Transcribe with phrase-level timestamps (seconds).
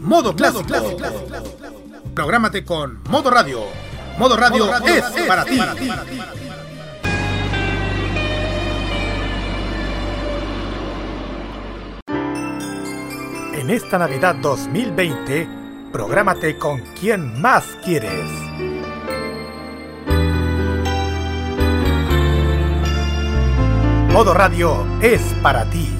[0.00, 0.64] Modo Clásico.
[2.14, 3.60] Prográmate con Modo Radio.
[4.18, 5.60] Modo Radio, es, para, ti.
[13.54, 15.48] En esta Navidad 2020,
[15.92, 18.24] prográmate con quien más quieres.
[24.12, 25.99] Modo Radio es para ti.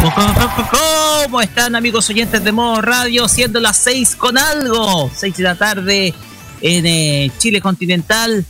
[0.00, 3.28] ¿Cómo están amigos oyentes de Modo Radio?
[3.28, 6.14] Siendo las 6 con algo, 6 de la tarde
[6.62, 8.46] en eh, Chile continental.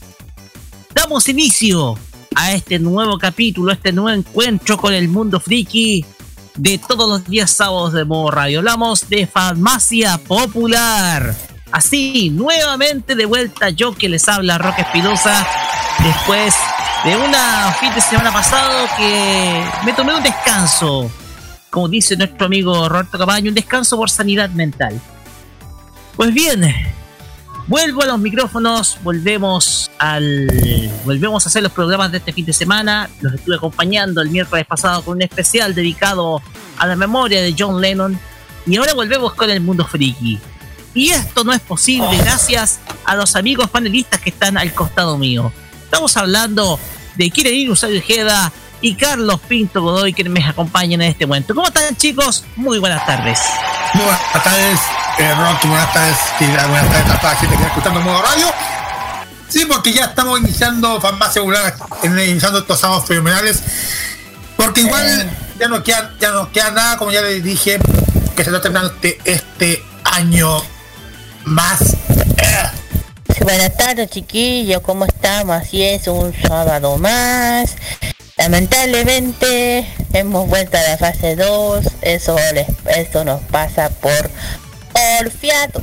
[0.95, 1.99] Damos inicio
[2.37, 6.05] a este nuevo capítulo, a este nuevo encuentro con el mundo friki
[6.55, 8.61] de todos los días sábados de Modo Radio.
[8.61, 11.35] Hablamos de farmacia popular.
[11.73, 15.45] Así, nuevamente de vuelta yo que les habla Roque Espinosa
[15.99, 16.55] después
[17.05, 21.11] de una fin de semana pasado que me tomé un descanso
[21.71, 25.01] como dice nuestro amigo Roberto Cabaño, un descanso por sanidad mental.
[26.17, 26.63] Pues bien,
[27.69, 30.49] vuelvo a los micrófonos, volvemos al
[31.05, 33.09] volvemos a hacer los programas de este fin de semana.
[33.21, 36.43] Los estuve acompañando el miércoles pasado con un especial dedicado
[36.79, 38.19] a la memoria de John Lennon
[38.67, 40.39] y ahora volvemos con el mundo friki.
[40.93, 45.53] Y esto no es posible gracias a los amigos panelistas que están al costado mío.
[45.85, 46.79] Estamos hablando
[47.17, 51.55] de Kire Usayo Ojeda, y Carlos Pinto Godoy, que me acompañan en este momento.
[51.55, 52.45] ¿Cómo están, chicos?
[52.57, 53.39] Muy buenas tardes.
[53.95, 54.81] Muy buenas tardes,
[55.19, 55.69] eh, Rocky.
[55.69, 58.47] Buenas tardes, Buenas tardes a toda la gente que está escuchando Modo Radio.
[59.49, 61.75] Sí, porque ya estamos iniciando farmacia popular,
[62.05, 63.63] iniciando estos sábados fenomenales.
[64.57, 65.31] Porque igual eh.
[65.59, 67.79] ya no queda, ya no queda nada, como ya les dije,
[68.37, 70.63] que se está terminando este, este año
[71.45, 71.97] más.
[73.43, 75.57] Buenas tardes chiquillos, ¿cómo estamos?
[75.57, 77.75] Así es, un sábado más.
[78.41, 82.39] Lamentablemente hemos vuelto a la fase 2, eso,
[82.87, 84.31] eso nos pasa por
[84.95, 85.83] porfiados.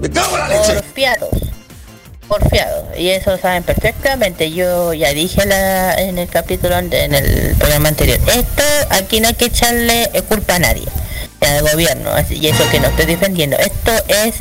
[0.00, 1.30] Porfiados.
[2.26, 2.98] Porfiados.
[2.98, 4.50] Y eso saben perfectamente.
[4.50, 8.18] Yo ya dije en el capítulo, en el programa anterior.
[8.26, 10.88] Esto aquí no hay que echarle culpa a nadie.
[11.40, 12.10] Al gobierno.
[12.30, 13.56] y eso que no estoy defendiendo.
[13.58, 14.34] Esto es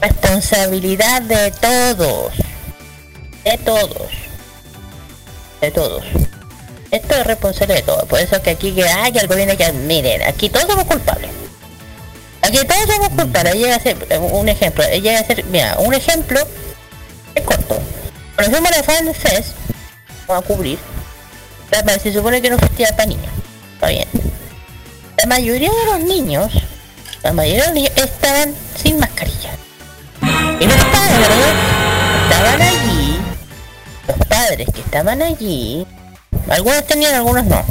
[0.00, 2.32] responsabilidad de todos.
[3.44, 4.10] De todos.
[5.60, 6.02] De todos.
[6.90, 8.06] Esto es responsable de todo.
[8.06, 11.30] Por eso que aquí que hay el gobierno que miren, aquí todos somos culpables.
[12.42, 13.54] Aquí todos somos culpables.
[13.54, 14.84] Llega a ser un ejemplo.
[14.88, 16.40] Llega a ser, mira, un ejemplo
[17.34, 17.78] es corto.
[18.36, 18.82] A la
[19.14, 19.56] Fest,
[20.26, 20.78] vamos a cubrir.
[22.02, 23.32] Se supone que no existía para niños.
[23.74, 24.08] Está bien.
[25.18, 26.52] la mayoría de los niños,
[27.22, 29.50] la mayoría de los niños estaban sin mascarilla.
[30.60, 31.28] Y los padres
[32.22, 33.18] estaban allí,
[34.08, 35.86] los padres que estaban allí,
[36.48, 37.64] algunos tenían, algunos no.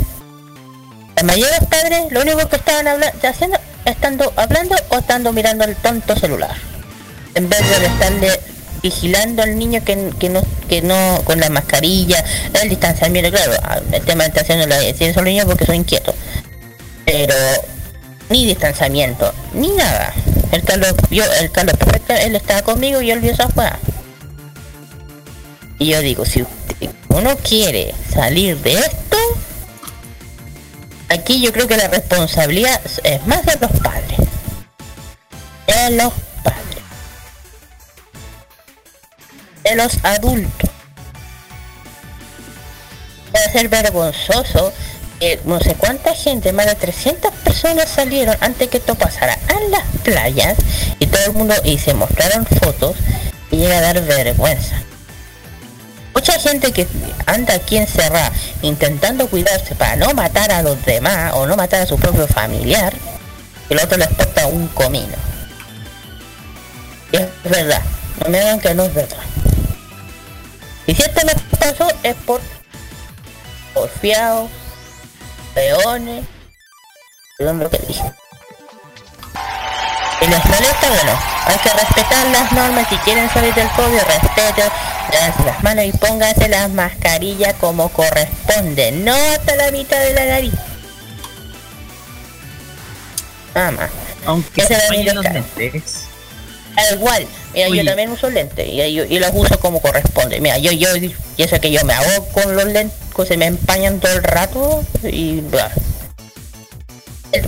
[1.16, 5.64] La mayoría de padres lo único que estaban hablando, haciendo, estando hablando o estando mirando
[5.64, 6.56] el tonto celular.
[7.36, 8.40] En vez de estarle
[8.82, 9.96] vigilando al niño que,
[10.30, 12.24] no que no con la mascarilla,
[12.62, 13.54] el distanciamiento, claro,
[13.92, 16.16] el tema de distanciamiento lo decir los niños porque son inquietos.
[17.06, 17.36] Pero
[18.30, 20.14] ni distanciamiento, ni nada.
[20.52, 23.80] El Carlos vio, el Carlos perfecto, él estaba conmigo y él vio esa juega.
[25.80, 26.46] Y yo digo, si
[27.10, 29.18] uno quiere salir de esto,
[31.10, 34.20] aquí yo creo que la responsabilidad es más de los padres.
[35.68, 36.14] De los
[39.66, 40.70] de los adultos.
[43.32, 44.72] Puede ser vergonzoso
[45.20, 49.70] que no sé cuánta gente, más de 300 personas salieron antes que esto pasara a
[49.70, 50.58] las playas
[51.00, 52.96] y todo el mundo y se mostraron fotos
[53.52, 54.82] y llega a dar vergüenza.
[56.26, 56.88] Mucha gente que
[57.28, 58.32] anda aquí encerrada
[58.64, 62.96] intentando cuidarse para no matar a los demás o no matar a su propio familiar,
[63.70, 65.14] el otro les toca un comino.
[67.12, 67.84] Y es verdad,
[68.24, 69.20] no me digan que no es verdad.
[70.88, 72.42] Y si esto me pasó es por
[73.76, 74.50] porfiados,
[75.54, 76.26] peones,
[77.38, 78.02] perdón lo que dije.
[80.22, 84.72] Y les molesta, bueno, hay que respetar las normas, si quieren salir del COVID, respeten,
[85.46, 90.54] las manos y pónganse las mascarillas como corresponde, no hasta la mitad de la nariz.
[93.54, 93.90] Nada más.
[94.26, 96.06] Aunque se los lentes.
[96.92, 100.42] Igual, mira, yo también uso lentes y, y, los uso como corresponde.
[100.42, 102.98] Mira, yo, yo, y eso que yo me hago con los lentes,
[103.28, 105.42] se me empañan todo el rato y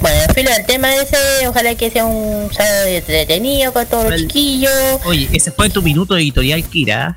[0.01, 4.21] bueno, en fin, el tema ese, ojalá que sea un sábado detenido con todos los
[4.21, 4.71] chiquillos.
[5.05, 7.15] Oye, ese fue tu minuto editorial, Kira.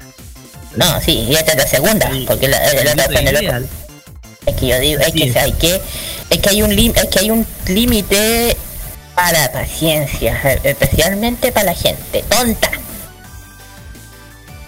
[0.76, 3.62] No, sí, y esta es la segunda, porque la, la, la,
[4.46, 5.81] Es que yo digo, es que hay que,
[6.31, 8.56] es que hay un es que hay un límite
[9.14, 12.70] para la paciencia, especialmente para la gente tonta.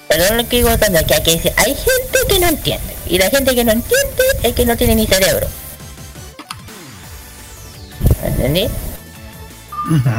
[0.08, 2.94] Pero lo que digo es que hay, que hay gente que no entiende.
[3.06, 5.46] Y la gente que no entiende es que no tiene ni cerebro.
[8.22, 8.68] ¿Entendí?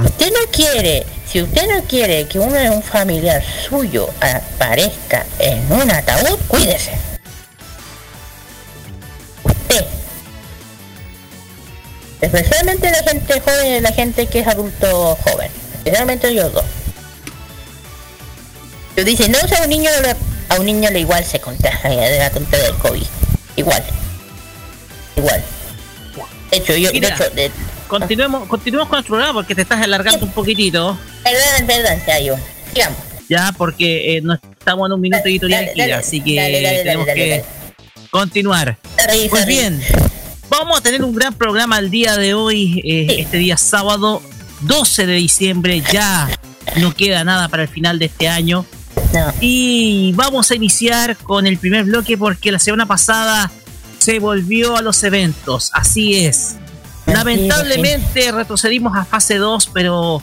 [0.04, 5.72] Usted no quiere, si usted no quiere que uno de un familiar suyo aparezca en
[5.72, 6.92] un ataúd, cuídese.
[9.44, 9.86] Usted
[12.20, 15.52] Especialmente la gente joven y la gente que es adulto joven.
[15.76, 16.66] Especialmente ellos dos.
[18.96, 19.90] Yo dice, no, o a un niño
[20.50, 23.06] a un niño le igual se contagia de la tonta del COVID.
[23.56, 23.84] Igual.
[25.16, 25.44] Igual.
[26.52, 26.98] De hecho, yo, de
[27.46, 27.54] hecho,
[27.88, 30.98] continuemos, continuemos con el programa porque te estás alargando un poquitito.
[31.24, 32.36] Perdón, perdón, ya yo.
[32.74, 32.98] Sigamos.
[33.30, 37.44] Ya, porque eh, no estamos en un minuto editorial aquí, así que tenemos que
[38.12, 38.78] continuar.
[39.30, 39.82] Pues bien,
[40.60, 44.22] Vamos a tener un gran programa el día de hoy, eh, este día sábado
[44.62, 45.82] 12 de diciembre.
[45.92, 46.30] Ya
[46.78, 48.64] no queda nada para el final de este año.
[49.42, 53.52] Y vamos a iniciar con el primer bloque porque la semana pasada
[53.98, 55.72] se volvió a los eventos.
[55.74, 56.58] Así es.
[57.06, 60.22] Lamentablemente retrocedimos a fase 2, pero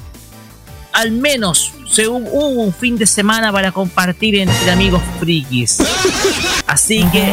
[0.92, 5.78] al menos se hubo un fin de semana para compartir entre amigos frikis.
[6.66, 7.32] Así que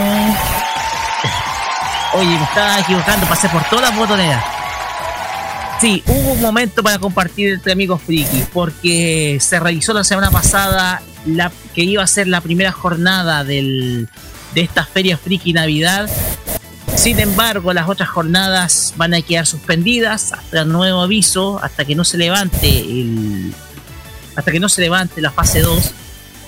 [2.14, 4.44] Oye, me estaba equivocando, pasé por todas las botoneras.
[5.80, 11.02] Sí, hubo un momento para compartir entre amigos friki, porque se realizó la semana pasada
[11.26, 14.10] la que iba a ser la primera jornada del,
[14.56, 16.10] de esta feria friki Navidad.
[16.98, 21.96] Sin embargo, las otras jornadas van a quedar suspendidas hasta el nuevo aviso, hasta que
[21.96, 23.54] no se levante el,
[24.36, 25.92] hasta que no se levante la fase 2,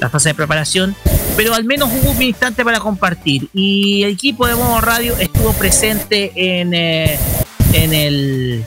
[0.01, 0.95] la fase de preparación
[1.39, 3.47] pero al menos hubo un instante para compartir.
[3.53, 7.17] Y el equipo de Modo Radio estuvo presente en, eh,
[7.71, 8.65] en el.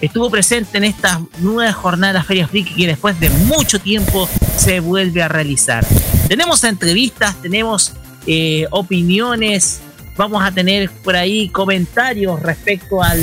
[0.00, 4.28] Estuvo presente en esta nueva jornada de la Feria Friki que después de mucho tiempo
[4.56, 5.86] se vuelve a realizar.
[6.26, 7.92] Tenemos entrevistas, tenemos
[8.26, 9.80] eh, opiniones,
[10.16, 13.20] vamos a tener por ahí comentarios respecto al,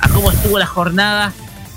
[0.00, 1.32] a cómo estuvo la jornada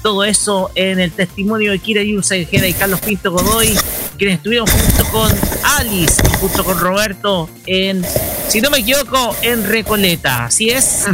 [0.05, 3.75] todo eso en el testimonio de Kira Yursa y Carlos Pinto Godoy,
[4.19, 5.31] quienes estuvieron junto con
[5.79, 8.05] Alice, junto con Roberto en,
[8.47, 10.45] si no me equivoco, en Recoleta.
[10.45, 11.05] ¿Así es?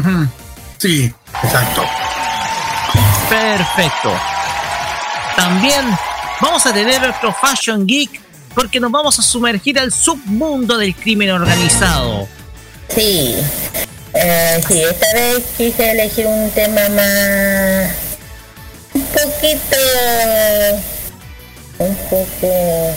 [0.77, 1.09] Sí,
[1.41, 1.85] exacto.
[3.29, 4.11] Perfecto.
[5.37, 5.85] También
[6.41, 8.19] vamos a tener nuestro Fashion Geek
[8.53, 12.27] porque nos vamos a sumergir al submundo del crimen organizado.
[12.95, 13.35] Sí.
[14.13, 17.89] Eh, sí, esta vez quise elegir un tema más...
[18.93, 19.77] un poquito...
[21.79, 22.93] un poco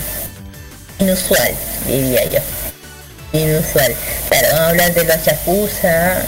[0.99, 1.55] inusual,
[1.87, 2.41] diría yo.
[3.33, 3.95] Inusual.
[4.29, 6.23] Claro, vamos a hablar de los Yakuza.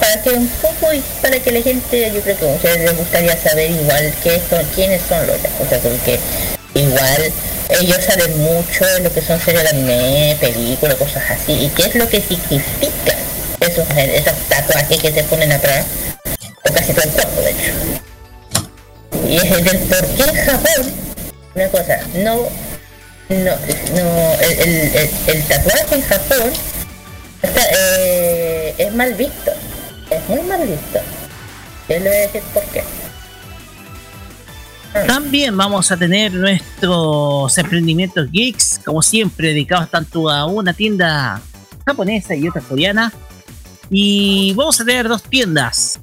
[0.00, 0.88] Para que un poco,
[1.22, 4.62] para que la gente, yo creo que a ustedes les gustaría saber igual qué son,
[4.74, 6.20] quiénes son los Yakuza, porque
[6.74, 7.32] igual
[7.68, 11.82] ellos saben mucho de lo que son series de anime, películas, cosas así, y qué
[11.84, 13.14] es lo que significa
[13.60, 15.84] esos, esos tatuajes que se ponen atrás,
[16.68, 17.72] o casi todo el cuerpo de hecho.
[19.28, 20.92] Y es del por qué en Japón,
[21.54, 22.48] una cosa, no
[23.28, 23.50] no,
[23.94, 26.50] no el, el, el, tatuaje en Japón
[27.42, 29.52] está, eh, es mal visto.
[30.10, 30.98] Es muy mal visto.
[31.88, 32.82] Yo le voy a decir por qué.
[35.06, 41.40] También vamos a tener nuestros emprendimientos geeks, como siempre, dedicados tanto a una tienda
[41.86, 43.12] japonesa y otra coreana.
[43.90, 45.98] Y vamos a tener dos tiendas.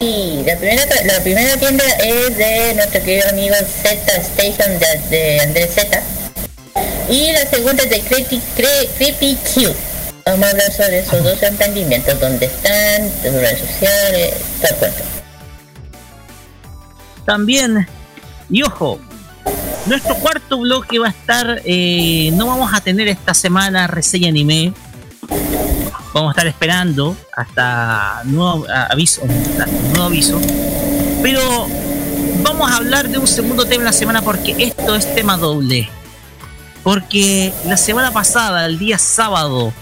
[0.00, 5.40] Sí, la primera, la primera tienda es de nuestro querido amigo Z Station de, de
[5.40, 6.02] Andrés Z
[7.08, 8.40] y la segunda es de Creepy,
[8.96, 9.72] Creepy Q.
[10.24, 15.21] Vamos a hablar sobre esos dos emprendimientos, dónde están, sus redes sociales, todo el
[17.24, 17.86] También,
[18.50, 19.00] y ojo,
[19.86, 24.72] nuestro cuarto bloque va a estar, eh, no vamos a tener esta semana reseña anime.
[26.14, 29.22] Vamos a estar esperando hasta nuevo aviso,
[29.90, 30.40] nuevo aviso.
[31.22, 31.66] Pero
[32.42, 35.88] vamos a hablar de un segundo tema en la semana porque esto es tema doble
[36.82, 39.72] porque la semana pasada, el día sábado,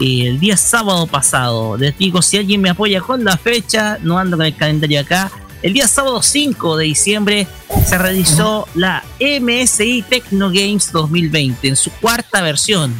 [0.00, 4.18] eh, el día sábado pasado, les digo, si alguien me apoya con la fecha, no
[4.18, 5.30] ando con el calendario acá,
[5.62, 7.46] el día sábado 5 de diciembre
[7.86, 12.94] se realizó la MSI Techno Games 2020 en su cuarta versión,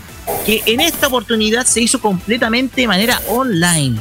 [0.44, 4.00] que en esta oportunidad se hizo completamente de manera online.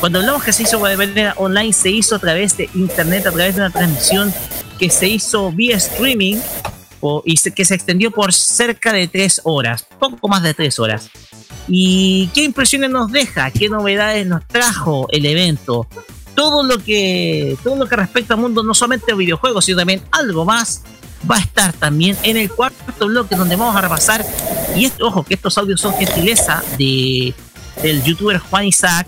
[0.00, 3.32] Cuando hablamos que se hizo de manera online, se hizo a través de internet, a
[3.32, 4.32] través de una transmisión
[4.78, 6.36] que se hizo vía streaming
[7.24, 11.10] y que se extendió por cerca de tres horas, poco más de tres horas.
[11.68, 13.50] ¿Y qué impresiones nos deja?
[13.50, 15.86] ¿Qué novedades nos trajo el evento?
[16.34, 20.02] Todo lo que, todo lo que respecta al mundo, no solamente de videojuegos, sino también
[20.10, 20.82] algo más,
[21.30, 24.24] va a estar también en el cuarto bloque donde vamos a repasar.
[24.76, 27.34] Y esto, ojo, que estos audios son gentileza de,
[27.82, 29.06] del youtuber Juan Isaac,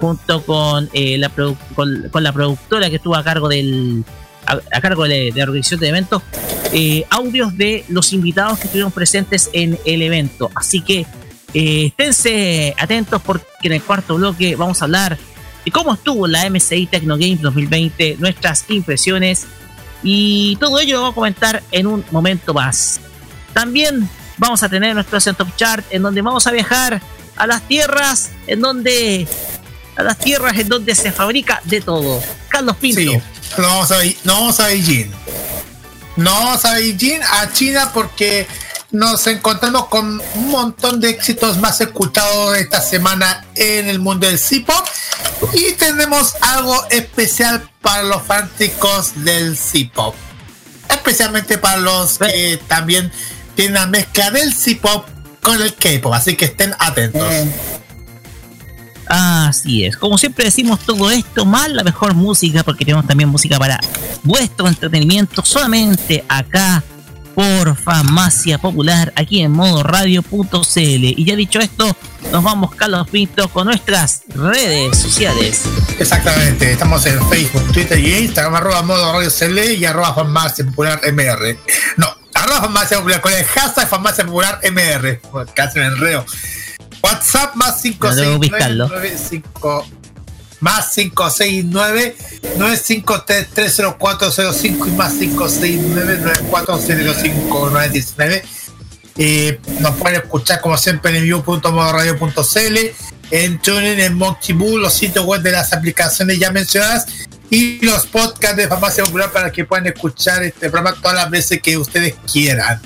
[0.00, 4.04] junto con, eh, la, con la productora que estuvo a cargo del,
[4.46, 6.22] a, cargo de, la organización de eventos,
[6.72, 10.50] eh, audios de los invitados que estuvieron presentes en el evento.
[10.54, 11.06] Así que
[11.54, 15.18] eh, esténse atentos porque en el cuarto bloque vamos a hablar
[15.64, 19.46] de cómo estuvo la MSI Techno Games 2020, nuestras impresiones
[20.02, 23.00] y todo ello lo vamos a comentar en un momento más.
[23.52, 27.00] También vamos a tener nuestro Top Chart en donde vamos a viajar
[27.36, 29.26] a las tierras en donde
[29.96, 32.22] a las tierras en donde se fabrica de todo.
[32.48, 33.22] Carlos Pinto
[33.58, 33.90] no vamos
[34.24, 35.10] no vamos a Beijing.
[36.16, 38.46] No vamos a Beijing, a China, porque
[38.92, 44.38] nos encontramos con un montón de éxitos más escuchados esta semana en el mundo del
[44.38, 44.84] C-Pop.
[45.52, 50.14] Y tenemos algo especial para los fanáticos del C-Pop.
[50.88, 53.12] Especialmente para los que también
[53.54, 55.06] tienen la mezcla del C-Pop
[55.40, 56.12] con el K-Pop.
[56.12, 57.30] Así que estén atentos.
[57.32, 57.52] Eh,
[59.10, 59.96] Así es.
[59.96, 63.80] Como siempre decimos todo esto, más la mejor música, porque tenemos también música para
[64.22, 66.84] vuestro entretenimiento, solamente acá
[67.40, 70.60] por Farmacia Popular, aquí en modo radio.cl.
[70.76, 71.96] Y ya dicho esto,
[72.30, 75.62] nos vamos, Carlos Pinto, con nuestras redes sociales.
[75.98, 81.00] Exactamente, estamos en Facebook, Twitter y Instagram, arroba modo radio CL y arroba Farmacia Popular
[81.10, 81.58] MR.
[81.96, 85.22] No, arroba Farmacia Popular con el hashtag Farmacia Popular MR.
[85.54, 86.26] Casi me enreo.
[87.02, 88.50] WhatsApp más 569
[90.60, 92.16] más 569
[92.56, 98.42] 953 y más 569 9405919
[99.16, 102.76] eh, nos pueden escuchar como siempre en view.modoradio.cl
[103.30, 107.06] en TuneIn, en Monkey los sitios web de las aplicaciones ya mencionadas
[107.48, 111.60] y los podcasts de Farmacia Popular para que puedan escuchar este programa todas las veces
[111.60, 112.80] que ustedes quieran.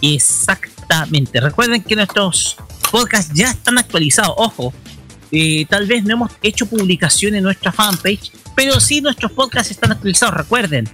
[0.00, 1.40] Exactamente.
[1.40, 2.56] Recuerden que nuestros
[2.90, 4.34] podcasts ya están actualizados.
[4.36, 4.72] Ojo,
[5.30, 9.92] eh, tal vez no hemos hecho publicación en nuestra fanpage, pero sí nuestros podcasts están
[9.92, 10.34] actualizados.
[10.34, 10.88] Recuerden,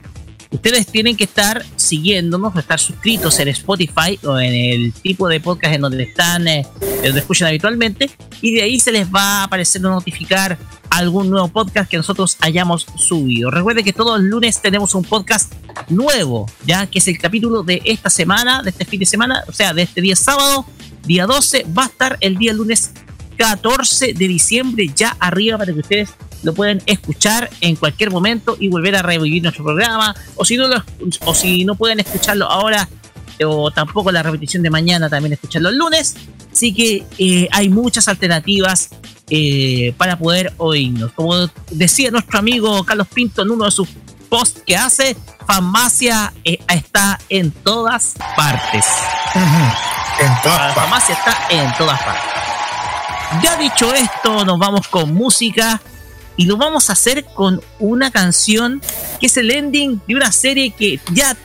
[0.50, 5.74] ustedes tienen que estar siguiéndonos, estar suscritos en Spotify o en el tipo de podcast
[5.74, 6.66] en donde están, eh,
[7.02, 8.10] donde escuchan habitualmente,
[8.40, 10.58] y de ahí se les va a aparecer notificar
[10.90, 13.50] algún nuevo podcast que nosotros hayamos subido.
[13.50, 15.52] Recuerden que todos los lunes tenemos un podcast
[15.88, 19.52] nuevo, ya que es el capítulo de esta semana, de este fin de semana, o
[19.52, 20.66] sea, de este día sábado,
[21.04, 22.92] día 12, va a estar el día lunes
[23.42, 26.10] 14 de diciembre ya arriba para que ustedes
[26.44, 30.14] lo puedan escuchar en cualquier momento y volver a revivir nuestro programa.
[30.36, 30.66] O si no,
[31.24, 32.88] o si no pueden escucharlo ahora
[33.44, 36.14] o tampoco la repetición de mañana, también escucharlo el lunes.
[36.52, 38.90] Así que eh, hay muchas alternativas
[39.28, 41.10] eh, para poder oírnos.
[41.12, 41.34] Como
[41.72, 43.88] decía nuestro amigo Carlos Pinto en uno de sus
[44.28, 45.16] posts que hace,
[45.48, 48.86] Farmacia eh, está en todas partes.
[49.34, 52.41] En todas Farmacia está en todas partes.
[53.40, 55.80] Ya dicho esto, nos vamos con música
[56.36, 58.82] y lo vamos a hacer con una canción
[59.20, 61.36] que es el ending de una serie que ya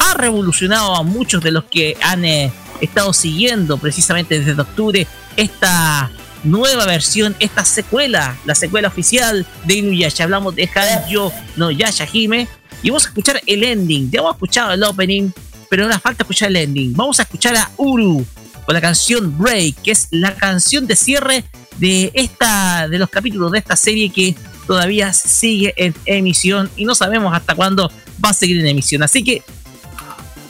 [0.00, 5.06] ha revolucionado a muchos de los que han eh, estado siguiendo precisamente desde octubre
[5.36, 6.10] esta
[6.42, 10.24] nueva versión, esta secuela, la secuela oficial de Inuyasha.
[10.24, 12.48] Hablamos de Hanjo no Yasha Hime
[12.82, 14.10] y vamos a escuchar el ending.
[14.10, 15.30] Ya hemos escuchado el opening,
[15.68, 16.92] pero nos falta escuchar el ending.
[16.94, 18.26] Vamos a escuchar a Uru
[18.64, 21.44] con la canción Break, que es la canción de cierre
[21.78, 24.34] de esta de los capítulos de esta serie que
[24.66, 27.90] todavía sigue en emisión y no sabemos hasta cuándo
[28.24, 29.02] va a seguir en emisión.
[29.02, 29.42] Así que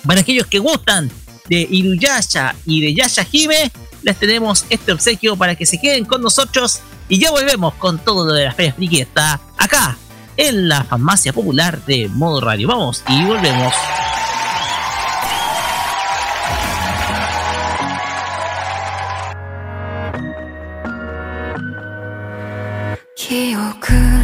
[0.06, 1.10] para aquellos que gustan
[1.48, 3.70] de Iruyasha y de Yasha Hime,
[4.02, 8.26] les tenemos este obsequio para que se queden con nosotros y ya volvemos con todo
[8.26, 9.00] lo de la Feria Friki.
[9.00, 9.98] Está acá
[10.36, 12.68] en la farmacia popular de Modo Radio.
[12.68, 13.74] Vamos y volvemos.
[23.80, 24.19] く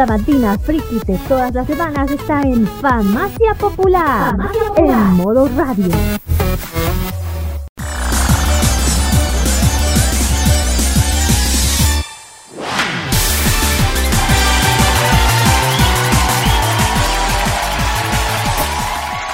[0.00, 4.34] sabatina friki de todas las semanas está en Famacia Popular,
[4.78, 5.90] en modo radio.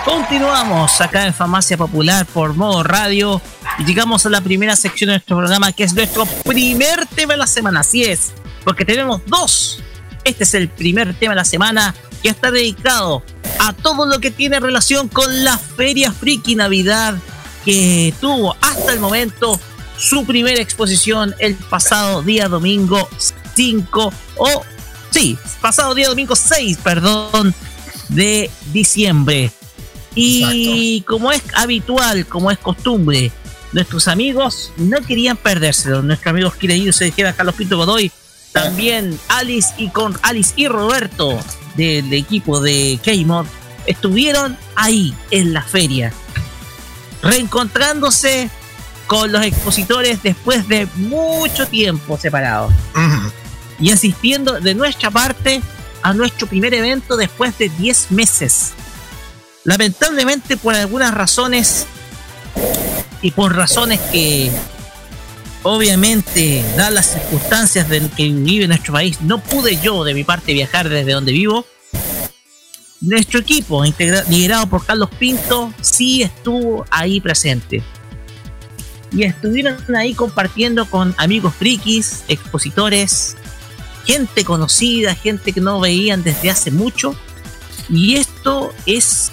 [0.05, 3.41] Continuamos acá en Famacia Popular por modo radio
[3.79, 7.39] y llegamos a la primera sección de nuestro programa que es nuestro primer tema de
[7.39, 7.81] la semana.
[7.81, 8.33] Así es,
[8.65, 9.56] porque tenemos dos.
[10.37, 13.23] Este es el primer tema de la semana que está dedicado
[13.59, 17.17] a todo lo que tiene relación con la Feria Friki Navidad
[17.65, 19.59] que tuvo hasta el momento
[19.97, 23.09] su primera exposición el pasado día domingo
[23.55, 24.65] 5 o
[25.11, 27.55] sí, pasado día domingo 6, perdón,
[28.11, 29.51] de diciembre.
[30.15, 33.33] Y como es habitual, como es costumbre,
[33.73, 36.03] nuestros amigos no querían perdérselo.
[36.03, 38.13] Nuestros amigos queridos se dijeron Carlos Pinto Godoy,
[38.57, 41.39] también Alice y con Alice y Roberto
[41.77, 43.47] del equipo de K-Mod
[43.85, 46.11] estuvieron ahí en la feria,
[47.23, 48.49] reencontrándose
[49.07, 52.73] con los expositores después de mucho tiempo separados.
[53.79, 55.61] Y asistiendo de nuestra parte
[56.03, 58.73] a nuestro primer evento después de 10 meses.
[59.65, 61.87] Lamentablemente por algunas razones
[63.21, 64.51] y por razones que
[65.67, 70.53] obviamente, dadas las circunstancias de que vive nuestro país, no pude yo de mi parte
[70.53, 71.67] viajar desde donde vivo.
[73.01, 73.83] Nuestro equipo,
[74.29, 77.83] liderado por Carlos Pinto, sí estuvo ahí presente.
[79.13, 83.37] Y estuvieron ahí compartiendo con amigos frikis, expositores,
[84.05, 87.17] gente conocida, gente que no veían desde hace mucho.
[87.89, 89.33] Y esto es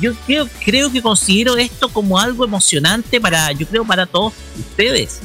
[0.00, 5.20] yo creo, creo que considero esto como algo emocionante para, yo creo, para todos ustedes.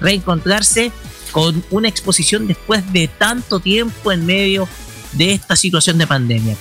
[0.00, 0.92] Reencontrarse
[1.30, 4.68] con una exposición después de tanto tiempo en medio
[5.12, 6.56] de esta situación de pandemia.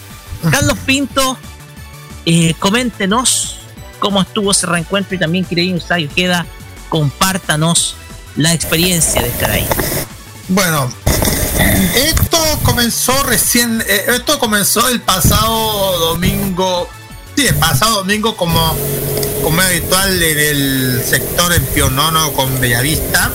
[0.50, 1.38] Carlos Pinto,
[2.26, 3.58] eh, coméntenos
[4.00, 6.46] cómo estuvo ese reencuentro y también querido Usayo Queda,
[6.90, 7.96] compártanos
[8.36, 9.68] la experiencia de estar ahí.
[10.48, 10.92] Bueno,
[11.96, 16.90] esto comenzó recién, eh, esto comenzó el pasado domingo
[17.36, 18.76] Sí, el pasado domingo, como,
[19.44, 23.32] como es habitual en el sector en Pionono con Bellavista,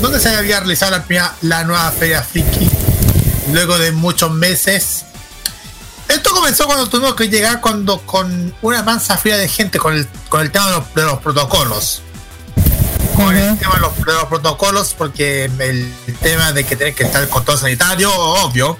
[0.00, 2.68] donde, se había realizado la, la nueva Feria Friki,
[3.52, 5.04] luego de muchos meses.
[6.08, 10.06] Esto comenzó cuando tuvimos que llegar cuando con una mansa fría de gente con el,
[10.28, 12.02] con el tema de los, protocolos.
[13.16, 17.04] Con el tema de los, de los, protocolos, porque el tema de que tener que
[17.04, 18.76] estar con todo sanitario, obvio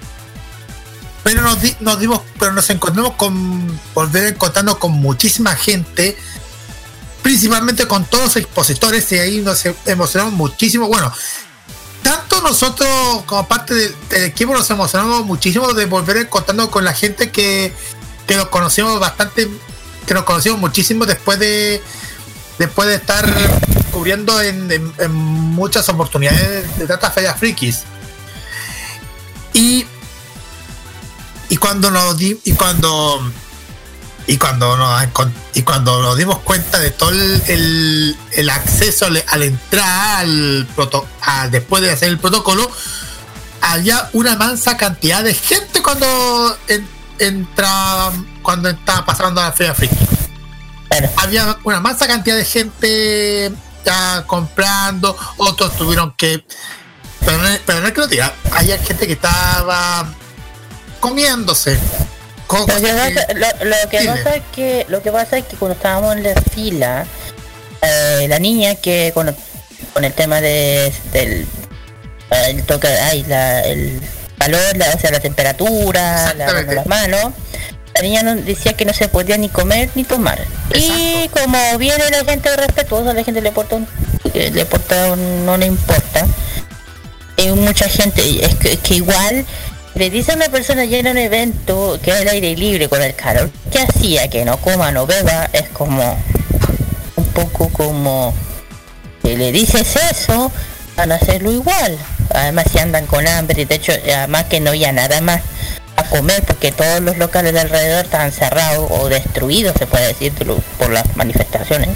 [1.23, 6.17] pero nos, nos dimos, pero nos encontramos con volver encontrarnos con muchísima gente,
[7.21, 10.87] principalmente con todos los expositores, y ahí nos emocionamos muchísimo.
[10.87, 11.11] Bueno,
[12.03, 12.89] tanto nosotros
[13.25, 17.73] como parte del, equipo nos emocionamos muchísimo de volver encontrarnos con la gente que,
[18.27, 19.49] que nos conocimos bastante,
[20.05, 21.81] que nos conocimos muchísimo después de
[22.57, 23.25] después de estar
[23.91, 27.83] cubriendo en, muchas oportunidades de tantas ferias frikis.
[29.53, 29.85] Y
[31.53, 33.31] y cuando nos di, y cuando
[34.25, 35.07] y cuando nos
[35.53, 41.07] y cuando nos dimos cuenta de todo el, el, acceso al, entrar al proto,
[41.51, 42.67] después de hacer el protocolo
[43.61, 46.57] había una mansa cantidad de gente cuando
[47.19, 48.11] entra
[48.41, 49.95] cuando estaba pasando a la feria friki
[51.17, 53.51] había una mansa cantidad de gente
[53.85, 56.43] ya comprando otros tuvieron que
[57.23, 60.15] pero no, pero no es que lo diga había gente que estaba
[61.03, 61.77] comiéndose.
[62.49, 67.05] Lo que, pasa, es que lo que pasa es que cuando estábamos en la fila,
[67.81, 69.35] eh, la niña que con,
[69.93, 71.45] con el tema de del
[72.47, 73.99] el toque, ay, la, el
[74.37, 77.33] calor, la, o sea, la temperatura, la, las manos,
[77.95, 80.39] la niña decía que no se podía ni comer ni tomar.
[80.73, 83.77] Y como viene la gente respetuosa, la gente le importa
[84.33, 86.25] le importa no le importa.
[87.37, 89.45] Hay mucha gente, es que, es que igual
[89.95, 93.01] le dice a una persona ya en un evento que es el aire libre con
[93.01, 96.17] el calor, que hacía que no coma, no beba, es como
[97.15, 98.33] un poco como
[99.23, 100.51] si le dices eso,
[100.97, 101.97] van a hacerlo igual.
[102.33, 105.41] Además si andan con hambre, de hecho además que no había nada más
[105.95, 110.33] a comer porque todos los locales de alrededor estaban cerrados o destruidos, se puede decir,
[110.79, 111.89] por las manifestaciones.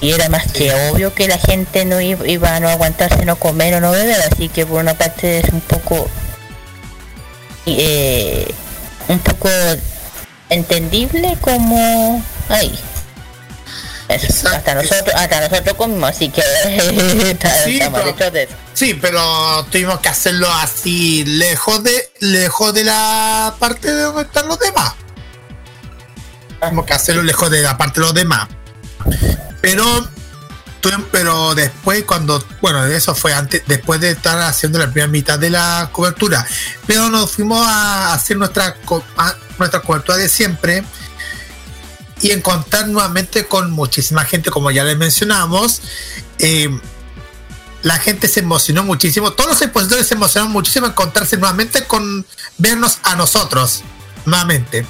[0.00, 3.36] Y era más que obvio que la gente no iba, iba a no aguantarse no
[3.36, 6.08] comer o no beber, así que por una parte es un poco
[7.66, 8.52] eh,
[9.08, 9.48] un poco
[10.48, 12.78] entendible como ahí
[14.14, 16.42] hasta nosotros, hasta nosotros comimos, así que
[17.64, 17.80] sí,
[18.16, 24.02] pero, de Sí, pero tuvimos que hacerlo así lejos de lejos de la parte de
[24.02, 24.94] donde están los demás.
[26.60, 28.48] Tuvimos que hacerlo lejos de la parte de los demás.
[29.60, 30.08] Pero
[31.10, 35.50] pero después cuando bueno eso fue antes después de estar haciendo la primera mitad de
[35.50, 36.44] la cobertura
[36.86, 38.76] pero nos fuimos a hacer nuestra
[39.58, 40.84] nuestra cobertura de siempre
[42.22, 45.82] y encontrar nuevamente con muchísima gente, como ya les mencionamos.
[46.38, 46.70] Eh,
[47.82, 52.24] la gente se emocionó muchísimo, todos los expositores se emocionaron muchísimo encontrarse nuevamente con
[52.58, 53.82] vernos a nosotros,
[54.24, 54.86] nuevamente.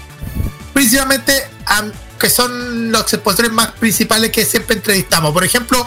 [0.74, 1.48] Principalmente
[2.22, 5.32] que son los expositores más principales que siempre entrevistamos.
[5.32, 5.84] Por ejemplo,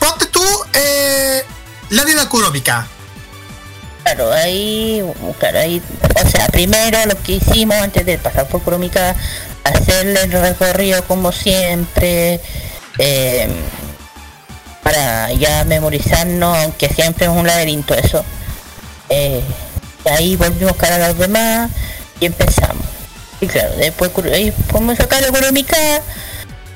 [0.00, 0.42] ponte tú
[0.74, 1.44] eh,
[1.90, 2.88] la vida económica.
[4.02, 5.04] Claro, ahí,
[5.38, 9.14] claro, ahí, o sea, primero lo que hicimos antes de pasar por Crónica
[9.62, 12.40] hacerle el recorrido como siempre,
[12.98, 13.48] eh,
[14.82, 18.24] para ya memorizarnos, aunque siempre es un laberinto eso.
[19.10, 19.42] Eh,
[20.10, 21.70] ahí volvimos cara a los demás
[22.18, 22.97] y empezamos.
[23.40, 25.76] Y claro, después ahí podemos sacar económica,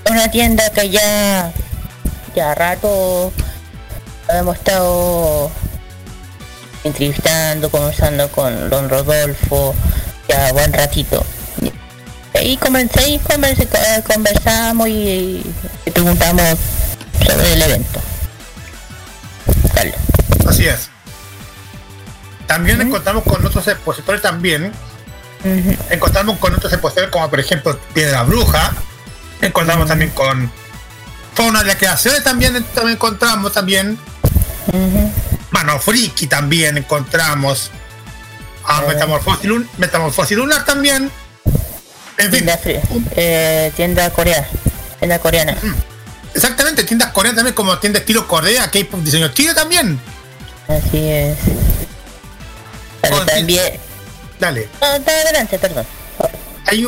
[0.08, 1.52] una tienda que ya,
[2.34, 3.32] ya rato
[4.28, 5.50] hemos estado
[6.84, 9.74] entrevistando, conversando con don Rodolfo,
[10.28, 11.24] ya buen ratito
[12.42, 15.42] ahí comencé, comencé, eh, conversamos y,
[15.92, 16.58] preguntamos
[17.24, 18.00] sobre el evento.
[19.74, 19.94] Dale.
[20.46, 20.88] Así es.
[22.46, 24.72] También encontramos con otros expositores también.
[25.90, 28.72] Encontramos con otros expositores como por ejemplo Piedra Bruja.
[29.40, 30.50] Encontramos también con
[31.34, 33.98] Fauna de las Creaciones también, también encontramos también.
[35.50, 37.70] Mano Friki también encontramos.
[38.64, 38.82] Ah,
[39.78, 41.10] Metamorfosis, Lunar también.
[42.30, 42.58] Tienda,
[43.16, 44.46] eh, tienda coreana.
[44.98, 45.56] Tienda coreana.
[46.34, 50.00] Exactamente, tiendas coreanas también, como tienda estilo Corea, que hay diseño chino también.
[50.68, 51.36] Así es.
[53.00, 53.80] Pero también.
[54.42, 54.68] Dale.
[54.80, 55.86] No, adelante, perdón.
[56.66, 56.84] Hay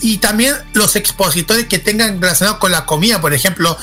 [0.00, 3.76] y, también los expositores que tengan relacionado con la comida, por ejemplo,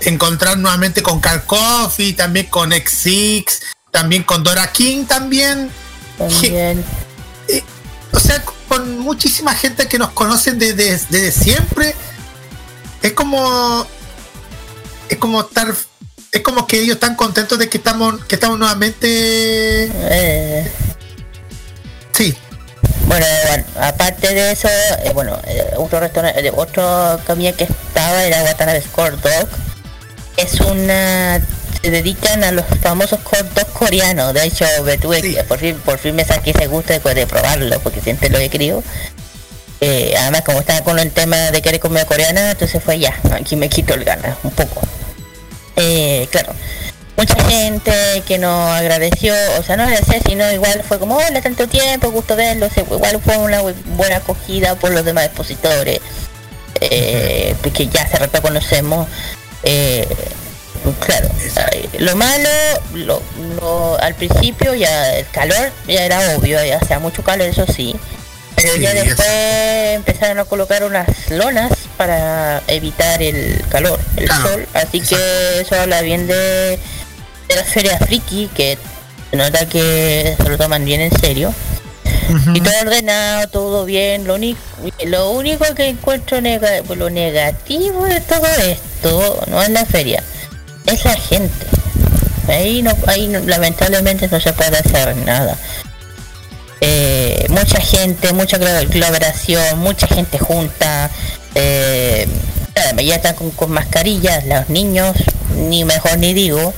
[0.00, 3.44] encontrar nuevamente con Carl Coffee, también con X6,
[3.92, 5.70] también con Dora King también.
[6.18, 6.84] También.
[7.46, 7.62] Eh,
[8.10, 11.94] o sea, con muchísima gente que nos conocen desde, siempre.
[13.00, 13.86] Es como.
[15.08, 15.72] Es como estar.
[16.32, 19.88] Es como que ellos están contentos de que estamos, que estamos nuevamente.
[19.92, 20.72] Eh.
[22.12, 22.36] Sí.
[23.06, 23.26] Bueno,
[23.80, 29.20] aparte de eso, eh, bueno, eh, otro restaurante, otro comida que estaba era Watanabe Score
[29.20, 29.48] Dog.
[30.36, 31.40] Es una
[31.82, 34.34] se dedican a los famosos cortos coreanos.
[34.34, 34.66] De hecho,
[35.00, 38.38] tuve por fin, por fin me saqué ese gusto después de probarlo, porque siempre lo
[38.38, 38.82] he querido.
[39.80, 43.56] Eh, además, como estaba con el tema de querer comida coreana, entonces fue ya, aquí
[43.56, 44.82] me quito el ganas, un poco.
[45.76, 46.52] Eh, claro,
[47.20, 47.92] mucha gente
[48.26, 52.34] que nos agradeció, o sea, no agradeció, sino igual fue como, hola, tanto tiempo, gusto
[52.34, 53.60] verlo, igual fue una
[53.96, 56.00] buena acogida por los demás expositores,
[56.80, 59.06] eh, porque ya hace rato conocemos.
[59.62, 60.08] Eh,
[61.04, 61.28] Claro,
[61.98, 62.48] lo malo,
[62.94, 67.94] lo, al principio ya el calor ya era obvio, ya hacía mucho calor, eso sí.
[68.56, 69.28] Pero ya después
[69.94, 74.66] empezaron a colocar unas lonas para evitar el calor, el sol.
[74.72, 76.78] Así que eso habla bien de,
[77.56, 78.78] la feria friki, que
[79.30, 81.54] se nota que se lo toman bien en serio.
[82.54, 84.24] Y todo ordenado, todo bien.
[84.26, 84.60] Lo, único,
[85.04, 90.22] lo único que encuentro lo negativo de todo esto no es la feria
[90.86, 91.66] es la gente.
[92.48, 95.56] Ahí no, ahí lamentablemente no se puede hacer nada.
[96.80, 101.10] Eh, mucha gente, mucha colaboración, mucha gente junta.
[101.54, 102.26] Eh,
[103.04, 105.16] ya están con, mascarillas, los niños,
[105.56, 106.74] ni mejor ni digo.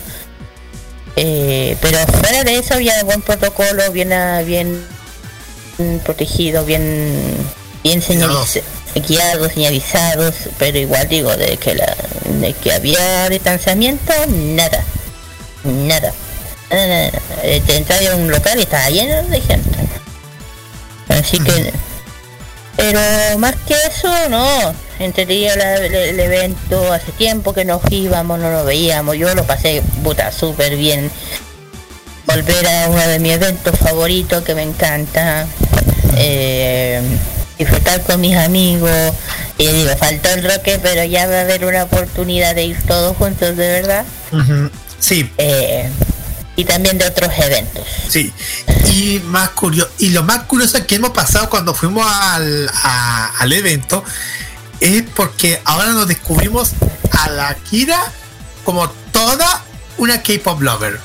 [1.16, 4.10] Eh, pero fuera de eso había buen protocolo, bien,
[4.46, 4.86] bien
[6.04, 7.22] protegido, bien,
[7.82, 8.62] bien señalizado
[9.00, 11.96] guiados, señalizados, pero igual digo, de que la
[12.40, 14.84] de que había distanciamiento, nada,
[15.64, 16.12] nada.
[16.70, 17.10] nada,
[17.66, 19.70] Te a un local y estaba lleno de gente.
[21.08, 21.72] Así que,
[22.76, 23.00] pero
[23.38, 24.74] más que eso, no.
[24.98, 29.16] Entendía el, evento hace tiempo que nos íbamos, no lo veíamos.
[29.16, 31.10] Yo lo pasé puta súper bien.
[32.26, 35.46] Volver a uno de mis eventos favoritos que me encanta.
[36.16, 37.00] Eh,
[37.58, 39.12] disfrutar con mis amigos.
[39.58, 43.16] Y digo, faltó el roque, pero ya va a haber una oportunidad de ir todos
[43.16, 44.04] juntos, de verdad.
[44.98, 45.30] Sí.
[45.38, 45.90] Eh,
[46.56, 47.86] y también de otros eventos.
[48.08, 48.32] Sí.
[48.92, 52.70] Y más curioso, y lo más curioso es que hemos pasado cuando fuimos al,
[53.38, 54.04] al evento,
[54.82, 56.72] es porque ahora nos descubrimos
[57.12, 58.00] a la Kira
[58.64, 59.62] como toda
[59.96, 60.98] una K-pop lover.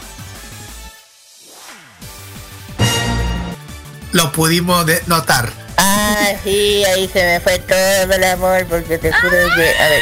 [4.13, 5.51] Lo pudimos notar.
[5.77, 9.79] Ah, sí, ahí se me fue todo el amor porque te juro que.
[9.79, 10.01] A ver.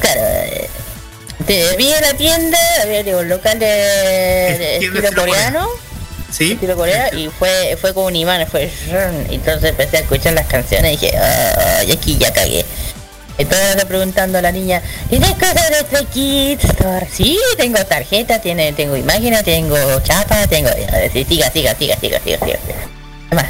[0.00, 0.70] Claro, eh,
[1.46, 5.68] te vi en la tienda, había un local de, estilo coreano.
[6.36, 6.56] Sí.
[6.56, 8.40] Coreano y fue, fue como un imán.
[8.40, 11.16] Entonces empecé a escuchar las canciones y dije,
[11.86, 12.64] y aquí ya cagué.
[13.38, 16.66] Entonces preguntando a la niña, ¿tienes cosas de Stray Kids?
[17.12, 20.70] Sí, tengo tarjeta, tiene, tengo imágenes, tengo chapa, tengo...
[21.12, 22.58] Siga, siga, siga, siga, siga, siga.
[23.30, 23.46] Más.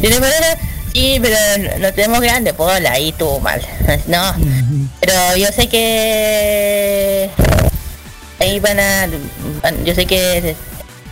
[0.00, 0.58] ¿Tiene manera?
[0.92, 1.36] Sí, pero
[1.78, 3.60] no tenemos grande, pues ahí estuvo mal.
[4.06, 4.34] No,
[5.00, 7.30] pero yo sé que...
[8.40, 9.08] Ahí van a...
[9.84, 10.56] Yo sé que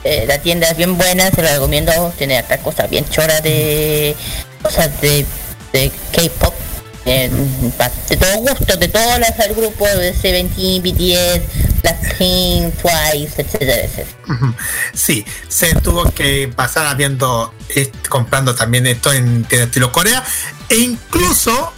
[0.05, 2.13] eh, la tienda es bien buena, se lo recomiendo.
[2.17, 4.15] Tiene hasta cosas bien choras de...
[4.63, 5.25] Cosas de,
[5.73, 6.55] de K-pop
[7.05, 14.55] de todo gusto, de todos los grupos de Seventeen, BTS, Blackpink, Twice, etcétera, etcétera.
[14.93, 17.55] Sí, se tuvo que pasar viendo,
[18.09, 20.23] comprando también esto en estilo Corea,
[20.69, 21.73] e incluso...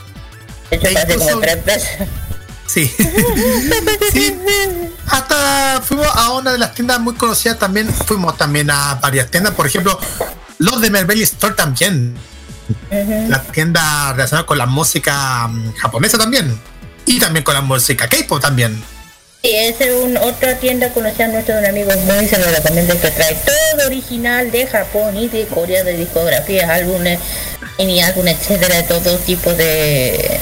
[0.71, 1.41] De hecho, e incluso,
[2.67, 2.91] Sí.
[4.13, 4.35] sí.
[5.07, 9.55] Hasta fuimos a una de las tiendas muy conocidas también, fuimos también a varias tiendas,
[9.55, 9.99] por ejemplo,
[10.59, 12.17] los de Mervelli Store también
[13.29, 16.59] la tienda relacionada con la música mm, japonesa también.
[17.05, 18.83] Y también con la música K-pop también.
[19.43, 23.11] Sí, es un, otra tienda conocida nuestro de un amigo muy se lo recomiendo que
[23.11, 27.19] trae todo original de Japón y de Corea de discografías, álbumes,
[27.77, 30.41] mini álbumes, etcétera, de todo tipo de,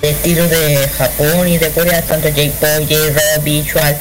[0.00, 3.98] de estilos de Japón y de Corea, tanto J-pop, J-rock, visual,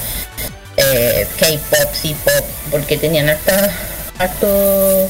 [0.77, 3.71] eh, K-pop, C-pop, porque tenían hasta
[4.19, 5.09] harto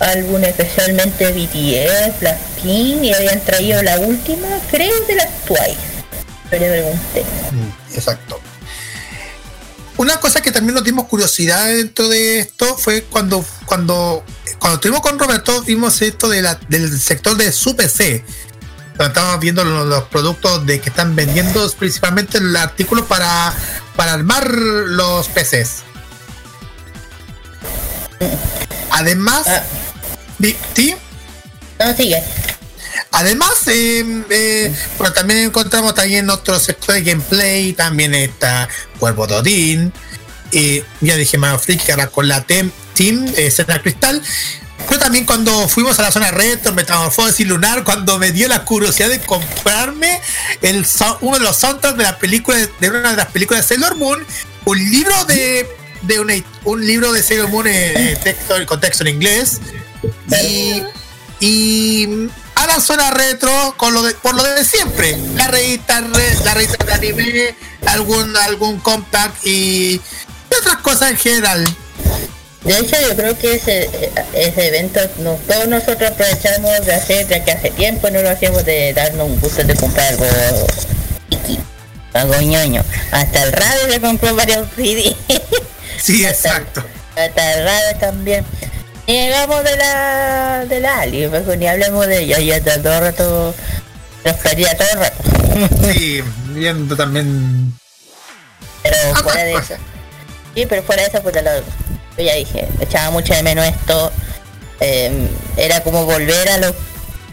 [0.00, 5.76] álbum especialmente BTS, Blackpink y habían traído la última, creo, de la Twice.
[6.50, 7.24] Pero pregunté.
[7.52, 8.40] Mm, exacto.
[9.96, 14.24] Una cosa que también nos dimos curiosidad dentro de esto fue cuando cuando
[14.60, 18.24] cuando estuvimos con Roberto vimos esto de la, del sector de su PC.
[18.98, 23.54] Estábamos viendo los, productos de que están vendiendo principalmente el artículo para,
[23.96, 25.84] para armar los PCs.
[28.90, 29.62] Además, ah.
[30.74, 30.94] ¿Sí?
[31.78, 32.22] No, sigue.
[33.12, 39.92] Además, eh, eh, bueno, también encontramos también otro sector de gameplay, también está Cuervo Dodín,
[40.50, 44.22] y ya dije más que ahora con la Team, team eh, Cristal.
[44.86, 49.08] Fue también cuando fuimos a la zona retro, Metamorfosis Lunar, cuando me dio la curiosidad
[49.08, 50.20] de comprarme
[50.62, 50.86] el,
[51.20, 54.24] uno de los soundtracks de la película, de una de las películas de Sailor Moon,
[54.64, 55.68] un libro de,
[56.02, 59.60] de un libro de Sailor Moon eh, texto, con texto en inglés,
[60.42, 60.82] y,
[61.40, 65.16] y a la zona retro con lo de, por lo de siempre.
[65.34, 67.54] La revista, la revista de anime,
[67.86, 70.00] algún, algún compact y
[70.58, 71.64] otras cosas en general.
[72.64, 73.88] De hecho, yo creo que ese,
[74.34, 75.00] ese evento
[75.46, 79.40] todos nosotros aprovechamos de hacer, ya que hace tiempo no lo hacíamos de darnos un
[79.40, 80.26] gusto de comprar algo
[82.14, 82.84] algo ñoño.
[83.12, 85.14] Hasta el radio le compró varios CD.
[86.00, 86.84] Sí, exacto.
[87.16, 88.44] Hasta el radio también.
[89.06, 92.92] Y llegamos de la de la Ali, mejor ni hablemos de ella, ya está todo
[92.92, 93.54] el rato,
[94.24, 95.22] nos caería todo el rato.
[95.92, 97.72] Sí, viendo también.
[98.82, 99.74] Pero ah, fuera de eso.
[100.54, 101.50] Sí, pero fuera de eso, pues lo,
[102.18, 104.12] yo ya dije, echaba mucho de menos esto.
[104.80, 106.74] Em, era como volver a lo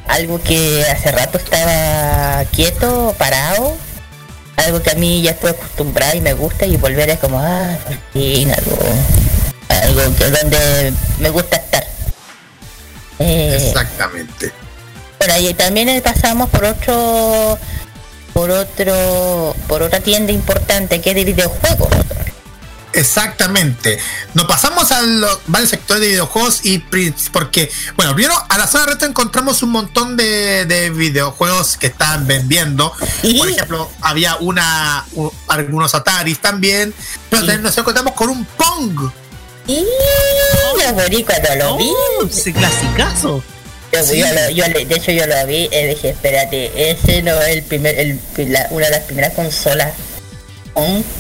[0.08, 3.76] algo que hace rato estaba quieto, parado,
[4.58, 7.76] algo que a mí ya estoy acostumbrado y me gusta y volver es como, ah,
[8.14, 8.78] fin, algo
[9.70, 11.86] algo donde me gusta estar.
[13.20, 14.52] Eh, Exactamente.
[15.18, 17.58] Bueno, y también pasamos por otro,
[18.34, 21.90] por otro, por otra tienda importante que es de videojuegos.
[22.96, 23.98] Exactamente.
[24.34, 26.80] Nos pasamos a los varios sectores de videojuegos y
[27.32, 32.94] porque, bueno, vieron, a la zona reto encontramos un montón de, videojuegos que están vendiendo.
[33.38, 35.06] Por ejemplo, había una,
[35.48, 36.94] algunos Ataris también,
[37.30, 39.12] pero también nos encontramos con un Pong
[39.68, 39.84] y
[40.86, 41.90] lo morí cuando lo vi.
[41.90, 43.44] Oh, ese clasicazo.
[43.92, 48.20] Yo, de hecho yo lo vi y dije, espérate, ese no es el primer, el,
[48.70, 49.94] una de las primeras consolas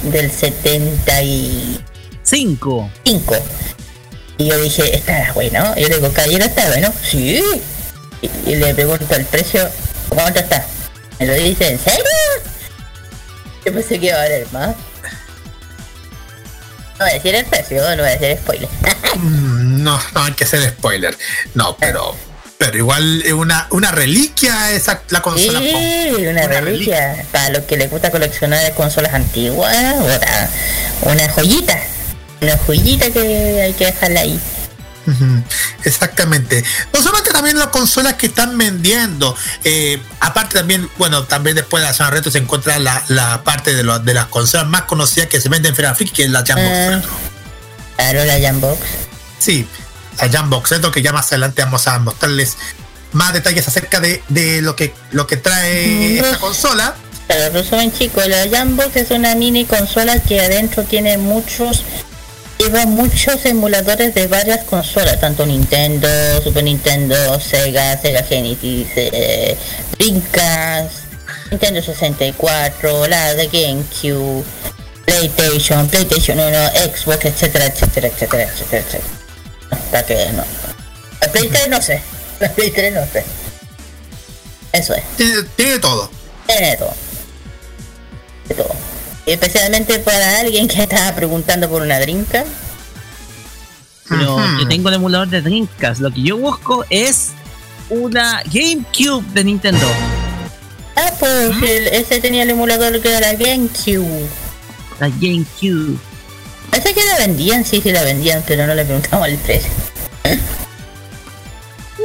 [0.03, 2.89] del 75.
[4.37, 5.73] Y yo dije, estará bueno.
[5.77, 6.93] Y yo le digo, ¿caballero está bueno?
[7.03, 7.41] Sí.
[8.21, 9.69] Y, le pregunto el precio,
[10.09, 10.65] ¿cuánto está?
[11.19, 12.03] Me lo dice, ¿en serio?
[13.65, 14.75] Yo pensé que iba a valer más.
[16.97, 18.69] No voy a decir el precio, no voy a decir spoiler.
[19.15, 21.17] Mm, no, no hay que ser spoiler.
[21.53, 22.15] No, pero
[22.57, 25.59] pero igual es una, una reliquia esa la consola.
[25.59, 27.25] Sí, una, reliquia.
[27.31, 29.75] Para los que les gusta coleccionar consolas antiguas,
[31.01, 31.77] una, joyita.
[32.41, 34.39] Una joyita que hay que dejarla ahí.
[35.83, 36.63] Exactamente.
[36.93, 39.35] No solamente también las consolas que están vendiendo.
[39.63, 43.75] Eh, aparte también, bueno, también después de la zona reto se encuentra la, la parte
[43.75, 47.05] de, de las consolas más conocidas que se venden en Feria que es la Jambox.
[47.05, 47.09] Ah,
[47.97, 48.79] claro, la Jambox.
[49.37, 49.67] Sí,
[50.19, 52.57] a Jambox lo que ya más adelante vamos a mostrarles
[53.11, 56.95] más detalles acerca de, de lo que lo que trae esta consola.
[57.27, 61.83] Pero resumen chicos, la Jambox es una mini consola que adentro tiene muchos
[62.57, 66.07] lleva muchos emuladores de varias consolas, tanto Nintendo,
[66.43, 69.57] Super Nintendo, Sega, Sega Genesis, eh,
[69.97, 71.05] Dreamcast,
[71.51, 74.43] Nintendo 64, la de GameCube,
[75.05, 79.14] PlayStation, PlayStation 1, Xbox, etcétera, etcétera, etcétera, etcétera, etcétera.
[79.69, 80.43] Hasta que no.
[81.21, 82.01] La Play 3 no sé.
[82.39, 83.23] La Play 3 no sé.
[84.71, 85.03] Eso es.
[85.15, 86.09] Tiene, todo.
[86.47, 86.93] Tiene todo.
[88.47, 88.75] Tiene todo.
[89.25, 92.43] especialmente para alguien que estaba preguntando por una drinka.
[94.09, 95.99] Pero yo tengo el emulador de drinkas.
[95.99, 97.31] Lo que yo busco es
[97.89, 99.87] una GameCube de Nintendo.
[100.95, 101.55] Ah, pues
[101.91, 104.27] ese tenía el emulador que era la GameCube.
[104.99, 105.97] La GameCube.
[106.75, 109.71] Pensé que la vendían, sí, sí la vendían, pero no le preguntamos el precio.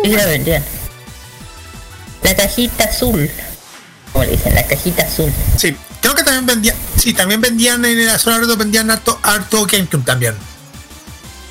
[0.05, 0.63] Sí la vendían.
[2.23, 3.29] La cajita azul.
[4.13, 5.33] Como le dicen, la cajita azul.
[5.57, 9.67] Sí, creo que también vendían, sí, también vendían en la zona de vendían harto, harto
[9.67, 10.35] GameCube también.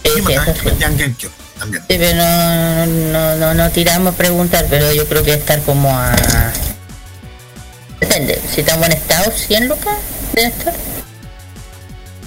[0.05, 1.83] Sí, sí, Vendían GameCube también.
[1.89, 5.89] Sí, pero no, no, no, no tiramos a preguntar, pero yo creo que estar como
[5.93, 6.15] a...
[7.99, 9.97] Depende, si está en buen estado, 100 lucas
[10.33, 10.73] de estar.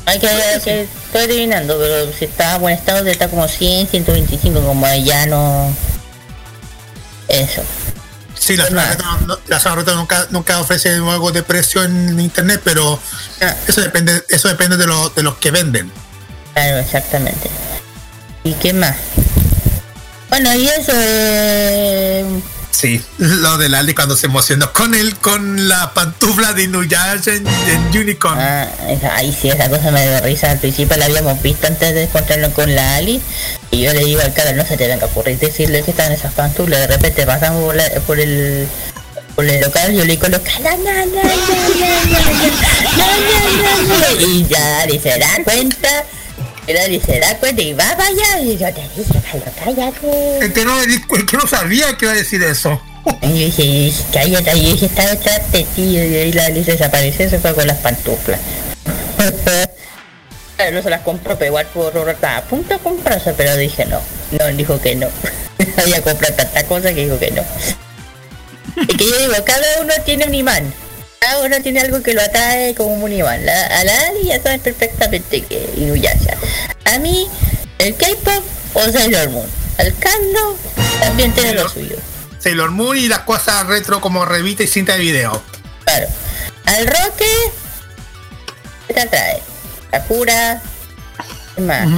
[0.06, 0.26] Hay que,
[0.56, 5.74] estoy adivinando, pero si está en buen estado está como 100, 125, como ya no...
[7.28, 7.62] Eso.
[8.34, 8.96] Sí, la zona,
[9.26, 12.98] no, la nunca, nunca ofrece algo de precio en internet, pero
[13.40, 13.54] ah.
[13.68, 15.92] eso depende, eso depende de, lo, de los que venden.
[16.52, 17.48] Claro, exactamente.
[18.42, 18.96] ¿Y qué más?
[20.28, 22.24] Bueno, y eso eh,
[22.72, 27.46] Sí, lo de Lali cuando se emocionó con él, con la pantufla de Inuyasha en,
[27.96, 28.36] Unicorn.
[28.40, 28.66] Ah,
[29.40, 30.50] sí, esa cosa me dio risa.
[30.50, 33.20] Al principio la habíamos visto antes de encontrarlo con la Ali.
[33.70, 36.10] Y yo le digo al cara, no se te venga a ocurrir decirle que están
[36.10, 36.80] esas pantuflas.
[36.80, 37.62] De repente pasamos
[38.06, 38.66] por, el
[39.36, 40.44] por el local, yo le coloco
[44.18, 45.12] y ya Ali se
[45.44, 46.04] cuenta
[46.66, 49.20] y se da cuenta y va para allá y yo te dije,
[49.64, 50.38] cállate.
[50.40, 52.80] El que no, el que no sabía que iba a decir eso.
[53.20, 56.70] Y yo dije, cállate, y yo dije, está detrás de ti, y ahí la Alice
[56.70, 58.38] desapareció, se fue con las pantuflas.
[60.72, 64.00] no se las compró, pero igual por estaba a punto de comprarse, pero dije no.
[64.38, 65.08] No, dijo que no.
[65.76, 67.42] Había comprado tanta cosa que dijo que no.
[68.76, 70.72] y que yo digo, cada uno tiene un imán
[71.22, 73.48] cada uno tiene algo que lo atrae como un imán.
[73.48, 76.36] a la Ali ya saben perfectamente que Inuyasha.
[76.84, 77.28] A mí,
[77.78, 78.44] el K-pop
[78.74, 79.48] o Sailor Moon.
[79.78, 80.56] Al Carlos
[81.00, 81.96] también tiene lo suyo.
[82.40, 85.40] Sailor Moon y las cosas retro como revista y cinta de video.
[85.84, 86.08] Claro.
[86.64, 87.30] Al Roque,
[88.88, 89.42] ¿qué te atrae?
[89.92, 90.60] Sakura,
[91.54, 91.88] ¿qué más?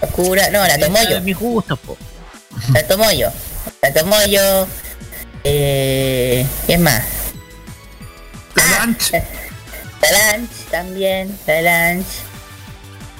[0.00, 1.20] Sakura, no, la tomo yo.
[1.22, 1.98] Mi gusto, po.
[2.72, 3.30] La tomo yo.
[3.82, 4.68] La tomo yo.
[5.42, 7.02] Eh, ¿Qué más?
[10.70, 12.06] También, la Lunch.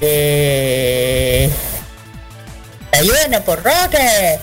[0.01, 1.51] Eh...
[2.92, 4.38] Ayúdenos por Roque.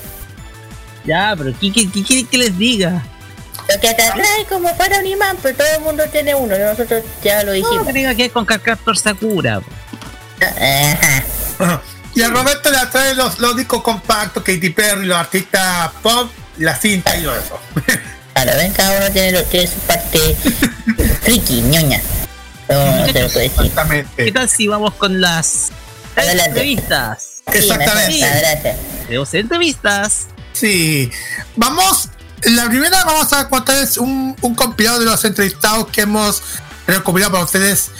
[1.06, 3.03] Ya, pero ¿qué, qué, qué que les diga?
[3.68, 7.03] Lo que te atrae como para un imán, pero todo el mundo tiene uno, nosotros
[7.24, 7.86] ya lo dijimos.
[7.88, 9.62] No, que que es con Captor Sakura.
[10.39, 11.82] Ajá.
[12.14, 16.76] Y a Roberto le atrae los, los discos compactos, Katy Perry, los artistas pop, la
[16.76, 17.60] cinta y todo eso.
[18.34, 20.20] Claro, ven, cada uno tiene, lo, tiene su parte
[21.26, 22.02] friki, ñoña.
[22.70, 24.06] No, te lo puedo decir.
[24.16, 25.72] ¿Qué tal si vamos con las
[26.16, 27.42] entrevistas?
[27.52, 28.14] Exactamente.
[28.14, 28.78] Sí, gracias.
[29.06, 30.28] Tenemos entrevistas.
[30.54, 31.12] Sí.
[31.58, 32.10] Vamos,
[32.44, 36.42] la primera vamos a contarles un, un compilado de los entrevistados que hemos
[36.88, 37.92] recopilado para ustedes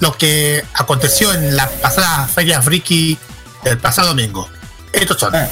[0.00, 3.16] lo que aconteció en la pasada Feria Friki
[3.64, 4.48] del pasado domingo.
[4.92, 5.34] Estos son.
[5.34, 5.48] Ah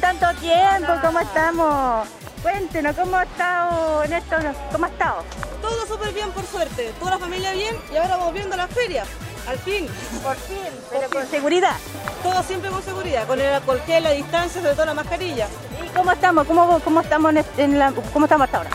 [0.00, 2.08] tanto tiempo, ¿cómo estamos?
[2.42, 4.36] Cuéntenos, ¿cómo ha estado en esto?
[4.70, 5.24] ¿Cómo ha estado?
[5.60, 6.92] Todo súper bien, por suerte.
[6.98, 9.04] Toda la familia bien y ahora vamos viendo la feria.
[9.48, 9.86] Al fin.
[10.22, 11.76] Por fin, pero con seguridad.
[12.22, 15.48] Todo siempre con seguridad, con el alcohol la distancia, sobre todo la mascarilla.
[15.84, 16.46] ¿Y cómo estamos?
[16.46, 18.70] ¿Cómo, cómo estamos en, la, cómo estamos hasta ahora?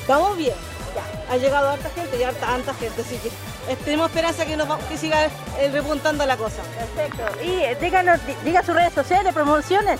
[0.00, 0.73] Estamos bien.
[0.94, 1.32] Ya.
[1.32, 4.70] Ha llegado harta gente y harta, harta gente, así que eh, tenemos esperanza que, nos
[4.70, 6.62] va- que siga eh, repuntando la cosa.
[6.78, 7.24] Perfecto.
[7.44, 9.98] Y eh, díganos, di- diga sus redes sociales, promociones.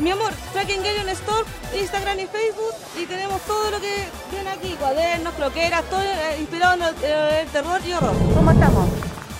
[0.00, 4.74] Mi amor, Tracking Game Store, Instagram y Facebook y tenemos todo lo que viene aquí,
[4.78, 8.14] cuadernos, croqueras, todo eh, inspirado en el, eh, el terror y horror.
[8.34, 8.88] ¿Cómo estamos?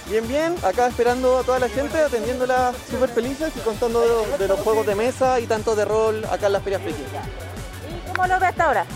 [0.08, 4.38] Bien, bien, acá esperando a toda la gente, atendiéndola súper felices y contando de, los-
[4.38, 7.02] de los juegos de mesa y tanto de rol acá en las ferias friki.
[7.02, 8.86] ¿Y cómo lo ve hasta ahora?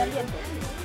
[0.00, 0.32] Ambiente.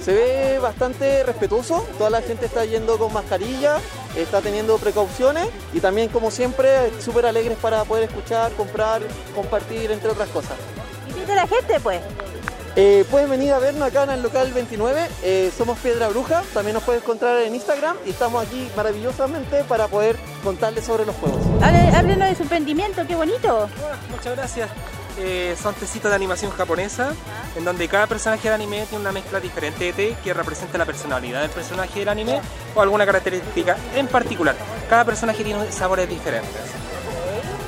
[0.07, 3.75] Se ve bastante respetuoso, toda la gente está yendo con mascarilla,
[4.15, 9.01] está teniendo precauciones y también como siempre súper alegres para poder escuchar, comprar,
[9.35, 10.53] compartir, entre otras cosas.
[11.09, 11.99] Invite a la gente, pues.
[12.77, 16.75] Eh, pueden venir a vernos acá en el local 29, eh, somos Piedra Bruja, también
[16.75, 21.41] nos pueden encontrar en Instagram y estamos aquí maravillosamente para poder contarles sobre los juegos.
[21.61, 23.67] Háblenos de su emprendimiento, qué bonito.
[24.09, 24.69] Muchas gracias.
[25.19, 27.11] Eh, son tecitos de animación japonesa,
[27.55, 30.85] en donde cada personaje del anime tiene una mezcla diferente de té que representa la
[30.85, 32.39] personalidad del personaje del anime
[32.75, 34.55] o alguna característica en particular.
[34.89, 36.61] Cada personaje tiene sabores diferentes.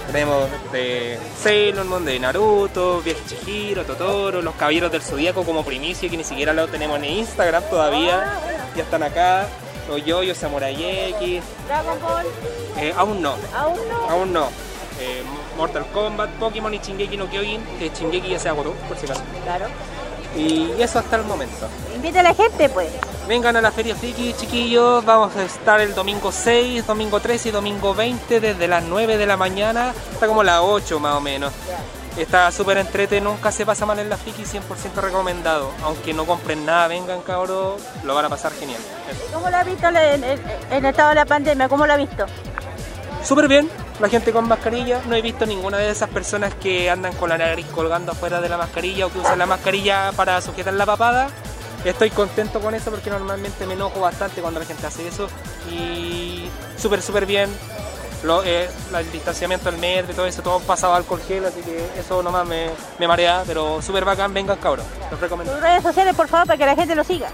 [0.08, 6.10] Tenemos de Sailor Moon, de Naruto, Viaje Chihiro, Totoro, los Caballeros del Zodíaco como primicia
[6.10, 8.40] que ni siquiera lo tenemos en Instagram todavía.
[8.76, 9.48] Ya están acá.
[9.88, 10.76] Los Yoyos, Samurai
[11.20, 11.44] X.
[11.68, 12.26] Dragon Ball,
[12.78, 13.36] Eh, aún no.
[13.56, 14.10] aún no.
[14.10, 14.50] Aún no.
[15.00, 15.24] Eh,
[15.58, 19.22] Mortal Kombat, Pokémon y Shingeki no Kyojin, que Shingeki ya se agotó, por si acaso.
[19.44, 19.66] Claro.
[20.36, 21.68] Y eso hasta el momento.
[21.96, 22.90] Invite a la gente, pues.
[23.28, 25.04] Vengan a la Feria Friki, chiquillos.
[25.06, 29.26] Vamos a estar el domingo 6, domingo 13 y domingo 20 desde las 9 de
[29.26, 31.52] la mañana hasta como las 8 más o menos.
[32.18, 35.72] Está súper entrete, nunca se pasa mal en la Friki, 100% recomendado.
[35.84, 38.82] Aunque no compren nada, vengan cabros, lo van a pasar genial.
[39.10, 39.22] Eso.
[39.34, 41.70] ¿Cómo lo ha visto en el estado de la pandemia?
[41.70, 42.26] ¿Cómo lo ha visto?
[43.24, 43.70] Súper bien,
[44.00, 45.02] la gente con mascarilla.
[45.08, 48.50] No he visto ninguna de esas personas que andan con la nariz colgando afuera de
[48.50, 51.30] la mascarilla o que usan la mascarilla para sujetar la papada.
[51.86, 55.28] Estoy contento con eso porque normalmente me enojo bastante cuando la gente hace eso.
[55.72, 57.50] Y súper, súper bien.
[58.24, 61.90] Lo, eh, el distanciamiento del metro y todo eso, todo pasado alcohol gel, así que
[61.98, 62.70] eso nomás me,
[63.00, 65.54] me marea, pero súper bacán, vengan cabros, los recomiendo.
[65.54, 67.30] Sus redes sociales, por favor, para que la gente lo siga.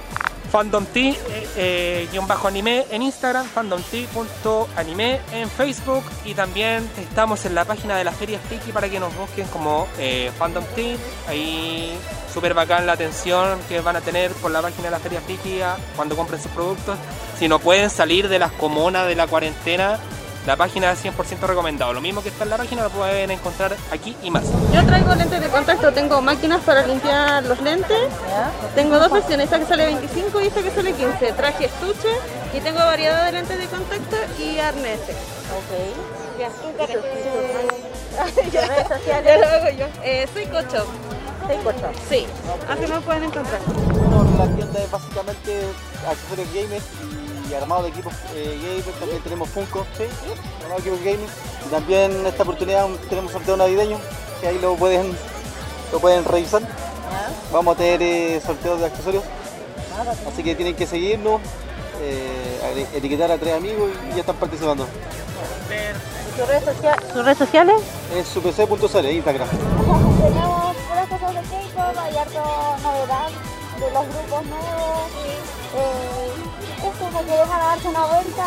[0.52, 1.18] Fandom T, eh,
[1.58, 8.39] eh, en Instagram, fandomt.anime en Facebook y también estamos en la página de la Feria
[8.39, 10.98] Friki para que nos busquen como eh, Fandom T.
[11.28, 11.98] Ahí
[12.34, 15.60] súper bacán la atención que van a tener por la página de la Feria Friki
[15.96, 16.98] cuando compren sus productos.
[17.39, 20.00] Si no pueden salir de las comunas de la cuarentena,
[20.46, 21.93] la página es 100% recomendado.
[21.93, 24.43] Lo mismo que está en la página lo pueden encontrar aquí y más.
[24.74, 28.08] Yo traigo lentes de contacto, tengo máquinas para limpiar los lentes.
[28.76, 31.32] Tengo dos versiones, esta que sale 25 y esta que sale 15.
[31.34, 32.10] Traje estuche
[32.54, 35.16] y tengo variedad de lentes de contacto y arneses.
[35.52, 36.16] Ok.
[36.38, 36.68] Ya, tú,
[38.52, 39.39] Ya sociales.
[39.39, 39.86] lo hago yo.
[40.04, 40.86] Eh, soy Cocho.
[41.48, 41.96] Seis cortos.
[42.10, 42.26] Sí,
[42.68, 43.62] así me pueden encontrar.
[43.66, 45.62] Bueno, la tienda es básicamente
[46.10, 49.00] accesorios gamers y armado de equipos eh, gamers.
[49.00, 50.04] También tenemos Funko, ¿sí?
[50.64, 51.32] armado de equipos gamers.
[51.66, 53.98] Y también en esta oportunidad tenemos sorteo navideño,
[54.41, 55.16] que ahí lo pueden,
[55.91, 56.62] lo pueden revisar.
[57.52, 59.24] Vamos a tener eh, sorteos de accesorios,
[60.32, 61.39] así que tienen que seguirnos,
[62.02, 64.86] eh, etiquetar a tres amigos y ya están participando.
[64.86, 67.76] ¿Y sus redes, socia- sus redes sociales?
[68.14, 69.48] Es supc.cl, Instagram.
[69.50, 72.43] Tenemos puras cosas de K-pop, hay harto
[72.84, 73.28] novedad
[73.80, 75.01] de los grupos nuevos.
[75.76, 76.32] Eh,
[76.78, 78.45] esto para que dejan a darse una vuelta.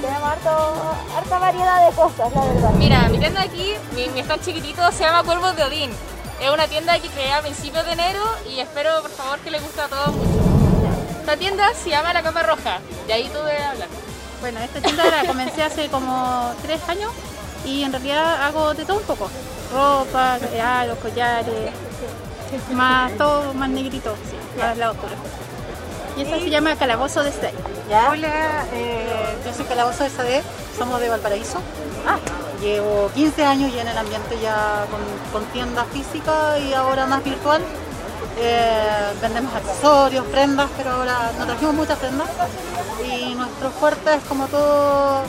[0.00, 2.70] Tenemos harto, harta variedad de cosas, la verdad.
[2.72, 5.90] Mira, mi tienda aquí, mi, mi stand chiquitito, se llama Cuervos de Odín.
[6.40, 8.20] Es una tienda que creé a principios de enero
[8.50, 10.42] y espero, por favor, que les guste a todos mucho.
[11.20, 13.88] Esta tienda se llama La Cama Roja, de ahí tuve a hablar.
[14.40, 17.12] Bueno, esta tienda la comencé hace como tres años
[17.64, 19.30] y en realidad hago de todo un poco.
[19.72, 21.72] Ropa, regalos, collares,
[22.72, 25.12] más todo más negrito, sí, más lado oscuro.
[26.16, 27.54] Y esa se llama Calabozo de Stay.
[28.10, 30.42] Hola, eh, yo soy Calabozo de SD,
[30.78, 31.58] somos de Valparaíso.
[32.60, 35.00] Llevo 15 años ya en el ambiente ya con,
[35.32, 37.62] con tienda física y ahora más virtual.
[38.38, 42.28] Eh, vendemos accesorios, prendas, pero ahora nos trajimos muchas prendas.
[43.04, 45.22] Y nuestro fuerte es como todo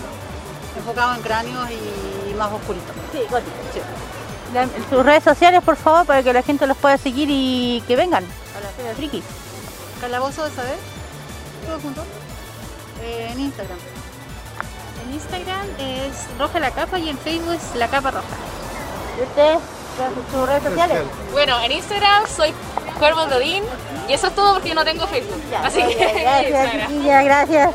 [0.77, 2.93] enfocado en cráneos y más oscurito.
[3.11, 3.19] Sí,
[4.53, 7.95] La- sus redes sociales, por favor, para que la gente los pueda seguir y que
[7.95, 9.23] vengan a la Feria Friki.
[10.01, 10.61] Calabozo de SD,
[11.67, 12.01] todo junto,
[13.01, 13.77] eh, en Instagram.
[15.07, 18.25] En Instagram es Roja la Capa y en Facebook es La Capa Roja.
[19.19, 19.55] ¿Y usted?
[20.31, 20.97] ¿Sus redes sociales?
[21.31, 22.53] Bueno, en Instagram soy
[22.97, 23.63] Cuervos de Odín
[24.07, 25.41] y eso es todo porque no tengo Facebook.
[25.63, 27.69] Así que Gracias, gracias.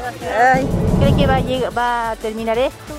[0.54, 0.68] Ay,
[1.00, 2.94] ¿Cree que va a, lleg- va a terminar esto?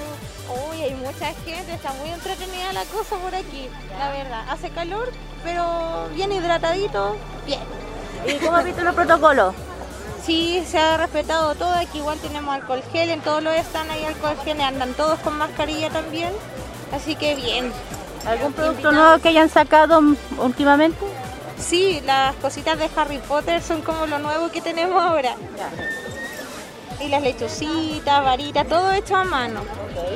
[0.79, 4.45] Uy, hay mucha gente, está muy entretenida la cosa por aquí, la verdad.
[4.49, 5.11] Hace calor,
[5.43, 7.59] pero bien hidratadito, bien.
[8.27, 9.55] ¿Y cómo has visto los protocolos?
[10.25, 11.71] Sí, se ha respetado todo.
[11.71, 15.37] Aquí igual tenemos alcohol gel, en todos los están ahí alcohol gel, andan todos con
[15.37, 16.31] mascarilla también.
[16.93, 17.71] Así que bien.
[18.25, 20.01] ¿Algún producto nuevo que hayan sacado
[20.37, 20.97] últimamente?
[21.57, 25.35] Sí, las cositas de Harry Potter son como lo nuevo que tenemos ahora.
[27.01, 29.61] Y las lechucitas, varitas, todo hecho a mano.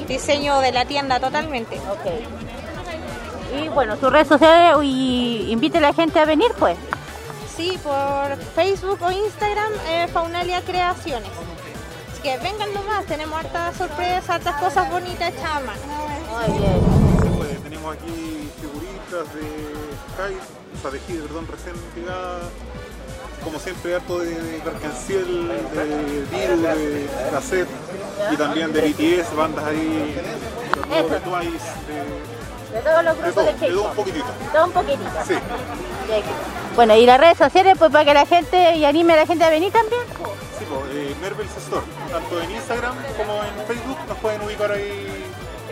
[0.07, 1.79] Diseño de la tienda totalmente.
[3.55, 6.77] Y bueno, sus redes sociales y invite a la gente a venir, pues.
[7.55, 11.29] Sí, por Facebook o Instagram, eh, Faunalia Creaciones.
[12.11, 15.81] Así que vengan nomás, tenemos hartas sorpresas, hartas cosas bonitas hechas a mano.
[17.37, 19.43] Pues, tenemos aquí figuritas de
[20.13, 20.35] Sky,
[20.75, 22.43] o sea, de Gide, perdón, recién pegadas.
[23.43, 27.67] Como siempre, harto de Berkenciel, de Diru, de cassette
[28.31, 30.15] y también de BTS, bandas ahí,
[30.89, 34.25] de de Twice, de, De todos los de grupos todo, de de todo un poquitito.
[34.51, 35.09] Todo un poquitito.
[35.27, 35.35] Sí.
[36.75, 39.43] Bueno, y las redes sociales, pues para que la gente y anime a la gente
[39.43, 40.01] a venir también.
[40.57, 41.15] Sí, pues, eh,
[41.57, 45.23] Store, tanto en Instagram como en Facebook, nos pueden ubicar ahí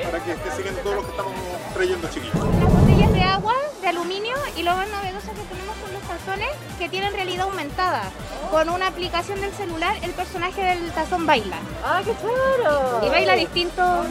[0.04, 1.34] para que estén siguiendo todo lo que estamos
[1.74, 2.36] trayendo, chiquillos.
[2.36, 6.90] Las botellas de agua, de aluminio y lo más novedoso que tenemos son tazones que
[6.90, 8.04] tienen realidad aumentada.
[8.50, 11.56] Con una aplicación del celular, el personaje del tazón baila.
[11.86, 13.06] ¡Ah, qué chulo!
[13.06, 14.06] Y baila distintos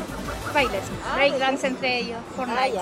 [0.54, 0.82] bailes,
[1.14, 2.72] breakdance entre ellos, Fortnite.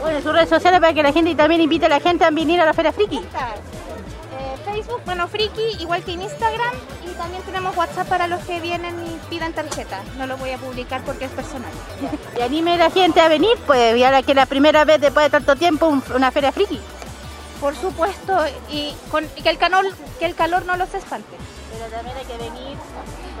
[0.00, 2.30] Bueno, sus redes sociales para que la gente y también invite a la gente a
[2.30, 3.18] venir a la Feria Friki.
[3.18, 6.74] Eh, Facebook, bueno, Friki, igual que en Instagram.
[7.04, 10.00] Y también tenemos WhatsApp para los que vienen y pidan tarjeta.
[10.16, 11.70] No lo voy a publicar porque es personal.
[12.38, 15.00] Y anime a la gente a venir, pues, y ahora que es la primera vez
[15.00, 16.80] después de tanto tiempo un- una Feria Friki.
[17.60, 18.38] Por supuesto,
[18.70, 19.84] y, con, y que, el calor,
[20.18, 21.36] que el calor no los espante.
[21.72, 22.78] Pero también hay que venir.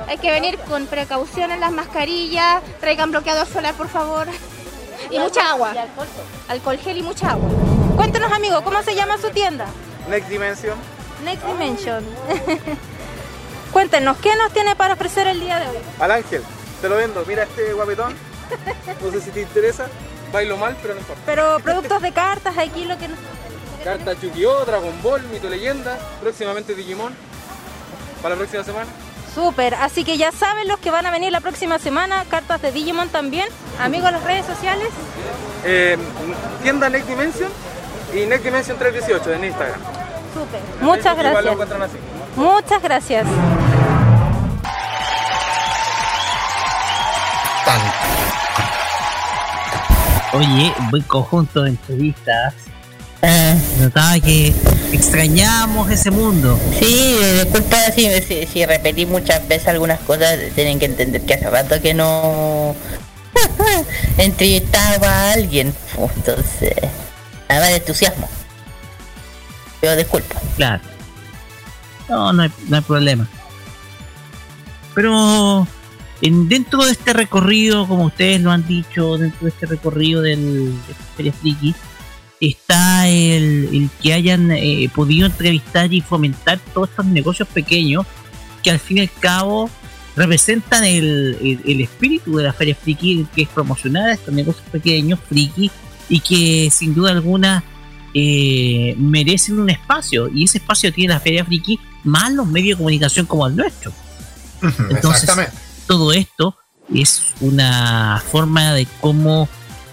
[0.08, 4.26] Hay que venir con precaución en las mascarillas, traigan bloqueador solar, por favor.
[5.10, 5.72] Y mucha agua.
[6.48, 7.48] Alcohol gel y mucha agua.
[7.96, 9.66] Cuéntanos, amigo, ¿cómo se llama su tienda?
[10.08, 10.76] Next Dimension.
[11.24, 12.04] Next Dimension.
[13.72, 15.76] Cuéntenos, ¿qué nos tiene para ofrecer el día de hoy?
[16.00, 16.42] Al ángel,
[16.80, 17.24] te lo vendo.
[17.26, 18.14] Mira este guapetón.
[19.02, 19.86] No sé si te interesa.
[20.32, 21.22] Bailo mal, pero no importa.
[21.26, 23.18] Pero productos de cartas, aquí lo que nos...
[23.88, 27.14] Carta Yu-Gi-Oh, Dragon Ball, Mito Leyenda, próximamente Digimon.
[28.20, 28.86] Para la próxima semana.
[29.34, 32.70] Súper, así que ya saben los que van a venir la próxima semana, cartas de
[32.70, 33.48] Digimon también.
[33.80, 34.88] Amigos, las redes sociales.
[35.64, 35.96] Eh,
[36.62, 37.50] tienda Next Dimension
[38.14, 39.80] y Next Dimension 318 en Instagram.
[40.34, 40.60] Súper.
[40.82, 41.52] Muchas Igual lo gracias.
[41.52, 41.96] encuentran así.
[42.36, 43.26] Muchas gracias.
[50.32, 52.54] Oye, buen conjunto de entrevistas.
[53.80, 54.54] Notaba que
[54.92, 56.58] extrañamos ese mundo.
[56.78, 61.50] Sí, disculpa si, si, si repetí muchas veces algunas cosas, tienen que entender que hace
[61.50, 62.76] rato que no
[64.18, 66.74] entrevistaba a alguien, entonces,
[67.48, 68.28] nada de entusiasmo.
[69.80, 70.40] Pero disculpa.
[70.56, 70.82] Claro.
[72.08, 73.28] No, no hay, no hay problema.
[74.94, 75.66] Pero
[76.22, 80.72] en, dentro de este recorrido, como ustedes lo han dicho, dentro de este recorrido del
[80.86, 81.74] de Feria Friki,
[82.40, 88.06] está el, el que hayan eh, podido entrevistar y fomentar todos estos negocios pequeños
[88.62, 89.70] que al fin y al cabo
[90.16, 94.66] representan el, el- el espíritu de la Feria Friki, que es promocionar a estos negocios
[94.70, 95.70] pequeños, friki,
[96.08, 97.62] y que sin duda alguna
[98.14, 102.82] eh, merecen un espacio, y ese espacio tiene la Feria Friki más los medios de
[102.82, 103.92] comunicación como el nuestro.
[104.90, 105.28] Entonces,
[105.86, 106.56] todo esto
[106.92, 109.48] es una forma de cómo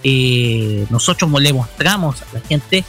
[0.08, 2.84] eh, nosotros le mostramos a la gente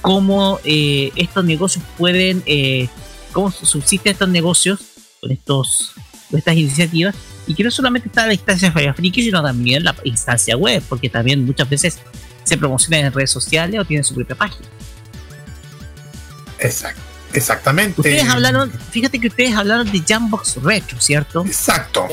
[0.00, 2.88] cómo eh, estos negocios pueden, eh,
[3.30, 4.80] cómo subsisten estos negocios
[5.20, 5.92] con estos
[6.28, 7.14] con estas iniciativas
[7.46, 11.44] y que no solamente está la instancia Friki, sino también la instancia web, porque también
[11.44, 11.98] muchas veces
[12.42, 14.66] se promocionan en redes sociales o tienen su propia página.
[16.58, 16.96] Exact-
[17.34, 18.00] exactamente.
[18.00, 21.44] Ustedes hablaron, fíjate que ustedes hablaron de Jambox Retro, ¿cierto?
[21.46, 22.08] Exacto.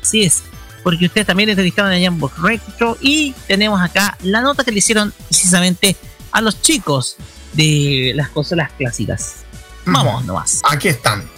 [0.00, 0.44] Así es,
[0.88, 5.12] porque ustedes también entrevistaron a Jambox Retro y tenemos acá la nota que le hicieron
[5.28, 5.94] precisamente
[6.32, 7.16] a los chicos
[7.52, 9.44] de las consolas clásicas.
[9.84, 10.62] Vamos nomás.
[10.64, 11.28] Aquí están.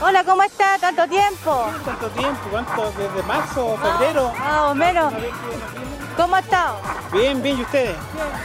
[0.00, 0.78] Hola, ¿cómo está?
[0.78, 1.72] ¿Tanto tiempo?
[1.82, 2.40] ¿Cuánto tiempo?
[2.52, 2.92] ¿Cuánto?
[2.96, 4.32] ¿Desde marzo, febrero?
[4.38, 5.12] Más o menos.
[6.16, 6.80] ¿Cómo ha estado?
[7.12, 7.96] Bien, bien, ¿y ustedes?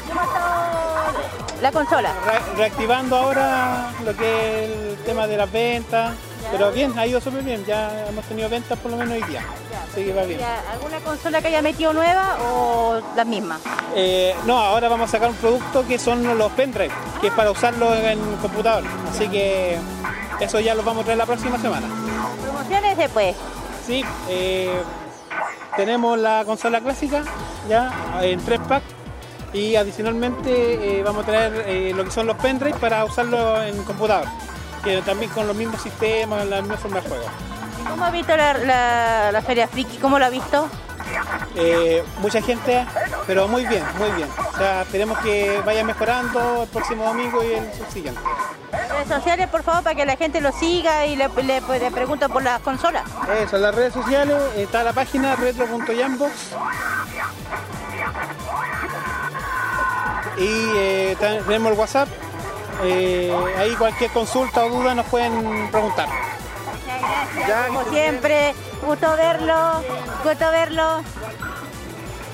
[0.07, 2.13] ¿Cómo ha estado la consola?
[2.25, 6.15] Re- reactivando ahora lo que es el tema de las ventas,
[6.51, 9.43] pero bien, ha ido súper bien, ya hemos tenido ventas por lo menos hoy día,
[9.91, 10.39] así que va bien.
[10.71, 13.59] ¿Alguna consola que haya metido nueva o la misma?
[13.95, 17.51] Eh, no, ahora vamos a sacar un producto que son los pendrive, que es para
[17.51, 19.77] usarlo en computador, así que
[20.39, 21.87] eso ya lo vamos a traer la próxima semana.
[22.41, 23.35] Promociones después.
[23.85, 24.81] Sí, eh,
[25.75, 27.23] tenemos la consola clásica
[27.67, 28.85] ya en tres packs
[29.53, 30.49] Y adicionalmente
[30.99, 34.25] eh, vamos a traer eh, lo que son los pendrive para usarlo en computador,
[34.83, 37.25] que también con los mismos sistemas, la misma forma de juego.
[37.89, 39.97] ¿Cómo ha visto la, la, la Feria Friki?
[39.97, 40.69] ¿Cómo la ha visto?
[41.55, 42.85] Eh, mucha gente,
[43.27, 44.29] pero muy bien, muy bien.
[44.53, 48.21] O sea, esperemos que vaya mejorando el próximo domingo y el siguiente.
[48.71, 52.29] Redes sociales, por favor, para que la gente lo siga y le, le, le pregunte
[52.29, 53.03] por las consolas.
[53.43, 56.31] Eso, en las redes sociales está la página retro.jambox.
[60.37, 62.07] Y eh, tenemos el WhatsApp.
[62.83, 66.07] Eh, ahí cualquier consulta o duda nos pueden preguntar.
[67.47, 68.53] Ya, como siempre,
[68.85, 69.83] gusto verlo,
[70.23, 71.01] gusto verlo.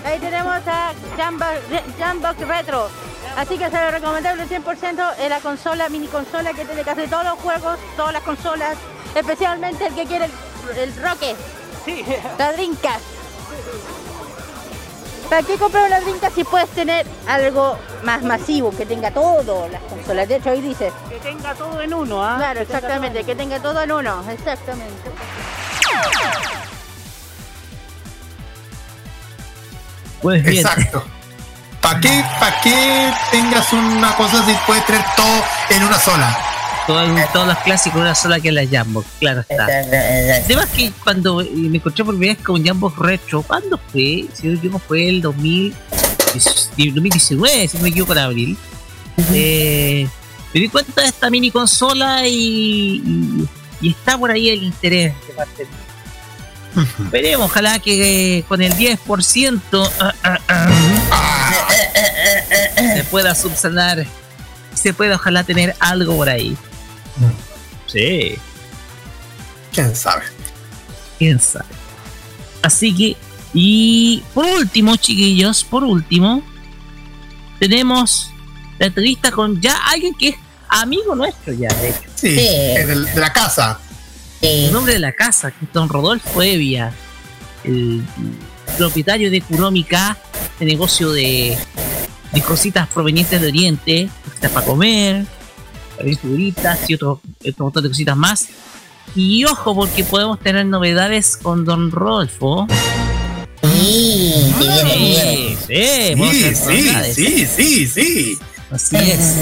[0.06, 1.52] Ahí tenemos a Jambox,
[2.00, 2.90] Jambox Retro.
[3.36, 7.08] Así que se lo recomendable al 100% es la consola, mini consola que tiene casi
[7.08, 8.78] todos los juegos, todas las consolas,
[9.14, 11.36] especialmente el que quiere el, el Roque.
[11.86, 12.04] Sí.
[12.40, 13.06] La Dreamcast.
[15.30, 19.82] ¿Para qué comprar una Dreamcast si puedes tener algo más masivo, que tenga todo las
[19.82, 20.28] consolas?
[20.28, 20.92] De hecho, ahí dice.
[21.10, 22.36] Que tenga todo en uno, ¿ah?
[22.38, 25.12] Claro, exactamente, que tenga todo en uno, exactamente.
[30.22, 30.66] Pues bien.
[30.66, 31.04] Exacto.
[31.82, 36.47] ¿Para qué, pa qué tengas una cosa si puedes tener todo en una sola?
[36.88, 37.02] Todo,
[37.34, 39.66] todos los clásicos, una sola que es la Jambox, claro está.
[39.66, 44.26] Además que cuando me encontré por primera vez con Jambox Retro, ¿cuándo fue?
[44.34, 45.76] Si no me equivoco fue el 2000,
[46.78, 48.58] 2019, si no me equivoco en abril.
[49.34, 50.08] Eh,
[50.54, 53.48] me di cuenta de esta mini consola y, y,
[53.82, 55.88] y está por ahí el interés de parte de
[57.12, 60.70] Veremos, ojalá que eh, con el 10% ah, ah, ah,
[62.96, 64.06] se pueda subsanar,
[64.76, 66.56] se pueda ojalá tener algo por ahí.
[67.88, 68.38] Sí.
[69.74, 70.24] ¿Quién sabe?
[71.18, 71.66] ¿Quién sabe?
[72.62, 73.18] Así que,
[73.54, 76.44] y por último, chiquillos, por último,
[77.60, 78.32] tenemos
[78.80, 80.36] la entrevista con ya alguien que es
[80.68, 82.10] amigo nuestro ya, de hecho.
[82.16, 83.80] Sí, de, de la casa.
[84.42, 86.94] El nombre de la casa, que es don Rodolfo Evia,
[87.64, 88.04] el
[88.78, 90.18] propietario de Kuromi-K,
[90.60, 91.58] de negocio de,
[92.32, 95.26] de cositas provenientes de Oriente, cositas para comer,
[95.98, 98.48] figuritas y otro, otro montón de cositas más.
[99.16, 102.68] Y ojo, porque podemos tener novedades con don Rodolfo.
[103.64, 108.40] Sí, sí, sí, sí, sí, sí, sí.
[108.72, 109.36] Así es.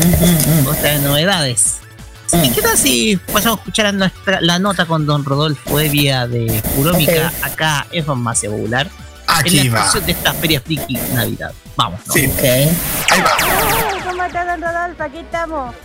[0.57, 1.79] Vamos a tener novedades.
[2.43, 6.27] ¿Y qué tal si pasamos a escuchar a nuestra, la nota con don Rodolfo Evia
[6.27, 8.89] de Kurómica acá en Farmacia Popular?
[9.27, 9.99] Aquí en la va.
[9.99, 11.53] de esta Feria Friki Navidad.
[11.75, 12.13] Vamos, ¿no?
[12.13, 12.25] Sí.
[12.25, 12.41] Ok.
[14.07, 15.03] ¿Cómo está don Rodolfo?
[15.03, 15.75] Aquí estamos.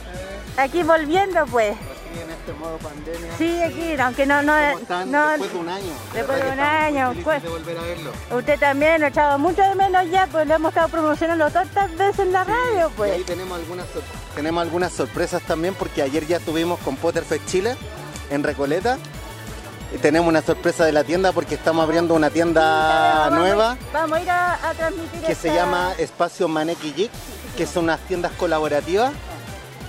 [0.60, 1.76] Aquí volviendo, pues.
[2.22, 3.30] en este modo pandemia.
[3.38, 4.52] Sí, aquí, aunque no, no,
[5.06, 5.92] no Después de un año.
[6.12, 7.42] Después de un año, pues.
[7.42, 8.12] de volver a verlo.
[8.36, 12.18] Usted también lo echaba mucho de menos ya, pues lo hemos estado promocionando tantas veces
[12.20, 13.26] en la radio, Y ahí pues.
[13.26, 14.02] tenemos algunas, sor-
[14.34, 17.76] tenemos algunas sorpresas también porque ayer ya estuvimos con Potterfest Chile
[18.30, 18.98] en Recoleta.
[19.94, 23.38] Y tenemos una sorpresa de la tienda porque estamos abriendo una tienda Vamos a ir-
[23.40, 27.10] nueva Vamos a ir a, a transmitir que se llama Espacio Maneki Geek,
[27.56, 29.10] que son unas tiendas colaborativas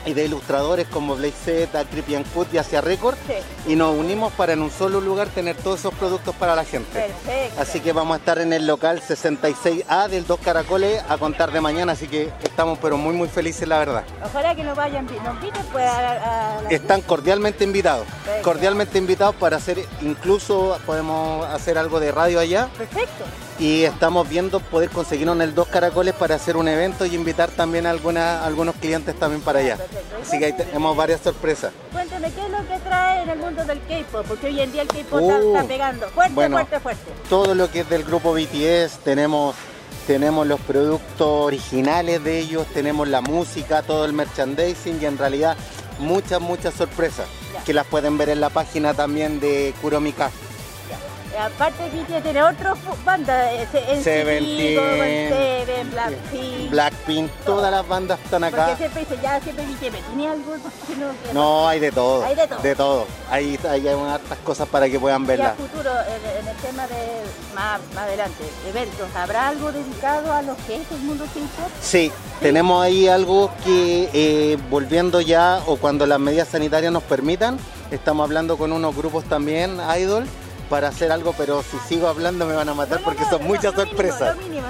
[0.06, 3.16] y de ilustradores como Blaze Z, and Cut y Asia Record.
[3.28, 3.72] Sí.
[3.72, 6.92] Y nos unimos para en un solo lugar tener todos esos productos para la gente.
[7.00, 7.62] Perfecto.
[7.62, 11.62] Así que vamos a estar en el local 66A del Dos Caracoles a contar de
[11.62, 14.04] mañana, así que estamos pero muy muy felices la verdad.
[14.24, 18.42] Ojalá que nos vayan, nos inviten pues a, a- a la- Están cordialmente invitados, Perfecto.
[18.44, 23.24] cordialmente invitados para hacer, incluso podemos hacer algo de radio allá Perfecto.
[23.62, 27.52] Y estamos viendo poder conseguirnos en el Dos Caracoles para hacer un evento y invitar
[27.52, 29.78] también a alguna- a algunos clientes también para allá.
[30.20, 31.72] Así que ahí tenemos varias sorpresas.
[31.92, 34.26] Cuénteme, ¿qué es lo que trae en el mundo del K-pop?
[34.28, 36.08] Porque hoy en día el K-pop Uh, está, está pegando.
[36.10, 36.56] Fuerte, bueno.
[36.58, 37.12] fuerte, fuerte.
[37.30, 39.56] todo lo que es del grupo BTS, tenemos,
[40.08, 45.56] tenemos los productos originales de ellos, tenemos la música, todo el merchandising y en realidad
[46.00, 47.28] muchas, muchas sorpresas
[47.64, 50.32] que las pueden ver en la página también de Kuromika.
[51.40, 53.54] Aparte, BTS tiene otras bandas.
[53.54, 53.68] eh,
[54.04, 56.70] Seventeen, Seven, Blackpink.
[56.72, 58.78] Blackpink, todas las bandas están Porque acá.
[58.78, 60.54] siempre dice, ya siempre BTS, ¿tiene algo
[61.28, 61.68] que no?
[61.68, 62.24] hay de todo.
[62.26, 62.60] Hay de todo.
[62.62, 63.08] De todo.
[63.30, 65.56] Hay, hay hartas cosas para que puedan Y a verlas.
[65.56, 67.22] futuro, en, en el tema de
[67.56, 71.70] más, más adelante, eventos, ¿habrá algo dedicado a lo que es el mundo K-pop?
[71.82, 72.12] Sí,
[72.42, 77.58] tenemos ahí algo que eh, volviendo ya o cuando las medidas sanitarias nos permitan,
[77.90, 80.26] estamos hablando con unos grupos también, idol,
[80.72, 84.38] para hacer algo, pero si sigo hablando me van a matar porque son muchas sorpresas.
[84.38, 84.66] Mínimo,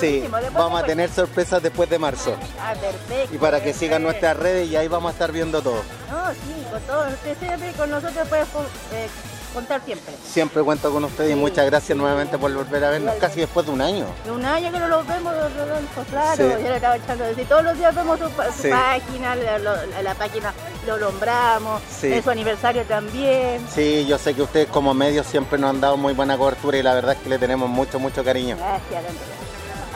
[0.00, 0.36] Sí, mínimo.
[0.52, 2.34] vamos a tener sorpresas después de marzo.
[2.60, 3.32] Ah, perfecto.
[3.32, 5.80] Y para que sigan nuestras redes y ahí vamos a estar viendo todo.
[6.10, 7.06] No, sí, con todo.
[7.08, 9.08] Usted siempre con nosotros puede eh,
[9.54, 10.12] contar siempre.
[10.30, 13.72] Siempre cuento con ustedes y muchas gracias nuevamente por volver a vernos casi después de
[13.72, 14.04] un año.
[14.24, 16.62] De un año que no lo vemos, Rodolfo, claro, Sí.
[16.62, 17.46] ya le estaba echando decir.
[17.48, 18.68] Todos los días vemos su, pa- su Sí.
[18.70, 20.52] página, la, página
[20.86, 23.64] lo nombramos, en su aniversario también.
[23.72, 26.82] Sí, yo sé que ustedes como medios siempre nos han dado muy buena cobertura y
[26.82, 28.56] la verdad es que le tenemos mucho, mucho cariño.
[28.58, 29.04] Gracias.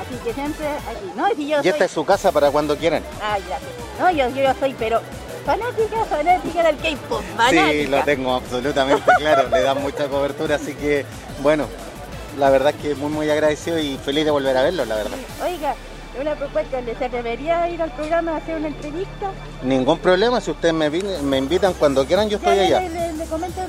[0.00, 1.12] Así que siempre aquí.
[1.16, 1.86] No, si yo Y esta soy...
[1.86, 3.02] es su casa para cuando quieran.
[3.20, 3.70] Ay, gracias.
[3.98, 5.00] No, yo, yo soy, pero
[5.48, 7.22] fanática, fanática del K-pop.
[7.48, 11.06] Sí, lo tengo absolutamente claro, le dan mucha cobertura, así que
[11.42, 11.66] bueno,
[12.38, 15.16] la verdad es que muy muy agradecido y feliz de volver a verlo, la verdad.
[15.42, 15.74] Oiga,
[16.20, 19.30] una propuesta, ¿le se atrevería a ir al programa a hacer una entrevista?
[19.62, 22.80] Ningún problema, si ustedes me, me invitan cuando quieran, yo estoy allá.
[22.80, 23.60] Le, le, le comento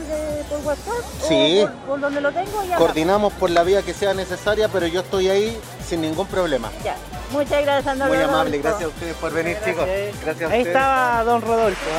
[0.50, 1.62] por WhatsApp Sí.
[1.62, 2.76] o por, por donde lo tengo ya.
[2.76, 5.58] Coordinamos por la vía que sea necesaria, pero yo estoy ahí
[5.88, 6.70] sin ningún problema.
[6.84, 6.96] Ya.
[7.32, 8.36] Muchas gracias, don Muy Rodolfo.
[8.36, 9.86] amable, gracias a ustedes por venir, chicos.
[10.24, 10.68] Gracias a Ahí ustedes.
[10.68, 11.90] estaba don Rodolfo.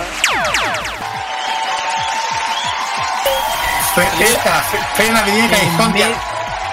[3.94, 4.64] Fue esta,
[4.96, 5.94] Callejón.
[5.96, 6.08] ya.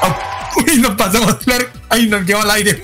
[0.03, 1.67] Oh, Uy, nos pasamos a hablar.
[1.89, 2.81] Ahí nos llevó al aire.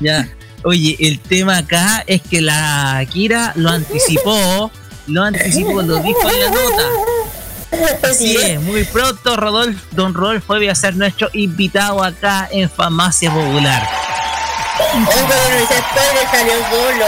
[0.00, 0.28] Ya.
[0.64, 4.70] Oye, el tema acá es que la Kira lo anticipó,
[5.06, 8.08] lo anticipó, lo dijo en la nota.
[8.08, 13.86] Así es, muy pronto Rodolfo, don Rodolfo debe ser nuestro invitado acá en Farmacia Popular.
[16.30, 17.06] Salió solo.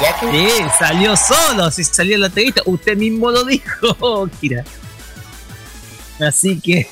[0.00, 0.48] Ya Sí,
[0.78, 4.64] salió solo, si salió en la entrevista, usted mismo lo dijo, Kira.
[6.20, 6.88] Así que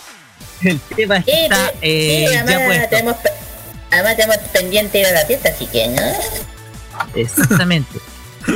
[0.62, 2.88] el tema está eh, sí, ya además, puesto.
[2.90, 3.16] tenemos,
[3.90, 6.02] además tenemos pendiente ir a la fiesta, así que no.
[7.14, 7.98] Exactamente.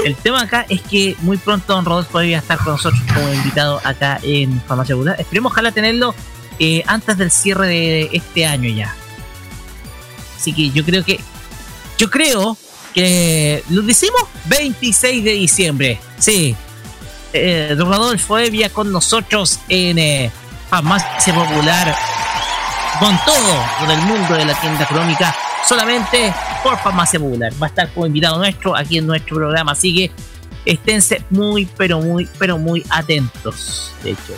[0.05, 3.81] El tema acá es que muy pronto Don Rodolfo podría estar con nosotros como invitado
[3.85, 5.21] acá en Farmacia Popular.
[5.21, 6.15] Esperemos ojalá tenerlo
[6.59, 8.95] eh, antes del cierre de este año ya.
[10.37, 11.21] Así que yo creo que.
[12.05, 12.59] Yo creo
[12.93, 13.65] que.
[13.71, 14.25] ¿Lo decimos?
[14.45, 15.99] 26 de diciembre.
[16.19, 16.55] Sí.
[17.33, 20.31] Eh, Don Rodolfo Evia con nosotros en eh,
[20.69, 21.97] Farmacia Popular.
[23.01, 25.35] Con todo lo del mundo de la tienda crónica.
[25.67, 27.55] Solamente por Farmacia Popular.
[27.55, 29.73] Va a estar como invitado nuestro aquí en nuestro programa.
[29.73, 30.11] Así que
[30.67, 33.93] esténse muy, pero muy, pero muy atentos.
[34.03, 34.35] De hecho.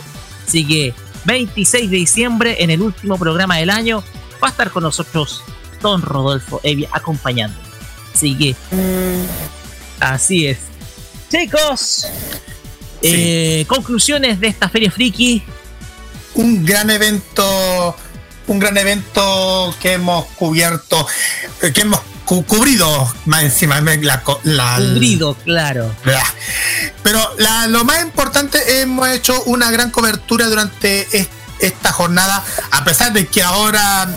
[0.47, 0.93] Así que
[1.25, 4.05] 26 de diciembre, en el último programa del año,
[4.41, 5.43] va a estar con nosotros
[5.81, 7.57] Don Rodolfo Evia acompañando.
[8.13, 8.55] Así que.
[9.99, 10.57] Así es.
[11.31, 12.07] Chicos,
[13.01, 15.43] eh, conclusiones de esta Feria Friki.
[16.35, 17.95] Un gran evento,
[18.47, 21.05] un gran evento que hemos cubierto,
[21.61, 23.81] eh, que hemos cu- cubrido más encima.
[23.81, 25.93] me- La, la- Cubrido, claro.
[27.03, 31.27] Pero la- lo más importante, hemos hecho una gran cobertura durante es-
[31.59, 34.07] esta jornada, a pesar de que ahora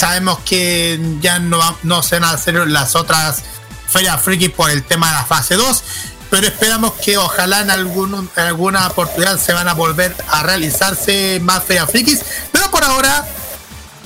[0.00, 3.42] sabemos que ya no, se van a hacer las otras
[3.86, 5.84] ferias friki por el tema de la fase 2,
[6.30, 11.90] pero esperamos que ojalá en, alguna oportunidad se van a volver a realizarse más ferias
[11.90, 12.20] frikis,
[12.50, 13.26] pero por ahora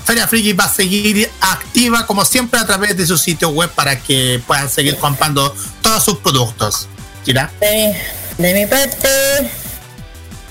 [0.04, 3.98] Feria Friki va a seguir activa como siempre a través de su sitio web para
[4.00, 6.88] que puedan seguir comprando todos sus productos.
[7.24, 7.50] Kira.
[7.60, 7.96] De,
[8.36, 9.50] de mi parte,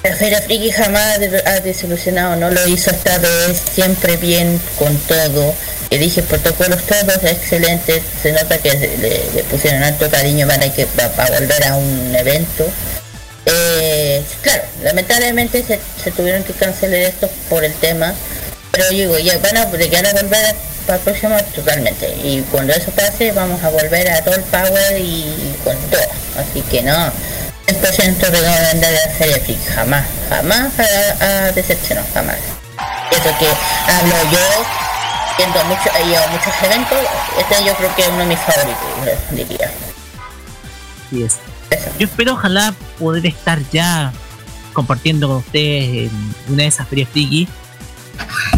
[0.03, 5.53] la Feria Friki jamás ha desilusionado, no lo hizo esta vez, siempre bien con todo.
[5.89, 11.39] Que dije protocolos todos excelentes, se nota que le, pusieron alto cariño para que para,
[11.39, 12.65] volver a un evento.
[13.45, 18.13] Eh, claro, lamentablemente se, tuvieron que cancelar esto por el tema,
[18.71, 22.09] pero digo, ya van a, van a volver para el próximo totalmente.
[22.23, 26.01] Y cuando eso pase, vamos a volver a todo el power y con todo.
[26.37, 27.11] Así que no,
[27.67, 32.37] 100% recomendar la serie Friki, jamás, jamás ha, ha decepcionado, jamás.
[33.11, 33.47] Eso que
[33.91, 34.39] hablo yo,
[35.37, 36.97] viendo mucho, he ido a muchos eventos,
[37.39, 39.71] este yo creo que es uno de mis favoritos, diría.
[41.07, 41.39] Así es.
[41.99, 44.11] Yo espero ojalá poder estar ya
[44.73, 47.47] compartiendo con ustedes en una de esas ferias friki.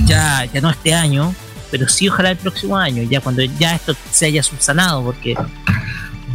[0.06, 1.34] Ya, ya no este año,
[1.72, 5.36] pero sí ojalá el próximo año, ya cuando ya esto se haya subsanado, porque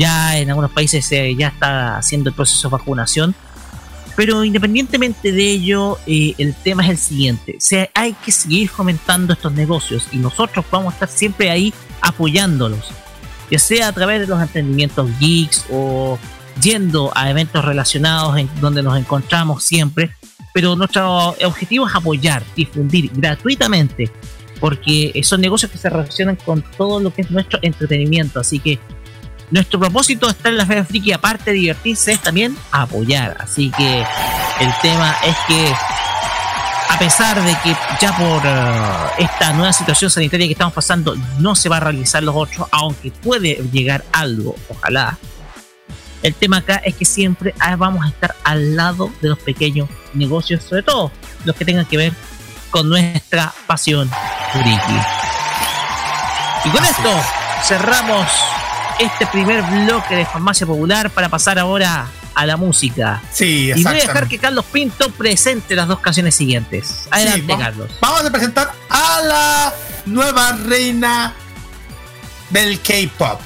[0.00, 3.34] ya en algunos países se, ya está haciendo el proceso de vacunación.
[4.16, 7.56] Pero independientemente de ello, eh, el tema es el siguiente.
[7.58, 11.72] O sea, hay que seguir fomentando estos negocios y nosotros vamos a estar siempre ahí
[12.00, 12.88] apoyándolos.
[13.50, 16.18] Ya sea a través de los emprendimientos geeks o
[16.62, 20.10] yendo a eventos relacionados en donde nos encontramos siempre.
[20.54, 24.10] Pero nuestro objetivo es apoyar, difundir gratuitamente,
[24.60, 28.40] porque son negocios que se relacionan con todo lo que es nuestro entretenimiento.
[28.40, 28.78] Así que
[29.50, 33.36] nuestro propósito de estar en la Feria Friki, aparte de divertirse, es también apoyar.
[33.40, 34.04] Así que
[34.60, 35.72] el tema es que,
[36.88, 41.54] a pesar de que ya por eh, esta nueva situación sanitaria que estamos pasando, no
[41.54, 45.18] se va a realizar los otros, aunque puede llegar algo, ojalá.
[46.22, 49.88] El tema acá es que siempre ah, vamos a estar al lado de los pequeños
[50.12, 51.10] negocios, sobre todo
[51.44, 52.12] los que tengan que ver
[52.70, 54.10] con nuestra pasión
[54.52, 55.00] friki.
[56.66, 57.10] Y con esto
[57.64, 58.26] cerramos
[59.00, 63.20] este primer bloque de Farmacia Popular para pasar ahora a la música.
[63.32, 67.06] Sí, Y voy a dejar que Carlos Pinto presente las dos canciones siguientes.
[67.10, 67.90] Adelante, Sí, vamos- Carlos.
[68.00, 69.74] Vamos a presentar a la
[70.06, 71.32] nueva reina
[72.50, 73.40] del K-pop.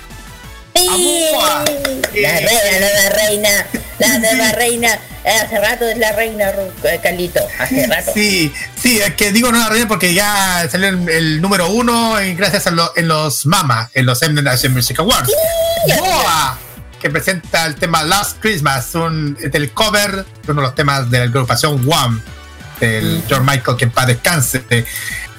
[0.74, 3.66] La reina, la nueva reina,
[3.98, 4.98] la nueva reina.
[5.24, 6.50] Hace rato es la reina,
[6.84, 7.40] eh, Carlito.
[7.58, 8.10] Hace rato.
[8.14, 12.34] Sí, sí, es que digo nueva reina porque ya salió el, el número uno y
[12.34, 15.30] gracias a lo- en los MAMA, en los M National Music Awards.
[15.98, 16.58] Boa,
[17.00, 21.18] que presenta el tema Last Christmas, un, del cover de uno de los temas de
[21.18, 22.20] la agrupación One,
[22.80, 24.64] del George Michael, que en paz descanse.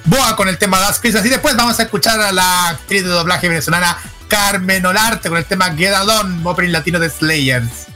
[0.06, 3.10] Boa con el tema Last Christmas y después vamos a escuchar a la actriz de
[3.10, 3.98] doblaje venezolana
[4.28, 7.88] Carmen Olarte con el tema Get Alone, opening latino de Slayers.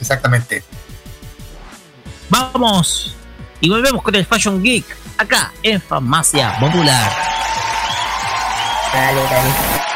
[0.00, 0.64] Exactamente.
[2.28, 3.16] Vamos
[3.60, 4.84] y volvemos con el Fashion Geek
[5.18, 7.12] acá en Farmacia Popular.
[8.92, 9.95] Dale, dale.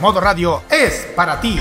[0.00, 1.60] Modo Radio es para ti.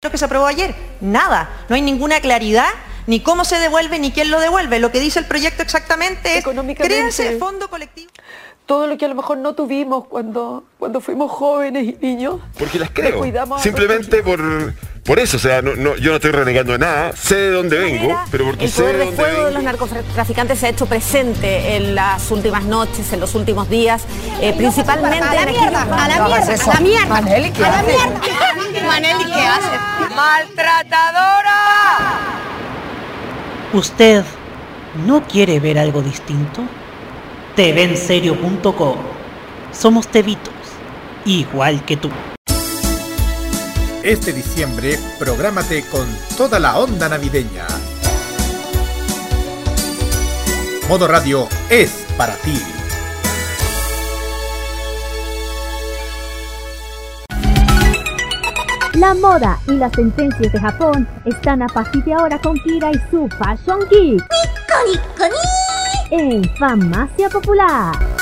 [0.00, 1.64] Lo que se aprobó ayer, nada.
[1.68, 2.70] No hay ninguna claridad
[3.06, 4.78] ni cómo se devuelve ni quién lo devuelve.
[4.78, 6.44] Lo que dice el proyecto exactamente es
[6.76, 8.10] créanse fondo colectivo.
[8.64, 12.40] todo lo que a lo mejor no tuvimos cuando, cuando fuimos jóvenes y niños.
[12.58, 13.22] Porque las creo.
[13.58, 14.40] Simplemente por,
[15.04, 15.36] por eso.
[15.36, 17.12] O sea, no, no- yo no estoy renegando de nada.
[17.16, 19.62] Sé de dónde vengo, pero porque El sé poder de de dónde fuego de los
[19.62, 24.04] narcotraficantes se ha hecho presente en las últimas noches, en los últimos días,
[24.40, 27.06] eh, principalmente A la mierda, a la mierda, a la mierda.
[27.06, 27.94] Maneli, ¿qué A la haces?
[27.94, 28.86] mierda.
[28.86, 29.80] Maneli, ¿qué haces?
[30.14, 31.52] ¡Maltratadora!
[33.72, 34.24] ¿Usted
[35.06, 36.62] no quiere ver algo distinto?
[37.56, 38.96] TVenserio.com
[39.72, 40.52] Somos tevitos,
[41.24, 42.10] igual que tú.
[44.02, 46.04] Este diciembre, prográmate con
[46.36, 47.64] toda la onda navideña.
[50.88, 52.60] Modo Radio es para ti.
[58.94, 63.00] La moda y las tendencias de Japón están a partir de ahora con Kira y
[63.08, 64.24] su Fashion Geek.
[66.10, 68.21] En Farmacia Popular.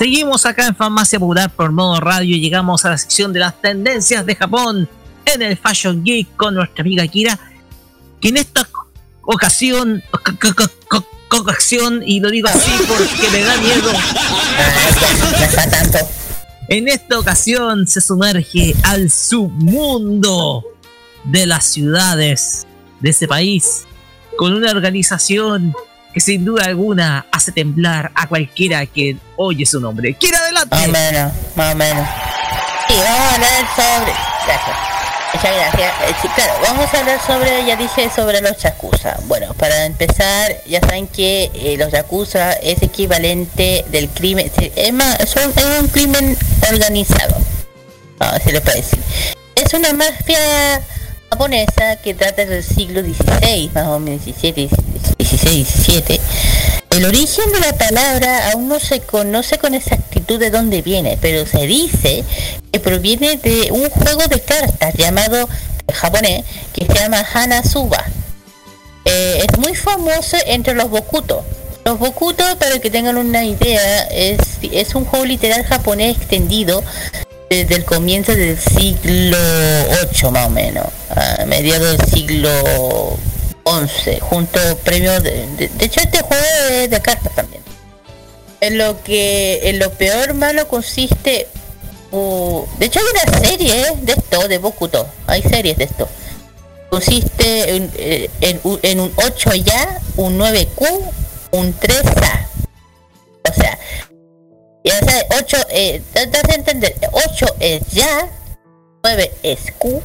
[0.00, 2.34] Seguimos acá en Farmacia Popular por modo radio.
[2.34, 4.88] Y llegamos a la sección de las tendencias de Japón
[5.26, 7.38] en el Fashion Geek con nuestra amiga Kira,
[8.18, 8.66] que en esta
[9.20, 10.02] ocasión,
[11.38, 13.92] ocasión, y lo digo así porque me da miedo,
[16.68, 20.64] en esta ocasión se sumerge al submundo
[21.24, 22.66] de las ciudades
[23.00, 23.82] de ese país
[24.38, 25.74] con una organización
[26.12, 30.14] que sin duda alguna hace temblar a cualquiera que oye su nombre.
[30.14, 30.76] ¡Kira adelante!
[30.76, 32.08] Más o menos, más o menos.
[32.88, 34.12] Sí, vamos a hablar sobre.
[34.46, 34.90] Gracias.
[35.32, 35.92] Muchas gracias.
[36.08, 39.16] Eh, sí, claro, vamos a hablar sobre, ya dije, sobre los yakuza.
[39.26, 44.50] Bueno, para empezar, ya saben que eh, los yakuza es equivalente del crimen.
[44.74, 45.36] Es, más, es
[45.80, 46.36] un crimen
[46.68, 47.36] organizado.
[48.18, 48.98] Vamos si le puede decir.
[49.54, 50.82] Es una mafia
[51.30, 54.68] japonesa que trata del siglo XVI, más o menos 17,
[55.18, 56.20] 16, 17.
[56.90, 61.46] El origen de la palabra aún no se conoce con exactitud de dónde viene, pero
[61.46, 62.24] se dice
[62.72, 65.48] que proviene de un juego de cartas llamado
[65.92, 68.04] japonés que se llama Hanasuba.
[69.04, 71.44] Eh, es muy famoso entre los Bokuto.
[71.84, 76.82] Los Bokuto, para que tengan una idea, es, es un juego literal japonés extendido
[77.50, 79.36] desde el comienzo del siglo
[80.02, 83.18] 8 más o menos, a mediados del siglo
[83.64, 87.60] 11, junto premios de, de, hecho este juego es de cartas también.
[88.60, 91.48] En lo que en lo peor malo consiste
[92.12, 96.08] uh, de hecho hay una serie de esto de Bokuto, hay series de esto.
[96.88, 101.00] Consiste en, eh, en, en un 8 ya, un 9Q,
[101.52, 102.46] un 3A.
[103.48, 103.78] O sea,
[104.84, 108.28] ya sabes, 8, eh, das a entender, 8 es ya,
[109.02, 110.02] 9 es Q,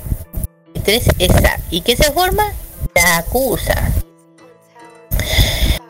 [0.73, 1.59] y 3 es A.
[1.69, 2.51] ¿Y qué se forma?
[2.93, 3.91] La acusa.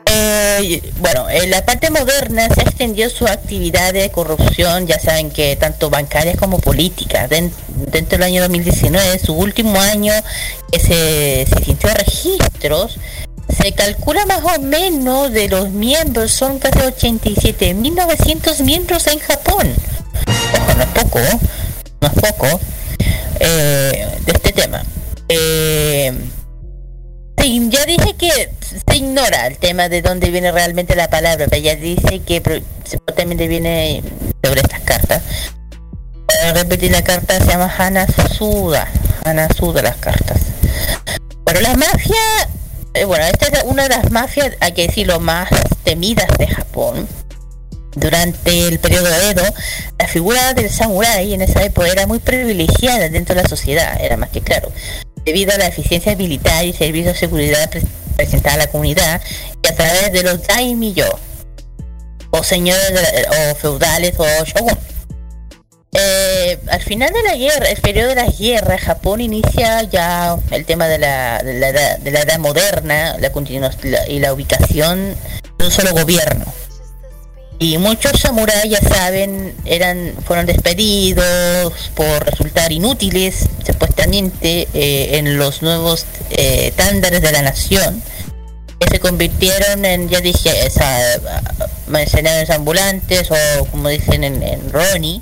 [0.08, 5.56] Eh, bueno, en la parte moderna se extendió su actividad de corrupción, ya saben que
[5.56, 7.30] tanto bancarias como políticas.
[7.30, 10.14] Den- dentro del año 2019, su último año
[10.72, 12.98] que se, se sintió registros,
[13.50, 19.74] se calcula más o menos de los miembros, son casi 87.900 miembros en Japón.
[20.54, 21.40] Ojo, no es poco, ¿eh?
[22.02, 22.60] no es poco,
[23.40, 24.84] eh, de este tema.
[25.30, 26.14] Eh,
[27.70, 31.76] ya dije que se ignora el tema de dónde viene realmente la palabra, pero ya
[31.76, 34.04] dice que supuestamente viene
[34.44, 35.22] sobre estas cartas.
[36.26, 38.88] Para repetir la carta se llama Hana Suda,
[39.24, 40.42] Hana Suda las cartas.
[41.46, 42.48] Pero la mafia, eh,
[43.04, 45.50] bueno, esta es una de las mafias, hay que decirlo, más
[45.84, 47.08] temidas de Japón.
[47.96, 49.44] Durante el periodo Edo,
[49.98, 54.16] la figura del samurái en esa época era muy privilegiada dentro de la sociedad, era
[54.18, 54.72] más que claro
[55.26, 57.82] debido a la eficiencia militar y servicios de seguridad pre-
[58.16, 59.20] presentada a la comunidad
[59.64, 61.08] y a través de los daimyo
[62.30, 64.78] o señores de o feudales o shogun.
[65.98, 70.66] Eh, al final de la guerra, el periodo de las guerras, Japón inicia ya el
[70.66, 73.32] tema de la, de la, edad- de la edad moderna la
[73.84, 75.16] la- y la ubicación
[75.58, 76.46] de un solo gobierno.
[77.58, 85.62] Y muchos samuráis, ya saben, eran fueron despedidos por resultar inútiles, supuestamente, eh, en los
[85.62, 88.04] nuevos eh, estándares de la nación,
[88.78, 91.00] que se convirtieron en, ya dije, esa,
[91.88, 95.22] mercenarios ambulantes o como dicen en, en Ronnie,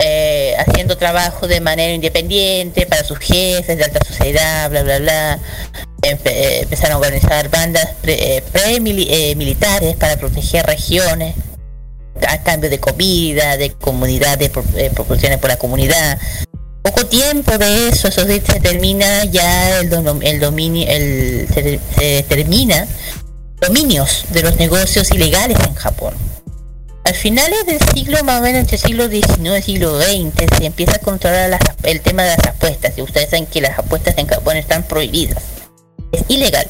[0.00, 5.38] eh, haciendo trabajo de manera independiente para sus jefes de alta sociedad, bla, bla, bla.
[6.02, 11.34] Empe- eh, empezaron a organizar bandas pre- eh, pre-militares para proteger regiones
[12.26, 16.18] a cambio de comida, de comunidad, de pro- eh, proporciones por la comunidad.
[16.82, 22.22] Poco tiempo de eso, eso se termina ya el, dono- el dominio, el, se, se
[22.22, 22.86] termina
[23.60, 26.14] dominios de los negocios ilegales en Japón.
[27.10, 30.94] Al finales del siglo, más o menos entre siglo XIX y siglo XX, se empieza
[30.94, 32.96] a controlar las- el tema de las apuestas.
[32.96, 35.42] Y ustedes saben que las apuestas en Japón están prohibidas.
[36.12, 36.68] Es ilegal.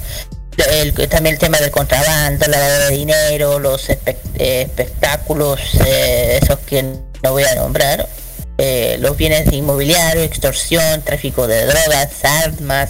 [0.70, 3.98] El- también el tema del contrabando, la de dinero, los eh,
[4.38, 8.08] espectáculos, eh, esos que no voy a nombrar,
[8.56, 12.88] eh, los bienes inmobiliarios, extorsión, tráfico de drogas, armas,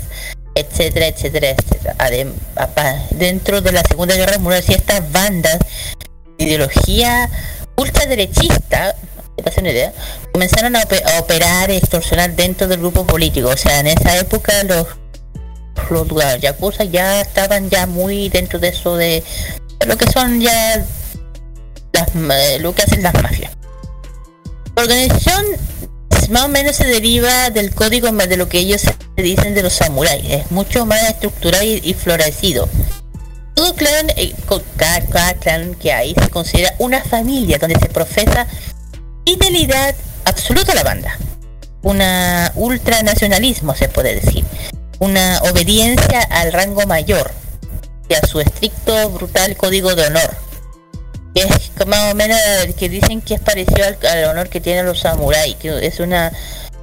[0.55, 1.97] etcétera, etcétera, etcétera.
[1.98, 5.59] Adem- apa- dentro de la Segunda Guerra Mundial, si estas bandas
[6.41, 7.31] ideología
[7.77, 8.95] ultraderechista,
[9.62, 9.93] idea,
[10.33, 13.49] comenzaron a, ope- a operar y extorsionar dentro del grupo político.
[13.49, 14.87] O sea, en esa época los
[15.91, 19.25] los yakuza ya estaban ya muy dentro de eso de
[19.87, 20.85] lo que son ya
[21.93, 23.53] las, ma- lo que hacen las mafias.
[24.77, 25.45] La organización
[26.31, 28.83] más o menos se deriva del código más de lo que ellos
[29.17, 30.25] dicen de los samuráis.
[30.29, 32.69] Es mucho más estructurado y florecido.
[33.61, 34.32] Todo clan, eh,
[34.78, 38.47] cada, clan que hay se considera una familia donde se profesa
[39.27, 41.19] fidelidad absoluta a la banda.
[41.82, 44.47] Una ultranacionalismo se puede decir.
[44.99, 47.31] Una obediencia al rango mayor
[48.09, 50.35] y a su estricto brutal código de honor.
[51.35, 54.87] Que es más o menos el que dicen que es parecido al, honor que tienen
[54.87, 56.32] los samuráis, que es una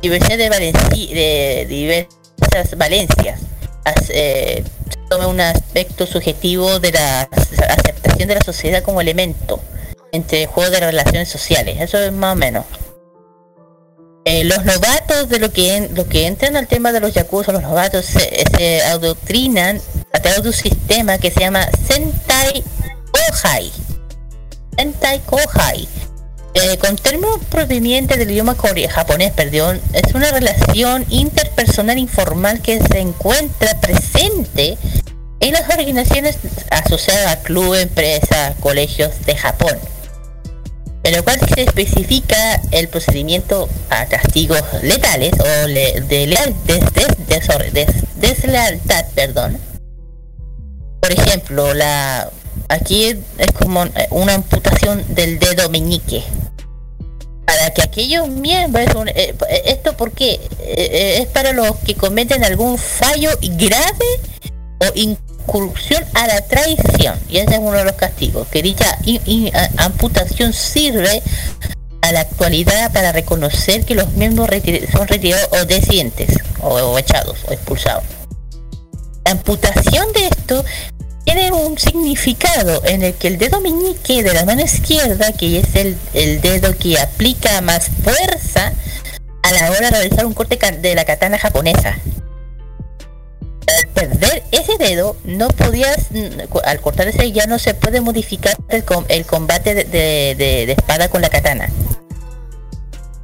[0.04, 3.40] diversidad de, valenci- de diversas valencias.
[3.84, 4.64] As- eh,
[5.10, 9.60] toma un aspecto subjetivo de la aceptación de la sociedad como elemento
[10.12, 11.78] entre el juego de relaciones sociales.
[11.80, 12.66] Eso es más o menos.
[14.26, 17.54] Eh, los novatos de lo que en- lo que entran al tema de los yakuza,
[17.54, 19.82] los novatos se, se adoctrinan
[20.12, 22.64] a través de un sistema que se llama Sentai
[23.12, 23.72] Kohai.
[24.78, 25.88] Sentai Kohai.
[26.54, 28.56] Eh, con términos provenientes del idioma
[28.90, 34.78] japonés, perdón, es una relación interpersonal informal que se encuentra presente
[35.40, 36.38] en las organizaciones
[36.72, 39.78] asociadas a clubes, empresas, colegios de Japón
[41.04, 46.28] en lo cual se especifica el procedimiento a castigos letales o le- de
[48.18, 49.58] deslealtad, perdón.
[51.00, 52.30] Por ejemplo, la
[52.70, 56.24] aquí es como eh, una amputación del dedo meñique.
[57.46, 63.30] Para que aquellos miembros, eh, eh, esto porque es para los que cometen algún fallo
[63.42, 64.06] grave
[64.80, 67.18] o incursión a la traición.
[67.30, 68.48] Y ese es uno de los castigos.
[68.50, 68.98] Que dicha
[69.78, 71.24] amputación sirve
[72.02, 74.50] a la actualidad para reconocer que los miembros
[74.92, 78.04] son retirados o descientes, o echados, o expulsados.
[79.24, 80.66] La amputación de esto
[81.28, 85.76] tiene un significado en el que el dedo meñique de la mano izquierda, que es
[85.76, 88.72] el, el dedo que aplica más fuerza
[89.44, 91.98] a la hora de realizar un corte de la katana japonesa.
[93.94, 98.86] Perder ese dedo, no podías, mm, al cortar ese ya no se puede modificar el,
[99.10, 101.70] el combate de, de- de- de espada con la katana.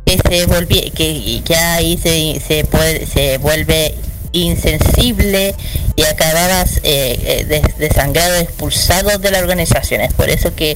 [0.06, 3.96] Que se volvía, que ya ahí se, se puede, se vuelve
[4.34, 5.56] insensible
[5.96, 10.02] y acababas eh, eh, des- desangrado, expulsado de la organización.
[10.02, 10.76] Es por eso que,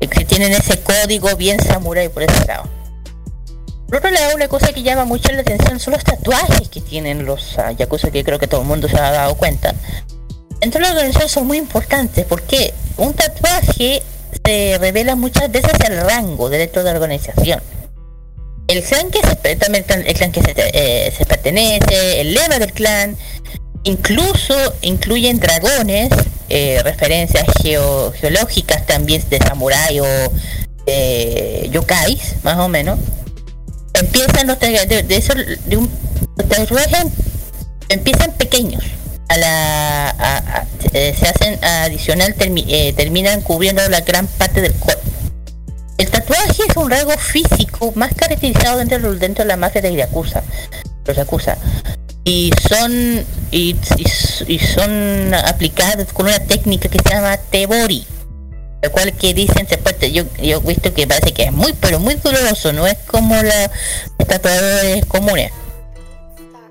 [0.00, 2.68] que tienen ese código bien samurái por ese lado.
[3.86, 7.24] Por otro lado, una cosa que llama mucho la atención son los tatuajes que tienen
[7.26, 9.74] los ah, yakuza, que creo que todo el mundo se ha dado cuenta.
[10.60, 14.02] Dentro de la organización son muy importantes porque un tatuaje
[14.44, 17.60] se revela muchas veces el rango dentro de la organización.
[18.70, 23.16] El clan que se, también el clan, que eh, se pertenece, el lema del clan,
[23.82, 26.08] incluso incluyen dragones,
[26.48, 30.06] eh, referencias geo- geológicas también de samurái o
[30.86, 32.98] eh, yokais, más o menos.
[33.94, 35.90] Empiezan los de, de eso de un
[37.88, 38.84] empiezan pequeños
[39.28, 40.64] a la a-
[41.18, 45.02] se hacen adicional eh, terminan cubriendo la gran parte del cuerpo
[46.00, 49.94] El tatuaje es un rasgo físico más caracterizado dentro, de- dentro de la mafia de
[49.94, 50.42] Yakuza.
[51.04, 51.58] Los Yakuza.
[52.24, 53.76] Y son, y,
[54.74, 58.06] son aplicados con una técnica que se llama Tebori.
[58.82, 62.00] Lo cual que dicen, se puede, yo, he visto que parece que es muy, pero
[62.00, 63.70] muy doloroso, no es como la,
[64.18, 65.52] los tatuadores comunes.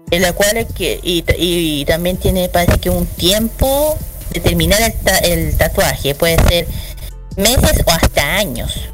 [0.10, 3.96] En la cual que, y, y también tiene, parece que un tiempo
[4.32, 6.68] de terminar el, ta- el tatuaje, puede ser
[7.38, 8.90] meses o hasta años.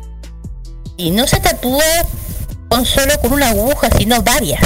[0.98, 1.84] Y no se tatúa
[2.70, 4.62] con solo con una aguja, sino varias.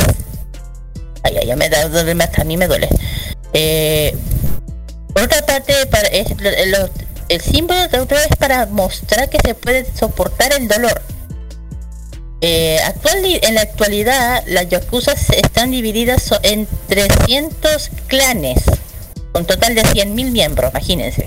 [1.24, 2.88] Ay, ay, me da duele, hasta a mí me duele.
[3.54, 4.16] Eh,
[5.14, 6.08] por otra parte, para,
[6.68, 6.90] lo-
[7.30, 11.02] el símbolo de tatuaje es para mostrar que se puede soportar el dolor.
[12.42, 18.60] Eh, actual, en la actualidad, las yakuza se- están divididas en 300 clanes,
[19.32, 21.26] con total de 100.000 miembros, imagínense.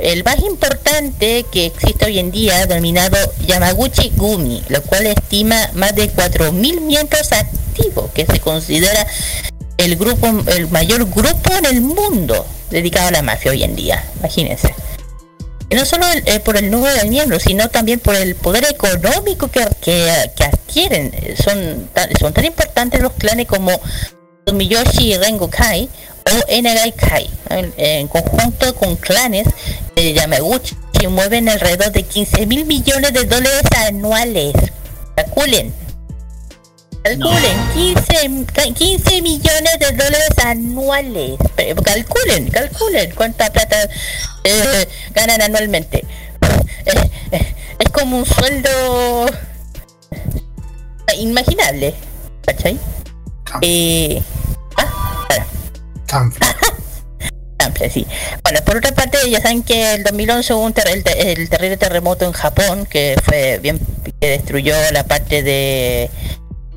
[0.00, 5.94] El más importante que existe hoy en día, denominado Yamaguchi Gumi, lo cual estima más
[5.94, 9.06] de 4.000 miembros activos, que se considera
[9.78, 14.04] el grupo, el mayor grupo en el mundo dedicado a la mafia hoy en día,
[14.18, 14.74] imagínense.
[15.68, 19.48] Y no solo eh, por el número de miembros, sino también por el poder económico
[19.48, 20.10] que, que-
[20.44, 21.12] adquieren.
[21.42, 23.70] Son tan, son tan importantes los clanes como
[24.46, 25.88] Sumiyoshi Rengokai
[26.26, 27.30] o Enagai Kai.
[27.50, 29.46] En, en conjunto con clanes
[29.94, 34.52] de Yamaguchi que mueven alrededor de 15 mil millones de dólares anuales.
[35.16, 35.74] Calculen.
[37.02, 41.32] Calculen, 15, ca- 15 millones de dólares anuales.
[41.84, 43.76] Calculen, calculen cuánta plata
[44.44, 46.04] eh, ganan anualmente.
[46.86, 49.26] Eh, eh, es como un sueldo
[51.18, 51.94] imaginable.
[52.46, 52.78] ¿Cachai?
[53.60, 54.22] Eh,
[56.32, 56.56] espera.
[57.58, 58.06] Amplio, sí.
[58.42, 61.48] Bueno, por otra parte, ya saben que el 2011 hubo un ter- el, te- el
[61.48, 63.78] terrible terremoto en Japón que fue bien
[64.20, 66.10] que destruyó la parte de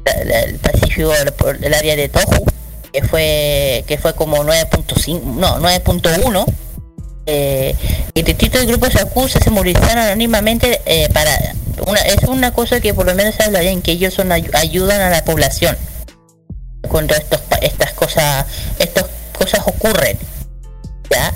[0.05, 2.45] el Pacífico, el, el área de Tohu,
[2.93, 6.45] que fue que fue como 9.5, no, 9.1.
[7.27, 7.75] Eh,
[8.13, 11.31] y distintos grupos Yakuza se movilizaron anónimamente eh, para
[11.87, 15.01] una es una cosa que por lo menos habla bien que ellos son ayu- ayudan
[15.01, 15.75] a la población
[16.87, 18.45] cuando estos estas cosas
[18.77, 19.05] estas
[19.37, 20.17] cosas ocurren
[21.09, 21.33] ¿ya?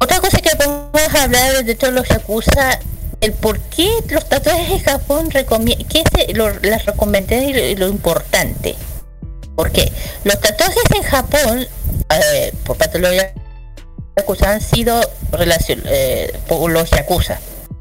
[0.00, 2.78] Otra cosa que podemos hablar de todos los Yakuza,
[3.20, 8.76] el por qué los tatuajes en Japón qué es lo, las recomendaciones y lo, importante.
[9.56, 9.92] ¿Por qué?
[10.22, 11.66] Los tatuajes en Japón,
[12.10, 13.02] eh, por parte de
[14.46, 15.00] han sido
[15.32, 17.40] relacion- eh, por los Yakuza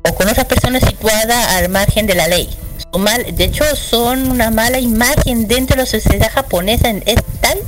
[0.09, 2.49] o con otras personas situadas al margen de la ley.
[2.97, 6.89] Mal, de hecho, son una mala imagen dentro de la sociedad japonesa.
[7.05, 7.59] Es tal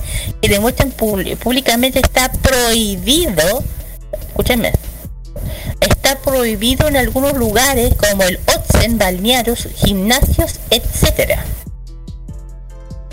[0.41, 3.63] que demuestran públi- públicamente está prohibido.
[4.27, 4.71] Escúchenme.
[5.81, 11.43] Está prohibido en algunos lugares como el Otsen, balnearios, gimnasios, etcétera.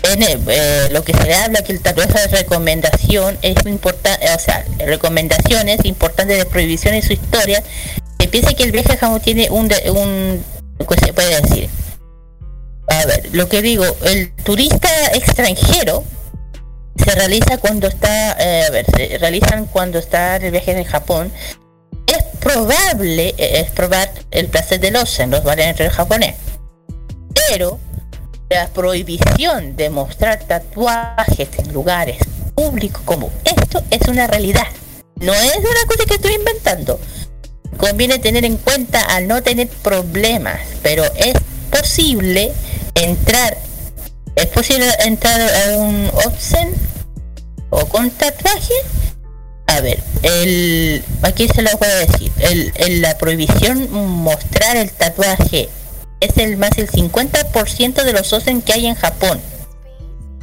[0.03, 4.65] En eh, lo que se habla que el tatuaje de recomendación es importante, o sea,
[4.79, 7.61] recomendaciones importantes de prohibición en su historia.
[8.19, 10.43] Se piensa que el viaje a Japón tiene un, un
[10.87, 11.69] ¿qué se puede decir?
[12.87, 16.03] A ver, lo que digo, el turista extranjero
[16.95, 21.31] se realiza cuando está, eh, a ver, se realizan cuando está de viaje en Japón.
[22.07, 26.35] Es probable, eh, es probar el placer del en los bares japonés.
[27.49, 27.79] Pero
[28.49, 32.17] la prohibición de mostrar tatuajes en lugares
[32.55, 34.67] públicos como esto es una realidad.
[35.19, 36.99] No es una cosa que estoy inventando.
[37.77, 41.35] Conviene tener en cuenta al no tener problemas, pero es
[41.69, 42.53] posible
[43.03, 43.57] entrar,
[44.35, 46.73] es posible entrar a un Opsen
[47.69, 48.73] o con tatuaje.
[49.67, 54.91] A ver, el, aquí se lo voy a decir, el, el- la prohibición mostrar el
[54.91, 55.69] tatuaje
[56.21, 59.39] es el más del 50% de los Osen que hay en Japón.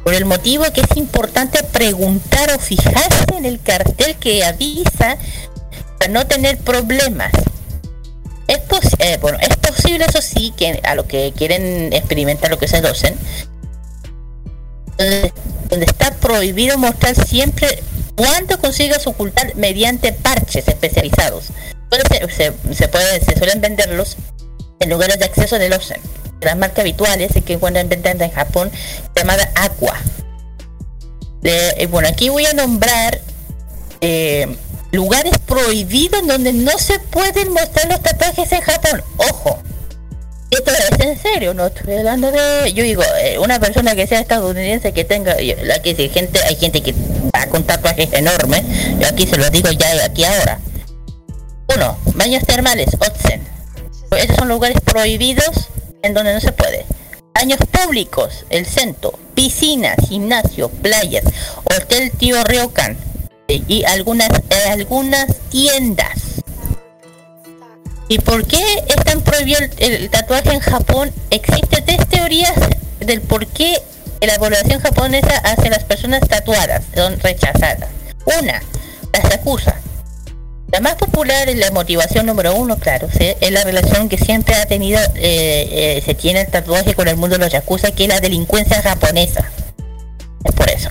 [0.05, 5.17] Por el motivo que es importante preguntar o fijarse en el cartel que avisa
[5.99, 7.33] para no tener problemas.
[8.47, 12.59] Es, pos- eh, bueno, es posible, eso sí, que a lo que quieren experimentar lo
[12.59, 13.17] que se docen,
[14.99, 15.33] donde,
[15.69, 17.83] donde está prohibido mostrar siempre
[18.15, 21.47] cuánto consigas ocultar mediante parches especializados.
[21.91, 24.17] Solo se, se- se se suelen venderlos
[24.81, 26.01] en lugares de acceso del OSEN.
[26.41, 28.71] Las marcas habituales que encuentran en venta en Japón,
[29.17, 29.97] llamada Aqua.
[31.43, 33.21] Eh, bueno, aquí voy a nombrar
[34.01, 34.55] eh,
[34.95, 39.03] lugares prohibidos donde no se pueden mostrar los tatuajes en Japón.
[39.17, 39.59] Ojo,
[40.51, 42.73] esto es en serio, no estoy hablando de.
[42.73, 45.37] Yo digo, eh, una persona que sea estadounidense que tenga.
[45.63, 46.95] La que si gente, hay gente que
[47.35, 48.63] va con tatuajes enormes.
[49.01, 50.61] Yo aquí se lo digo ya aquí ahora.
[51.75, 53.43] Uno, baños termales, Otsen.
[54.17, 55.69] esos son lugares prohibidos
[56.03, 56.87] en donde no se puede.
[57.35, 61.25] Baños públicos, el centro, piscinas, gimnasio, playas,
[61.65, 62.97] hotel Tío Ryokan
[63.49, 66.35] y algunas, eh, algunas tiendas.
[68.09, 71.13] ¿Y por qué están prohibido el, tatuaje en Japón?
[71.31, 72.55] Existen tres teorías
[73.01, 73.77] del por qué
[74.21, 77.89] la población japonesa hacia las personas tatuadas son rechazadas.
[78.39, 78.63] Una,
[79.13, 79.77] las acusa.
[80.71, 84.67] La más popular es la motivación número uno, claro, es la relación que siempre ha
[84.67, 88.09] tenido, eh, eh, se tiene el tatuaje con el mundo de los yakuza, que es
[88.09, 89.51] la delincuencia japonesa.
[90.43, 90.89] Es por eso.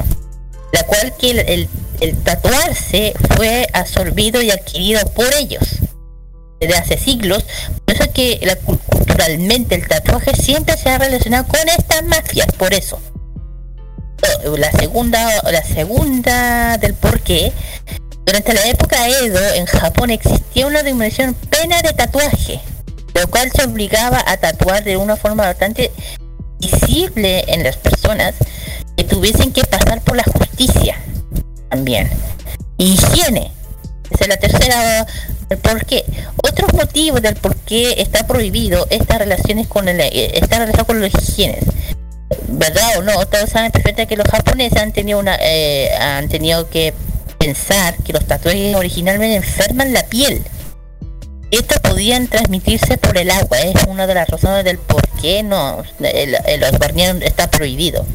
[0.74, 1.70] La cual que el,
[2.02, 5.64] el- tatuarse fue absorbido y adquirido por ellos
[6.60, 7.46] desde hace siglos.
[7.86, 12.04] Por eso es que la, cul- culturalmente el tatuaje siempre se ha relacionado con estas
[12.04, 13.00] mafias, por eso.
[14.58, 17.52] La segunda, la segunda del por qué
[18.26, 22.62] durante la época Edo, en Japón existía una denominación pena de tatuaje,
[23.14, 25.92] lo cual se obligaba a tatuar de una forma bastante
[26.60, 28.36] visible en las personas
[28.98, 30.98] que tuviesen que pasar por la justicia
[31.70, 32.10] también.
[32.78, 33.52] Higiene.
[34.10, 35.08] Esa es la tercera
[35.50, 36.04] el por qué.
[36.44, 41.02] Otros motivos del por qué está prohibido estas relaciones con el, eh, está relacionado con
[41.02, 41.64] las higienes.
[42.48, 43.14] ¿Verdad o no?
[43.26, 46.94] Todos saben perfectamente que los japoneses han tenido una eh, han tenido que
[47.40, 50.42] pensar que los tatuajes originalmente enferman la piel.
[51.52, 55.84] Estos podían transmitirse por el agua, es una de las razones del por qué no
[56.00, 58.06] el, el- los barnier está prohibido.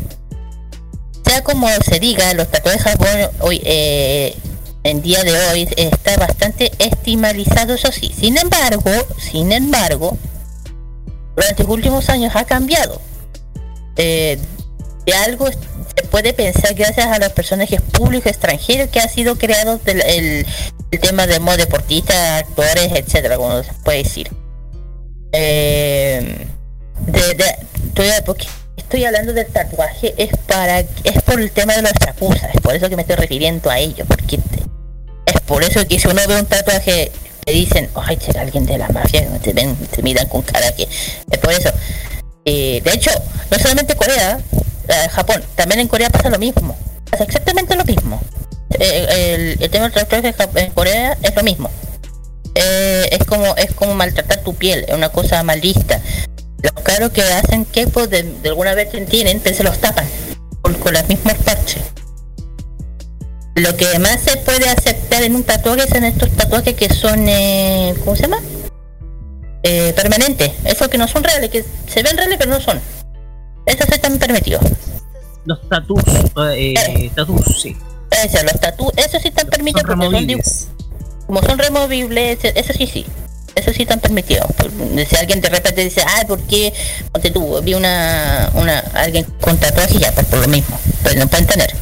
[1.43, 4.37] Como se diga, los tatuajes en Japón hoy eh,
[4.85, 8.13] en día de hoy está bastante estimalizado, eso sí.
[8.19, 10.17] Sin embargo, sin embargo,
[11.37, 13.01] durante los últimos años ha cambiado.
[13.97, 14.39] Eh,
[15.07, 19.79] de algo se puede pensar gracias a los personajes públicos extranjeros que ha sido creado
[19.79, 20.47] del, el,
[21.01, 24.31] tema de modo deportistas, actores, etcétera, como se puede decir.
[25.33, 26.47] Eh,
[27.07, 28.47] de, de- porque
[28.89, 32.75] estoy hablando del tatuaje es para es por el tema de los yakuza, es por
[32.75, 34.41] eso que me estoy refiriendo a ello, porque
[35.27, 37.13] es por eso que si uno ve un tatuaje
[37.45, 40.85] te dicen, ay, será alguien de la mafia, te ven, te miran con cara que
[40.85, 41.71] es por eso.
[42.47, 43.11] Eh, de hecho,
[43.51, 44.41] no solamente Corea,
[45.11, 46.75] Japón, también en Corea pasa lo mismo.
[47.11, 48.19] Pasa exactamente lo mismo.
[48.79, 51.71] Eh, el, el tema del tatuaje en Corea es lo mismo.
[52.55, 56.01] Eh, es como es como maltratar tu piel, es una cosa mal vista.
[56.63, 60.07] Los caros que hacen que pues, de, de alguna vez tienen, pero se los tapan
[60.63, 61.83] con, con los mismos parches.
[63.55, 67.95] Lo que más se puede aceptar en un tatuaje son estos tatuajes que son, eh,
[68.05, 68.39] ¿cómo se llama?
[69.65, 70.53] Eh, permanentes.
[70.65, 72.81] Esos que no son reales, que se ven reales pero no son.
[73.67, 74.63] Esos están permitidos.
[75.45, 76.03] Los tatus,
[76.55, 77.77] eh, tatus, sí.
[78.11, 80.67] Eso, los tatu, esos sí están permitidos porque son dibu-
[81.27, 83.07] como son removibles, eso sí sí.
[83.59, 84.47] Eso sí están permitidos.
[85.09, 86.73] Si alguien de repente dice, ah, ¿por qué?
[87.13, 90.79] Ponte tú, vi una, una, alguien con tatuaje ya, pues por lo mismo.
[91.03, 91.75] Pues no pueden tener.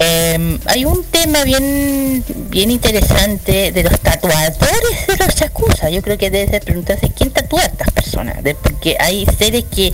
[0.00, 5.90] Em, hay un tema bien bien interesante de los tatuadores de los yakuza.
[5.90, 8.36] Yo creo que debe ser preguntarse quién tatúa a estas personas.
[8.62, 9.92] Porque hay seres que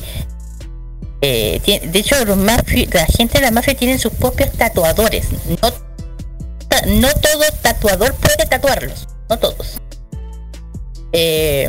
[1.22, 5.24] eh, de hecho los mafi- la gente de la mafia tienen sus propios tatuadores.
[5.62, 5.72] No,
[6.86, 9.08] no todo tatuador puede tatuarlos.
[9.30, 9.80] No todos.
[11.16, 11.68] Eh,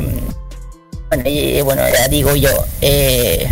[1.08, 2.50] bueno, bueno, ya digo yo.
[2.80, 3.48] eh,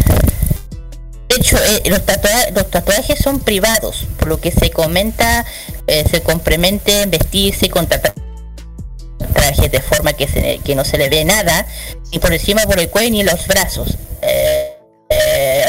[1.29, 5.45] de hecho, eh, los, tatua- los tatuajes son privados, por lo que se comenta,
[5.87, 11.09] eh, se complemente en vestirse con trajes de forma que, se- que no se le
[11.09, 11.67] ve nada,
[12.13, 13.97] ni por encima por el cuello ni los brazos.
[14.21, 14.71] Eh,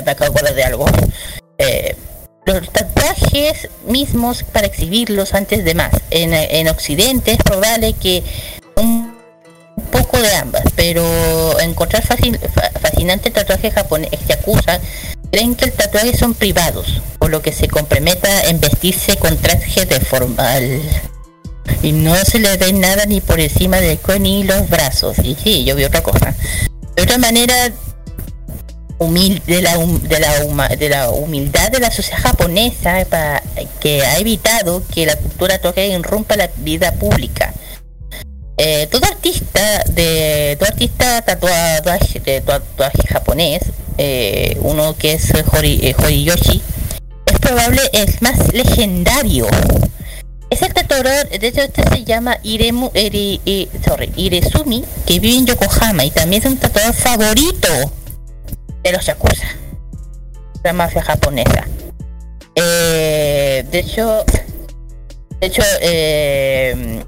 [0.03, 0.85] me acabo de de algo.
[2.45, 5.91] Los tatuajes mismos para exhibirlos antes de más.
[6.11, 8.23] En, en Occidente es probable que
[8.75, 9.04] un
[9.85, 14.79] poco de ambas, pero encontrar fácil, fa- fascinante tatuaje japonés yakuza
[15.31, 19.85] creen que el tatuaje son privados, por lo que se complementa en vestirse con traje
[19.85, 20.81] de formal.
[21.81, 25.17] Y no se le ve nada ni por encima del cuello ni los brazos.
[25.23, 26.33] Y sí, yo vi otra cosa.
[26.95, 27.71] De otra manera,
[28.99, 33.41] humil- de, la, de, la de la humildad de la sociedad japonesa pa-
[33.79, 37.53] que ha evitado que la cultura toque irrumpa la vida pública.
[38.57, 43.61] Eh, todo artista de todo artista tatuaje de tatuaje japonés,
[43.97, 46.61] eh, uno que es Hori, eh, Horiyoshi,
[47.25, 49.47] es probable el más legendario.
[50.49, 55.37] Es el tatuador, de hecho este se llama Iremu, Iri- i- sorry, Iresumi, que vive
[55.37, 57.67] en Yokohama y también es un tatuador favorito
[58.83, 59.47] de los yakuza,
[60.63, 61.67] la mafia japonesa.
[62.55, 64.23] Eh, de hecho,
[65.41, 67.03] de hecho, eh,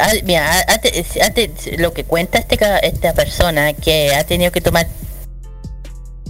[0.00, 0.60] ah, mira,
[1.78, 4.86] lo que cuenta este, esta persona que ha tenido que tomar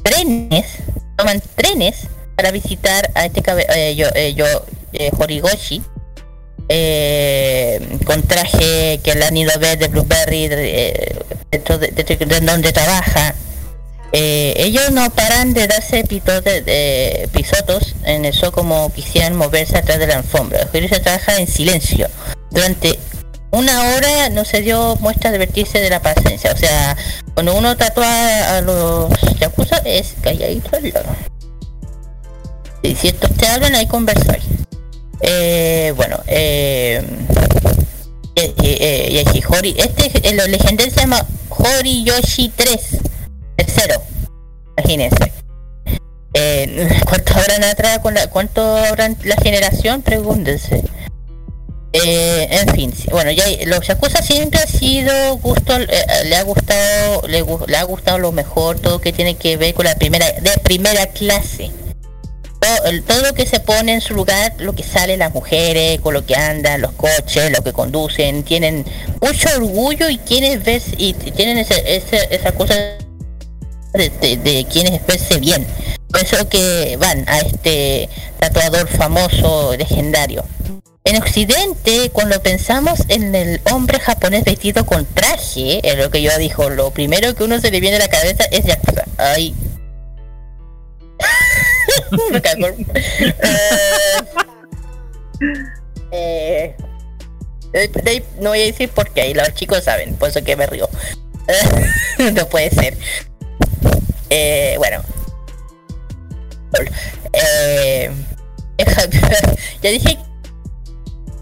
[0.02, 0.66] trenes,
[1.16, 3.42] toman trenes para visitar a este
[3.74, 4.46] eh, yo, eh, yo
[4.92, 5.82] eh, Horigoshi
[6.68, 11.16] eh, con traje que le han ido a ver de Blueberry eh,
[11.50, 13.34] dentro de, de- de donde trabaja
[14.12, 20.00] eh, ellos no paran de darse de pisotos en el show como quisieran moverse atrás
[20.00, 20.68] de la alfombra.
[20.72, 22.08] Se trabaja en silencio.
[22.50, 22.98] Durante
[23.50, 26.52] una hora no se dio muestra de vertirse de la paciencia.
[26.52, 26.96] O sea,
[27.34, 31.16] cuando uno tatúa a los yakuza es calladito al lado.
[32.82, 34.38] Y si estos te hablan, hay conversar.
[35.20, 37.02] Eh, bueno, eh,
[38.36, 42.80] eh, eh, eh, Hori, este, eh, los legendarios se llama Hori Yoshi 3
[43.56, 44.02] tercero
[44.78, 45.32] imagínense
[46.34, 50.02] eh, ¿cuánto habrán atrás con la cuánto habrán la generación?
[50.02, 50.82] pregúntense
[51.92, 55.88] eh, en fin bueno ya los yakuza siempre ha sido gusto eh,
[56.26, 59.86] le ha gustado le, le ha gustado lo mejor todo que tiene que ver con
[59.86, 61.70] la primera de primera clase.
[63.06, 66.26] Todo, lo que se pone en su lugar, lo que sale las mujeres, con lo
[66.26, 68.84] que andan, los coches, lo que conducen, tienen
[69.22, 72.74] mucho orgullo y quienes ves y tienen ese- esa cosa
[73.92, 75.66] de, de, de quienes verse bien.
[76.08, 78.08] Por eso que van a este
[78.38, 80.44] tatuador famoso, legendario.
[81.04, 86.36] En Occidente, cuando pensamos en el hombre japonés vestido con traje, es lo que yo
[86.38, 89.04] dijo, lo primero que uno se le viene a la cabeza es Yakuza.
[89.18, 89.54] Ay.
[96.12, 96.74] Eh,
[97.72, 100.88] eh, no voy a decir por qué, los chicos saben, por eso que me río.
[102.34, 102.96] no puede ser.
[104.30, 105.02] Eh, bueno.
[107.32, 108.10] Eh,
[109.82, 110.18] ya dije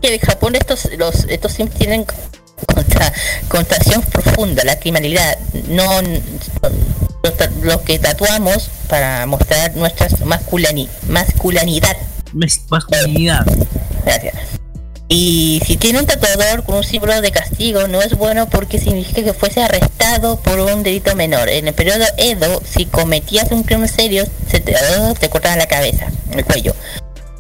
[0.01, 2.07] que en Japón estos los estos sims tienen
[2.67, 3.13] contra,
[3.49, 5.39] contracción profunda, la criminalidad,
[5.69, 6.03] no
[7.63, 10.89] los que tatuamos para mostrar nuestra masculinidad.
[11.09, 11.97] Masculinidad.
[14.05, 14.35] Gracias.
[15.11, 19.25] Y si tiene un tatuador con un símbolo de castigo, no es bueno porque significa
[19.25, 21.49] que fuese arrestado por un delito menor.
[21.49, 24.77] En el periodo Edo, si cometías un crimen serio, se te,
[25.19, 26.75] te cortaban la cabeza, el cuello.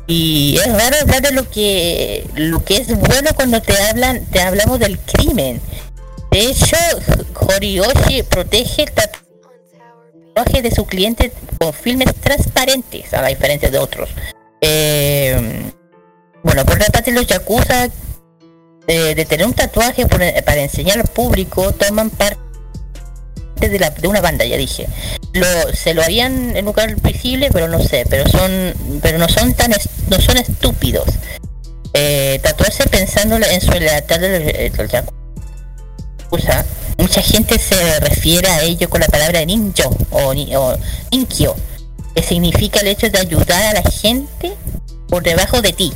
[0.06, 4.78] Y es raro hablar lo que lo que es bueno cuando te hablan, te hablamos
[4.78, 5.60] del crimen.
[6.30, 6.76] De hecho,
[7.34, 14.08] Horioshi protege el tatuaje de su cliente con filmes transparentes, a la diferencia de otros.
[14.62, 15.70] Eh,
[16.48, 17.88] bueno, por otra parte, los yakuza
[18.86, 22.38] eh, de tener un tatuaje por- para enseñar al público toman parte
[23.60, 24.86] de, la, de una banda, ya dije.
[25.34, 28.72] Lo, se lo harían en lugar visible, pero no sé, pero son,
[29.02, 29.72] pero no son tan,
[30.08, 31.04] no son estúpidos.
[31.92, 36.64] Eh, tatuarse pensando en su lealtad los, eh, yakuza.
[36.96, 40.76] Mucha gente se refiere a ello con la palabra ninjo o, ni- o
[41.12, 41.54] ninkyo,
[42.14, 44.54] que significa el hecho de ayudar a la gente
[45.08, 45.92] por debajo de ti.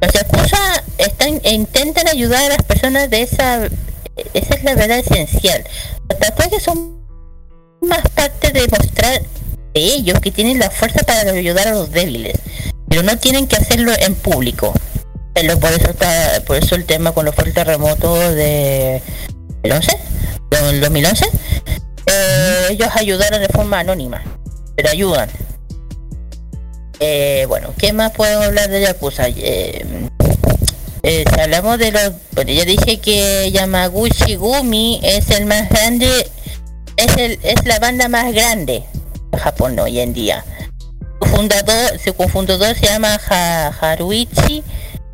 [0.00, 3.68] Los yakuza están, e intentan ayudar a las personas de esa...
[4.32, 5.62] Esa es la verdad esencial.
[6.08, 6.96] Los tatuajes son
[7.82, 9.20] más parte de mostrar
[9.74, 12.38] de ellos que tienen la fuerza para ayudar a los débiles,
[12.88, 14.72] pero no tienen que hacerlo en público.
[16.46, 19.02] Por eso el tema con los fuertes terremotos de
[19.62, 19.98] el 11,
[20.50, 21.26] del 2011,
[22.06, 24.22] eh, ellos ayudaron de forma anónima,
[24.76, 25.28] pero ayudan.
[27.00, 29.28] Eh, bueno, ¿qué más podemos hablar de Yakuza?
[29.28, 29.84] Eh,
[31.02, 32.12] eh, hablamos de los...
[32.32, 36.08] Bueno, ya dije que Yamaguchi Gumi es el más grande,
[36.96, 38.82] es, el, es la banda más grande
[39.32, 40.44] de Japón hoy en día.
[41.20, 44.62] Su fundador, su cofundador se llama Ha- Haruichi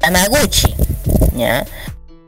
[0.03, 0.75] Yamaguchi.
[1.37, 1.65] ¿ya?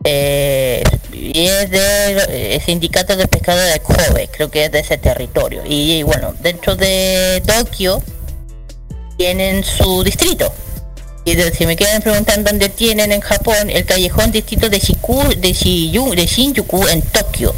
[0.05, 0.82] Eh,
[1.12, 5.62] y es del eh, sindicato de pescado de Kobe, creo que es de ese territorio.
[5.64, 8.02] Y, bueno, dentro de Tokio
[9.16, 10.52] tienen su distrito.
[11.24, 15.50] Y si me quedan preguntando dónde tienen en Japón, el callejón distrito de Shiku, de,
[15.54, 17.54] Shiyu- de Shinjuku en Tokio.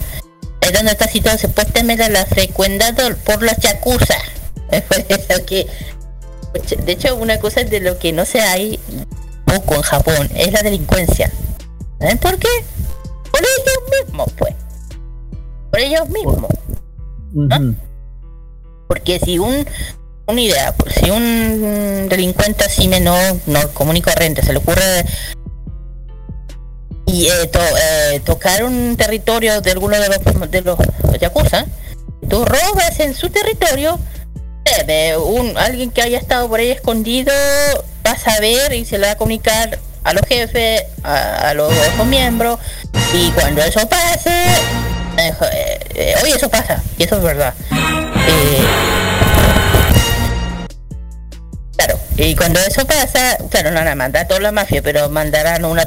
[0.60, 4.16] Es donde está situado supuestamente la frecuentado por los yakuza.
[5.46, 5.66] Que,
[6.84, 8.80] de hecho, una cosa de lo que no se hay
[9.44, 11.30] poco en Japón es la delincuencia.
[12.00, 12.48] ¿Saben por qué?
[13.30, 14.54] Por ellos mismos, pues.
[15.70, 16.50] Por ellos mismos.
[17.32, 17.74] ¿no?
[18.88, 19.66] Porque si un
[20.27, 25.05] una idea, pues, si un delincuente así menor, no común y corriente, se le ocurre
[27.07, 30.78] y eh, eh, tocar un territorio de alguno de los de los
[31.20, 31.66] yakuza,
[32.28, 33.98] tú robas en su territorio,
[34.89, 37.32] eh, un alguien que haya estado por ahí escondido
[38.05, 41.73] va a saber y se le va a comunicar a los jefes, a, los
[42.07, 42.59] miembros,
[43.12, 44.44] y cuando eso pase,
[45.39, 47.55] jo- eh, eso pasa, y eso es verdad.
[52.16, 55.64] Y cuando eso pasa, claro, no van a mandar a toda la mafia, pero mandarán
[55.64, 55.86] una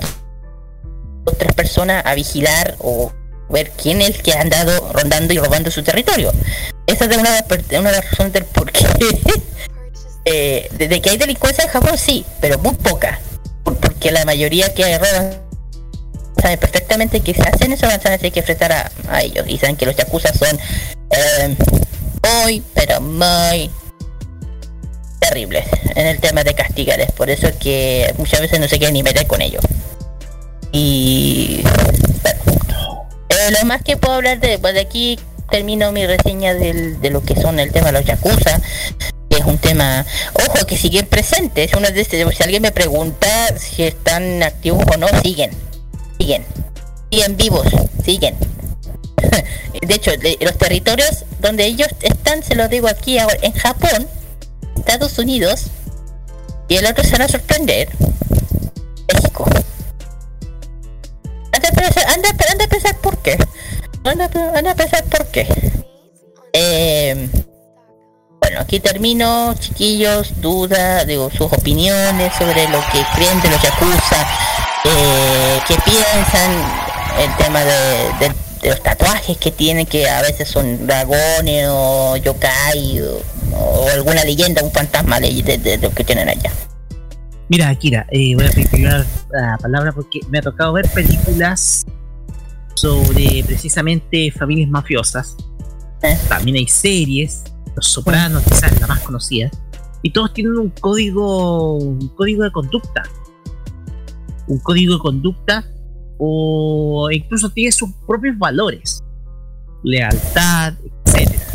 [1.25, 3.11] o tres personas a vigilar o
[3.49, 6.31] ver quién es el que ha andado rondando y robando su territorio.
[6.85, 7.43] Esa es una,
[7.79, 8.85] una de las razones del por qué.
[10.25, 13.19] eh, de, de que hay delincuencia en Japón, sí, pero muy poca.
[13.63, 15.41] Por- porque la mayoría que roban
[16.41, 19.45] saben perfectamente que si hacen eso van a tener que enfrentar a, ellos.
[19.47, 20.57] Y saben que los yakuza son
[21.11, 21.55] eh,
[22.43, 23.69] muy, pero muy
[25.19, 25.65] terribles
[25.95, 27.11] en el tema de castigarles.
[27.11, 29.63] Por eso es que muchas veces no se quieren ni meter con ellos.
[30.71, 31.61] Y
[33.29, 35.19] eh, lo más que puedo hablar de, pues de aquí
[35.49, 38.61] termino mi reseña del- de lo que son el tema de los yakuza
[39.29, 40.05] que es un tema
[40.47, 43.27] ojo que siguen presentes uno de este, si alguien me pregunta
[43.57, 45.49] si están activos o no siguen
[46.19, 46.45] siguen
[47.11, 47.65] siguen vivos
[48.05, 48.35] siguen
[49.81, 54.07] de hecho los territorios donde ellos están se los digo aquí ahora en Japón
[54.89, 55.65] Estados Unidos
[56.67, 57.89] y el otro se van a sorprender.
[59.13, 59.45] México.
[61.51, 63.37] Anda a pensar, anda, anda a pensar por qué.
[64.03, 65.47] Anda, anda a pensar por qué.
[66.53, 67.29] Eh,
[68.41, 74.27] bueno, aquí termino, chiquillos, dudas, digo, sus opiniones sobre lo que creen de los Yakuza,
[74.85, 76.51] eh, qué piensan,
[77.19, 77.73] el tema de,
[78.19, 83.21] de- de los tatuajes que tienen, que a veces son dragones o yokai o,
[83.53, 86.51] o alguna leyenda, un fantasma de, de, de lo que tienen allá.
[87.47, 88.87] Mira, Akira, eh, voy a pedir
[89.31, 91.85] la palabra porque me ha tocado ver películas
[92.75, 95.35] sobre precisamente familias mafiosas.
[96.27, 97.43] También hay series,
[97.75, 99.49] Los Sopranos, quizás la más conocida,
[100.01, 103.03] y todos tienen un código, un código de conducta.
[104.47, 105.65] Un código de conducta
[106.19, 109.01] o incluso tiene sus propios valores.
[109.83, 110.73] Lealtad,
[111.05, 111.45] etcétera.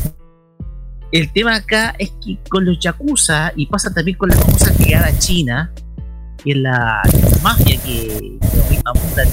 [1.13, 5.17] El tema acá es que con los yakuza, y pasa también con la famosa criada
[5.19, 5.73] china,
[6.45, 7.03] y en la
[7.43, 8.39] mafia que,
[8.69, 9.29] que abundan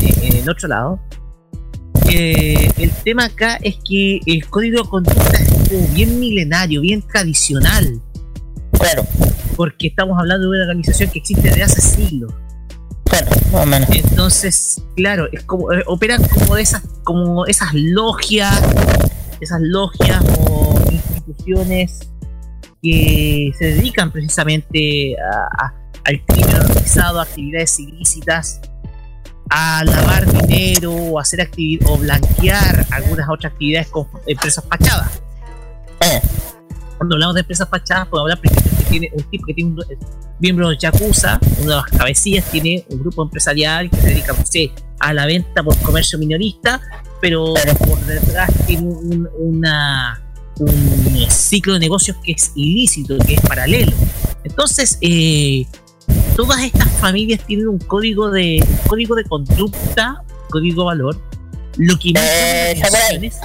[0.00, 1.00] en, en el otro lado,
[2.12, 8.00] eh, el tema acá es que el código de conducta es bien milenario, bien tradicional.
[8.72, 9.06] Claro.
[9.56, 12.32] Porque estamos hablando de una organización que existe desde hace siglos.
[13.10, 13.88] Claro, más o menos.
[13.92, 18.62] Entonces, claro, es como eh, operan como de esas, como esas logias,
[19.40, 21.98] esas logias o instituciones
[22.82, 25.74] que se dedican precisamente a- a-
[26.04, 28.60] al crimen organizado, a actividades ilícitas,
[29.50, 35.20] a lavar dinero o hacer actividad o blanquear algunas otras actividades con empresas fachadas.
[36.96, 39.84] Cuando hablamos de empresas fachadas, podemos hablar que tiene un tipo que tiene un
[40.40, 44.44] miembro de Yakuza, una de las cabecillas, tiene un grupo empresarial que se dedica, no
[44.44, 46.80] sé, a la venta por comercio minorista,
[47.20, 47.54] pero
[47.86, 50.22] por detrás tiene un, una,
[50.58, 53.92] un ciclo de negocios que es ilícito, que es paralelo.
[54.44, 55.66] Entonces, eh,
[56.36, 61.22] todas estas familias tienen un código de un código de conducta, código de valor,
[61.76, 63.40] lo que Eh, es-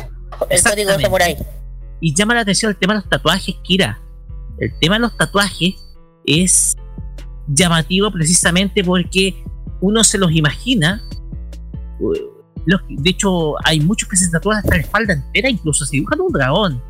[0.49, 1.38] El código samurai.
[2.01, 3.99] Y llama la atención el tema de los tatuajes, Kira.
[4.60, 5.76] El tema de los tatuajes
[6.26, 6.76] es
[7.48, 9.44] llamativo precisamente porque
[9.82, 11.02] uno se los imagina.
[12.68, 16.19] los- de hecho, hay muchos que se tatúan hasta la espalda entera, incluso se dibujan
[16.22, 16.82] un dragón.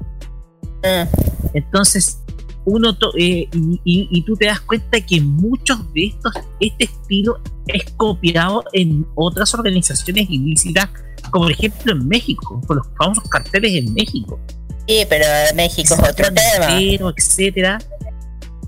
[1.53, 2.21] Entonces,
[2.65, 6.85] uno to- eh, y, y- y tú te das cuenta que muchos de estos, este
[6.85, 10.89] estilo es copiado en otras organizaciones ilícitas,
[11.29, 14.39] como por ejemplo en México, con los famosos carteles en México.
[14.87, 15.25] Sí, pero
[15.55, 17.13] México es otro tema.
[17.17, 17.79] Etcétera.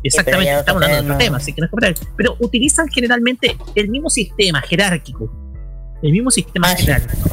[0.03, 1.37] Exactamente, estamos hablando de otro tema.
[1.37, 1.95] así que no es comparar.
[2.15, 5.29] Pero utilizan generalmente el mismo sistema jerárquico,
[6.01, 7.29] el mismo Ah, sistema jerárquico,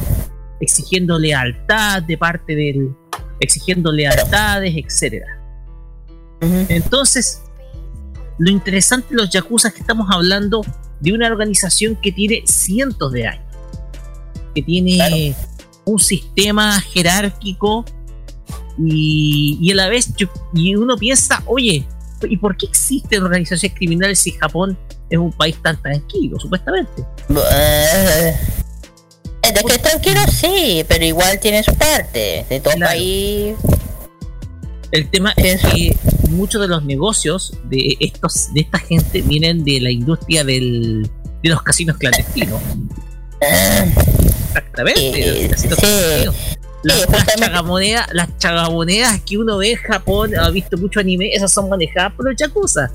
[0.59, 2.95] exigiendo lealtad de parte del,
[3.39, 5.41] exigiendo lealtades, etcétera.
[6.41, 7.41] Entonces,
[8.37, 10.61] lo interesante de los yakuza es que estamos hablando
[10.99, 13.55] de una organización que tiene cientos de años,
[14.53, 15.35] que tiene
[15.85, 17.85] un sistema jerárquico
[18.77, 21.85] y, y a la vez yo- y uno piensa, oye,
[22.27, 24.77] ¿y por qué existen organizaciones criminales si Japón
[25.09, 27.03] es un país tan tranquilo, supuestamente?
[27.29, 28.35] Eh,
[29.53, 32.45] de que tranquilo sí, pero igual tiene su parte.
[32.49, 33.55] De todo país.
[34.91, 35.95] El tema es que
[36.29, 41.09] muchos de los negocios de estos de esta gente vienen de la industria del,
[41.43, 42.61] de los casinos clandestinos.
[43.39, 46.35] Exactamente, de los casinos clandestinos.
[46.85, 51.51] Las, las chagamonedas, las chagamonedas que uno ve en Japón, ha visto mucho anime, esas
[51.51, 52.91] son manejadas por los yakuza.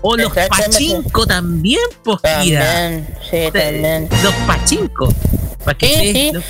[0.00, 2.20] O los pachinko también, pues.
[2.22, 4.08] También, sí, también.
[4.22, 5.08] Los pachinko.
[5.64, 6.30] ¿Para qué?
[6.32, 6.44] Los-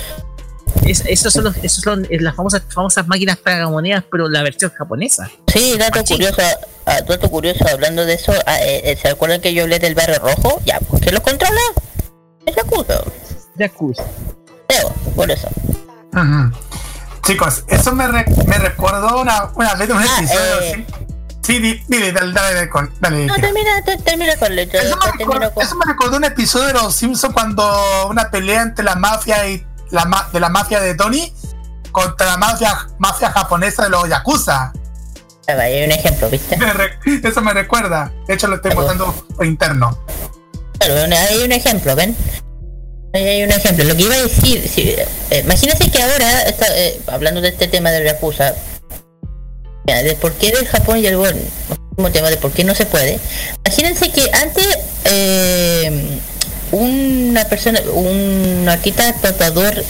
[0.85, 4.71] es- esos son, los, esos son eh, las famosas, famosas máquinas tragamonedas, pero la versión
[4.71, 5.29] japonesa.
[5.47, 6.41] Sí, dato curioso,
[6.85, 9.95] ah, dato curioso, hablando de eso, ah, eh, eh, ¿se acuerdan que yo hablé del
[9.95, 10.61] barrio rojo?
[10.65, 11.59] Ya, pues, ¿quién lo controla?
[12.45, 13.01] Es Yakuza.
[13.57, 14.03] Yakuza.
[14.67, 15.47] Teo, por eso.
[16.13, 16.51] Ujú.
[17.25, 20.59] Chicos, eso me, re- me recordó una, una vez un Ah, episodio.
[20.61, 20.85] eh.
[20.87, 21.05] sí,
[21.43, 24.57] sí, di- dile, dale, dale, dale, con- dale, No, termina, te- termina con.
[24.57, 28.85] Eso me, recordó, eso me recordó un episodio de Los Simpsons cuando una pelea entre
[28.85, 31.33] la mafia y la ma- de la mafia de Tony
[31.91, 34.71] contra la mafia mafia japonesa de los Yakuza.
[35.47, 36.57] Hay un ejemplo, ¿viste?
[37.23, 38.11] eso me recuerda.
[38.27, 39.97] De hecho, lo estoy botando por interno.
[40.79, 42.15] Claro, hay un ejemplo, ¿ven?
[43.15, 43.85] Ahí hay un ejemplo.
[43.85, 45.07] Lo que iba a decir, si, eh,
[45.41, 48.53] imagínense que ahora, eh, hablando de este tema Yakuza,
[49.87, 51.39] ya, de por qué del Japón y el bueno,
[51.91, 53.17] último tema de por qué no se puede.
[53.65, 54.67] Imagínense que antes
[55.05, 56.19] eh,
[56.73, 59.81] una persona, un artista tatuador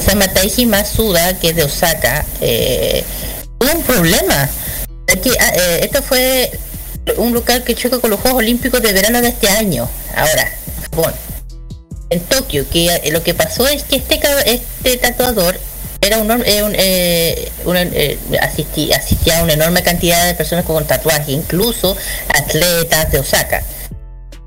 [0.00, 3.04] se llama Taiji Masuda, que es de Osaka, eh,
[3.60, 4.48] tuvo un problema.
[5.06, 6.50] Que, ah, eh, esto fue
[7.16, 9.88] un local que choca con los Juegos Olímpicos de verano de este año.
[10.16, 10.50] Ahora,
[10.82, 11.25] Japón.
[12.10, 15.58] En Tokio, que eh, lo que pasó es que este, este tatuador
[16.00, 19.00] era un, eh, un, eh, una- eh, asistía
[19.40, 21.96] a una enorme cantidad de personas con tatuajes, incluso
[22.28, 23.62] atletas de Osaka.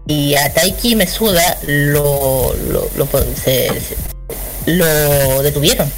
[0.08, 3.08] Y a Taiki Mesuda lo, lo, lo,
[3.44, 3.70] se-
[4.66, 5.92] lo detuvieron.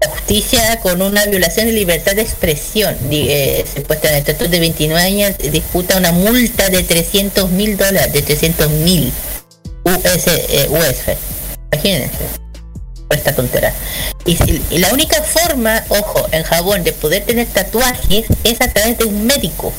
[0.00, 2.96] La justicia con una violación de libertad de expresión.
[3.10, 9.12] Eh, supuestamente, de 29 años disputa una multa de 300 mil dólares, de 300 mil
[9.84, 11.16] US, eh, USF.
[11.72, 12.18] Imagínense.
[13.10, 13.72] Esta tontera.
[14.24, 18.68] Y, si- y la única forma, ojo, en Japón de poder tener tatuajes es a
[18.72, 19.72] través de un médico.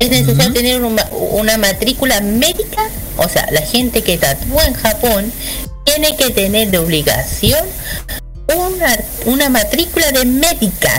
[0.00, 5.32] Es necesario tener una, una matrícula médica, o sea, la gente que tatúa en Japón
[5.84, 7.64] tiene que tener de obligación
[8.48, 10.90] una, una matrícula de médica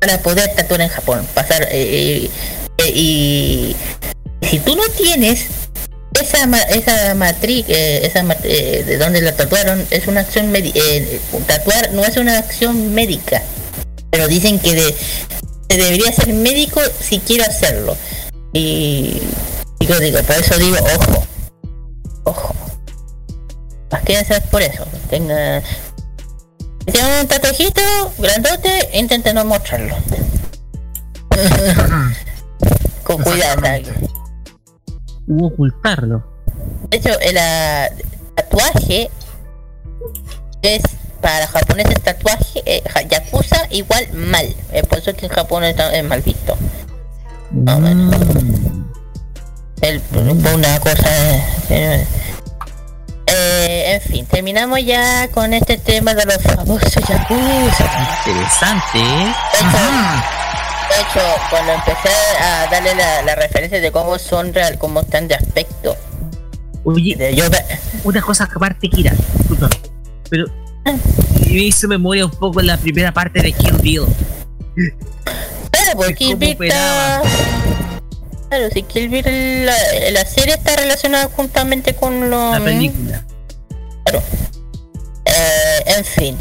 [0.00, 1.26] para poder tatuar en Japón.
[1.34, 2.28] Pasar eh,
[2.78, 3.74] eh, y
[4.42, 5.46] si tú no tienes
[6.20, 10.80] esa ma- esa matriz esa mat- eh, de donde la tatuaron es una acción médica
[11.46, 13.42] tatuar no es una acción médica
[14.10, 14.94] pero dicen que de-
[15.68, 17.96] se debería ser médico si quiero hacerlo.
[18.52, 19.20] Y
[19.80, 21.26] digo digo por eso digo ojo
[22.24, 22.54] ojo.
[23.90, 25.60] Más que hacer por eso tenga
[26.86, 27.82] si tiene un tatuajito
[28.16, 29.96] grandote intenten no mostrarlo.
[33.02, 33.60] Con cuidado
[35.28, 36.22] U ocultarlo.
[36.90, 37.88] De hecho, el ah,
[38.34, 39.10] tatuaje
[40.62, 40.82] es
[41.20, 44.46] para los japoneses tatuaje, eh, yakuza igual mal.
[44.72, 46.56] Eh, por eso es que en Japón está- es mal visto.
[47.52, 48.14] O menos.
[49.80, 51.08] El- una cosa.
[51.68, 52.06] eh,
[53.28, 57.90] en fin, terminamos ya con este tema de los famosos yakuza.
[58.26, 59.02] Interesante.
[60.88, 62.08] De hecho, de cuando empecé
[62.40, 65.96] a darle la, la referencia de cómo son real, cómo están de aspecto.
[66.84, 67.44] Oye, yo
[68.04, 69.68] una cosa aparte, Kira, disculpa,
[70.30, 70.46] pero
[71.50, 74.06] me hizo memoria un poco la primera parte de Kill Bill.
[75.70, 77.22] Claro, porque Kill Bill está...
[78.48, 79.74] Claro, si Kill Bill, la,
[80.12, 82.52] la serie está relacionada juntamente con los...
[82.52, 83.26] La película.
[84.04, 84.22] Claro.
[85.24, 86.38] Eh, en fin.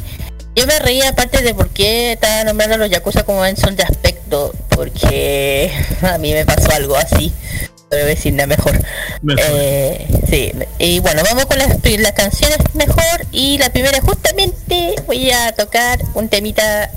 [0.56, 3.84] Yo me reía aparte de por qué estaba nombrando a los Yakuza como son de
[3.84, 4.25] aspecto,
[4.70, 5.72] porque
[6.02, 7.32] a mí me pasó algo así.
[7.90, 8.74] Pero decir nada mejor.
[9.38, 11.70] Eh, sí, y bueno, vamos con las,
[12.00, 13.26] las canciones mejor.
[13.32, 16.90] Y la primera, justamente, voy a tocar un temita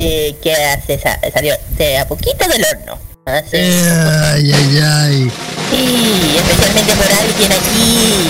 [0.00, 2.98] eh, que hace, sa- salió de a poquito del horno.
[3.24, 5.32] Hace- Ay, ay, ay.
[5.70, 8.28] Sí, especialmente por alguien aquí.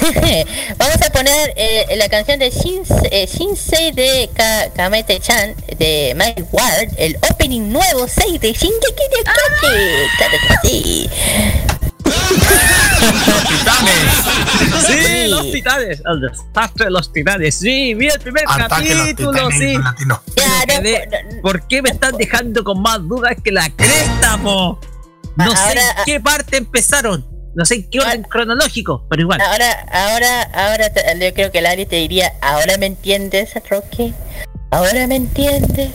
[0.78, 6.44] Vamos a poner eh, la canción de Shinsei, eh, Shinsei de Ka- Kamete-chan de Mike
[6.52, 8.70] Ward, el opening nuevo 6 de Shingeki
[9.10, 10.08] no Kyojin.
[10.18, 11.10] Claro que sí.
[14.86, 17.54] Sí, los titanes, el desastre de los titanes.
[17.56, 19.76] Sí, vi el primer Ataque los capítulo, titanes sí.
[21.42, 24.78] ¿Por qué me están dejando con más dudas que la cresta, po?
[25.36, 27.26] No sé en qué parte empezaron.
[27.54, 29.40] No sé en qué orden cronológico, pero igual.
[29.40, 34.12] Ahora, ahora, ahora te- yo creo que Lari te diría, ¿ahora me entiendes, Rocky?
[34.70, 35.90] ¿Ahora me entiendes?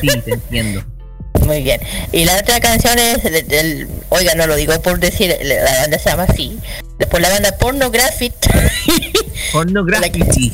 [0.00, 0.84] Sí, te entiendo.
[1.44, 1.80] Muy bien.
[2.12, 6.10] Y la otra canción es del- oiga, no lo digo por decir, la banda se
[6.10, 6.58] llama así.
[6.98, 8.32] Después la banda Pornographic.
[9.52, 10.52] Pornography.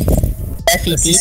[0.67, 1.17] Graffiti.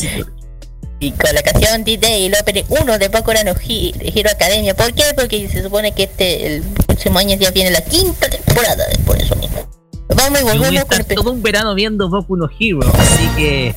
[1.00, 4.74] Y con la canción D-Day, el Opening 1 de Boku no Hero Academia.
[4.74, 5.04] ¿Por qué?
[5.16, 9.36] Porque se supone que este el próximo año ya viene la quinta temporada, por eso
[9.36, 9.70] mismo.
[10.16, 13.76] Vamos y volvemos con estar todo un verano viendo Boku no Hero, así que.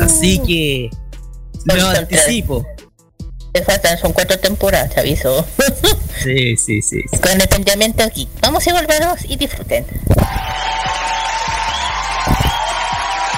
[0.00, 0.90] Así que.
[1.64, 2.66] Lo anticipo.
[3.52, 5.46] Te faltan, son cuatro temporadas, te aviso.
[6.22, 7.02] Sí, sí, sí.
[7.10, 7.18] sí.
[7.18, 8.28] con el pensamiento aquí.
[8.40, 9.84] Vamos y volvemos y disfruten.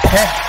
[0.03, 0.44] Ah.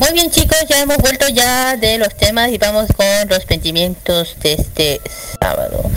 [0.00, 4.36] Muy bien chicos, ya hemos vuelto ya de los temas y vamos con los sentimientos
[4.40, 5.00] de este
[5.40, 5.88] sábado.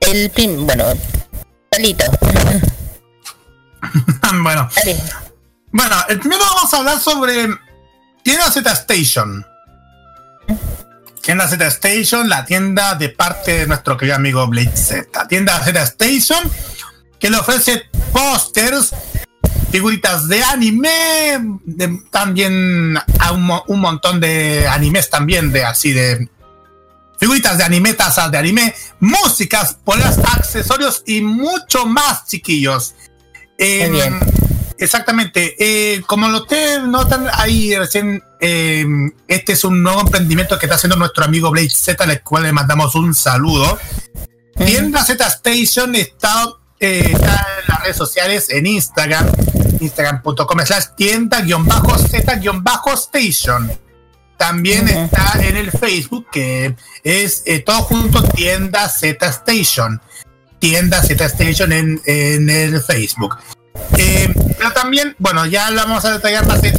[0.00, 0.84] El prim, bueno,
[1.72, 2.04] Salito.
[4.42, 5.25] bueno, Dale.
[5.76, 7.48] Bueno, el primero vamos a hablar sobre
[8.22, 9.46] tienda Z Station.
[11.20, 15.28] Tienda Z Station, la tienda de parte de nuestro querido amigo Blade Z.
[15.28, 16.50] Tienda Z Station,
[17.20, 18.94] que le ofrece pósters,
[19.70, 21.60] figuritas de anime,
[22.10, 22.98] también
[23.68, 26.26] un, montón de animes también, de así de
[27.20, 32.94] figuritas de anime, tazas de anime, músicas, poleas, accesorios y mucho más, chiquillos.
[33.58, 34.35] Eh, bien
[34.78, 35.56] Exactamente.
[35.58, 38.84] Eh, como lo ustedes notan ahí recién, eh,
[39.28, 42.52] este es un nuevo emprendimiento que está haciendo nuestro amigo Blade Z, al cual le
[42.52, 43.78] mandamos un saludo.
[44.54, 46.46] Tienda Z Station está,
[46.80, 49.30] eh, está, en las redes sociales, en Instagram,
[49.80, 53.72] instagram.com slash tienda-z-station.
[54.36, 60.00] También está en el Facebook, que es todo junto tienda Z Station
[60.58, 63.36] tienda Z Station en, en, el Facebook.
[63.98, 66.74] Eh, pero también, bueno, ya la vamos a detallar más en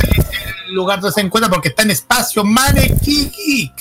[0.67, 3.73] el lugar donde se encuentra porque está en espacio Maneki Geek.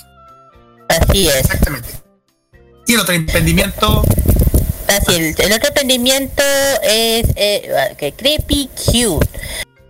[0.89, 1.37] Así es.
[1.37, 1.89] Exactamente.
[2.87, 4.05] Y el otro emprendimiento.
[4.89, 5.39] Así es.
[5.41, 6.43] El otro emprendimiento
[6.83, 9.29] es eh, Creepy Cute.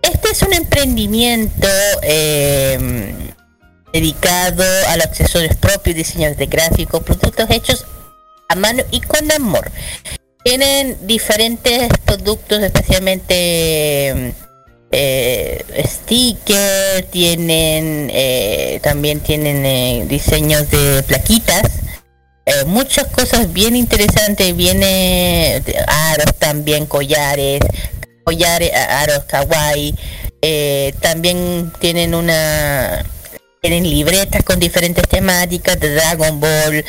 [0.01, 1.67] Este es un emprendimiento
[2.01, 3.13] eh,
[3.91, 7.85] dedicado a los accesorios propios, diseños de gráficos, productos hechos
[8.49, 9.69] a mano y con amor.
[10.47, 14.33] Tienen diferentes productos, especialmente
[14.91, 21.63] eh, stickers, tienen eh, también tienen eh, diseños de plaquitas,
[22.45, 27.59] eh, muchas cosas bien interesantes, viene aros también, collares,
[28.23, 29.93] collares, aros kawaii,
[31.01, 33.05] también tienen una
[33.61, 36.85] tienen libretas con diferentes temáticas de Dragon Ball,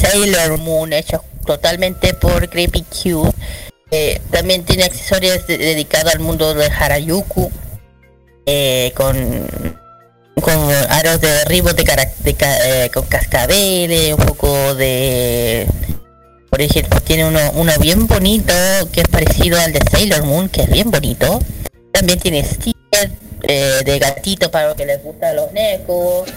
[0.00, 3.32] Sailor Moon, hechos totalmente por Creepy Q.
[4.30, 7.50] También tiene accesorios de- dedicados al mundo de Harajuku,
[8.44, 9.16] eh, con,
[10.42, 11.84] con aros de derribos de,
[12.18, 15.66] de ca- eh, con cascabeles, un poco de...
[16.50, 18.52] Por ejemplo, tiene uno, uno bien bonito
[18.92, 21.40] que es parecido al de Sailor Moon, que es bien bonito.
[21.92, 23.12] También tiene stickers
[23.42, 26.28] eh, de gatito para los que les gustan los necos.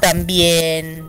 [0.00, 1.08] También.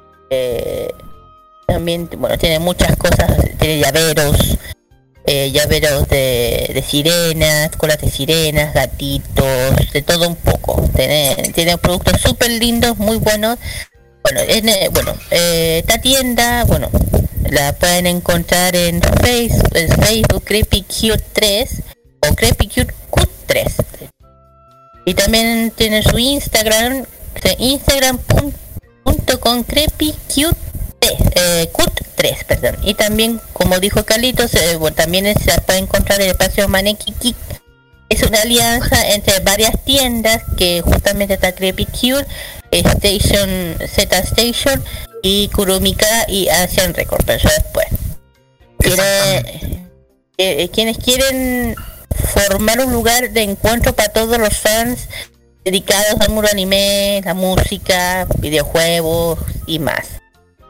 [1.71, 3.31] También, bueno, tiene muchas cosas.
[3.57, 4.57] Tiene llaveros.
[5.25, 10.81] eh, llaveros de, sirenas, colas de sirenas, gatitos, de todo un poco.
[10.95, 13.57] Tiene, tiene productos súper lindos, muy buenos.
[14.23, 16.89] Bueno, en, eh, bueno eh, esta tienda, bueno,
[17.49, 21.81] la pueden encontrar en Facebook, en Facebook Creepy Cute 3
[22.29, 23.75] o Creepy Cute Cut 3.
[25.05, 27.05] Y también tiene su Instagram,
[27.57, 30.70] instagram.com creepy cute
[31.01, 32.77] eh, cut 3, perdón.
[32.83, 37.35] Y también, como dijo Carlitos, eh, bueno, también se puede encontrar el espacio Maneki.
[38.09, 42.27] Es una alianza entre varias tiendas que justamente está Creepy Cute,
[42.71, 44.83] eh, Station, Z Station
[45.23, 47.87] y Kurumika y Asian Record, pero después.
[48.79, 49.81] Quiere-
[50.37, 51.75] eh, quienes quieren
[52.33, 55.07] formar un lugar de encuentro para todos los fans
[55.63, 60.20] dedicados al mundo anime, la música, videojuegos y más.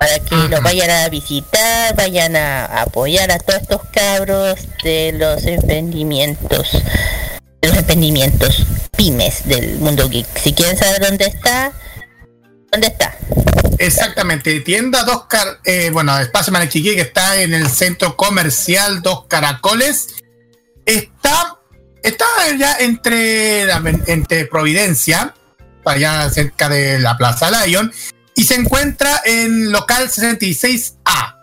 [0.02, 5.44] Para que los vayan a visitar, vayan a apoyar a todos estos cabros de los
[5.44, 6.72] emprendimientos,
[7.62, 8.66] de los emprendimientos
[8.98, 10.26] pymes del mundo geek.
[10.40, 11.72] Si quieren saber dónde está,
[12.72, 13.16] ¿dónde está?
[13.78, 19.26] Exactamente, tienda dos car eh, bueno, espacio Manechiqui que está en el centro comercial Dos
[19.28, 20.16] Caracoles.
[20.84, 21.60] Está,
[22.02, 22.26] está
[22.58, 23.70] ya entre,
[24.08, 25.36] entre Providencia,
[25.86, 27.94] allá cerca de la Plaza Lion,
[28.42, 31.36] y se encuentra en local 66A.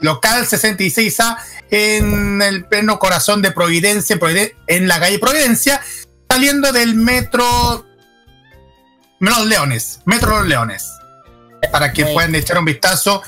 [0.00, 1.36] Local 66A
[1.70, 4.18] en el pleno corazón de Providencia,
[4.66, 5.80] en la calle Providencia,
[6.28, 7.86] saliendo del metro
[9.20, 10.90] Los Leones, Metro Los Leones
[11.70, 13.22] para que puedan echar un vistazo.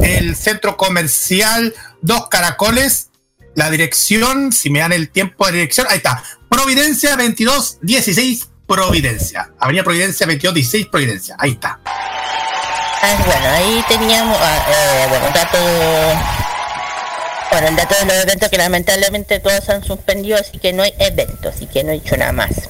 [0.00, 1.72] El centro comercial
[2.02, 3.10] Dos Caracoles,
[3.54, 6.20] la dirección, si me dan el tiempo de dirección, ahí está.
[6.48, 9.52] Providencia 2216 Providencia.
[9.60, 11.36] Avenida Providencia 2216 Providencia.
[11.38, 11.78] Ahí está.
[13.02, 15.58] Ah, bueno, ahí teníamos, ah, eh, bueno, dato,
[17.50, 20.92] bueno, el dato de los eventos que lamentablemente todos han suspendido, así que no hay
[20.98, 22.68] eventos, así que no he hecho nada más.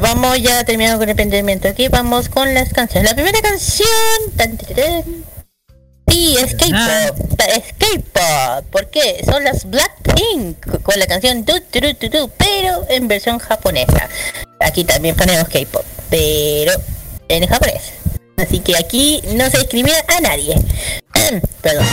[0.00, 3.08] Vamos ya terminando con el emprendimiento aquí, vamos con las canciones.
[3.10, 3.88] La primera canción,
[4.36, 5.04] tan, tan, tan,
[6.08, 9.22] sí, es K-pop, es K-pop, ¿por qué?
[9.24, 14.08] Son las Blackpink con la canción Du, Du, Du, Du, Du, pero en versión japonesa.
[14.60, 16.72] Aquí también ponemos K-pop, pero
[17.28, 17.92] en japonés.
[18.38, 20.54] Así que aquí no se discrimina a nadie.
[21.62, 21.86] Perdón.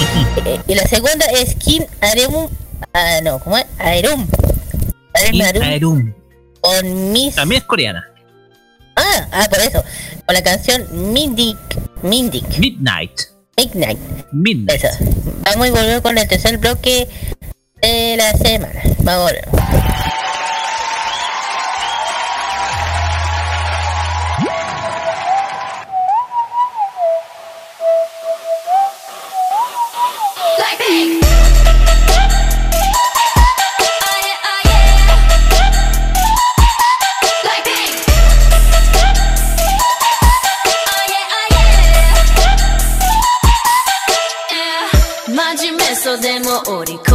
[0.45, 2.49] Eh, y la segunda es Kim Areum.
[2.93, 3.65] Ah, no, ¿cómo es?
[3.79, 4.27] Aerum.
[5.31, 5.63] Kim Aerum.
[5.63, 6.13] Aerum.
[6.61, 7.35] Con Miss.
[7.35, 8.07] También es coreana.
[8.95, 9.83] Ah, ah, por eso.
[10.25, 11.57] Con la canción Mindic.
[12.03, 12.57] Mindic.
[12.59, 13.21] Midnight.
[13.57, 13.99] Midnight.
[14.31, 14.83] Midnight.
[14.83, 15.05] Eso.
[15.43, 17.07] Vamos a volver con el tercer bloque
[17.81, 18.81] de la semana.
[18.99, 20.04] Vamos a volver.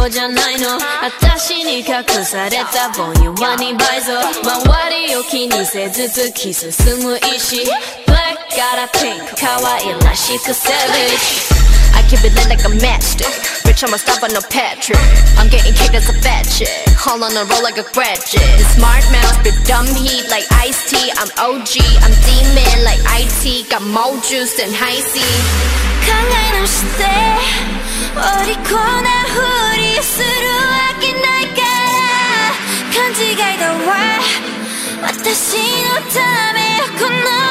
[0.00, 6.72] 口じゃないの私に隠されたボリュームは2倍増周りを気にせず突き進
[7.04, 7.62] む意志
[8.06, 11.56] Black から Pink 可愛らしくセリフ
[12.08, 13.26] keep it lit like a matchstick.
[13.66, 15.00] Bitch, I'm a stop on no Patrick.
[15.38, 16.70] I'm getting kicked as a fat chick.
[17.02, 18.46] All on a roll like a graduate.
[18.62, 21.10] The smart mouth, spit dumb heat like iced tea.
[21.18, 23.70] I'm OG, I'm demon like IT.
[23.70, 25.18] Got more juice than high C.
[26.06, 27.79] 考え直して
[28.13, 31.65] お利口なふりするわけないから。
[32.93, 33.89] 勘違いだわ。
[35.03, 36.19] 私のた
[36.53, 36.59] め
[36.99, 37.50] この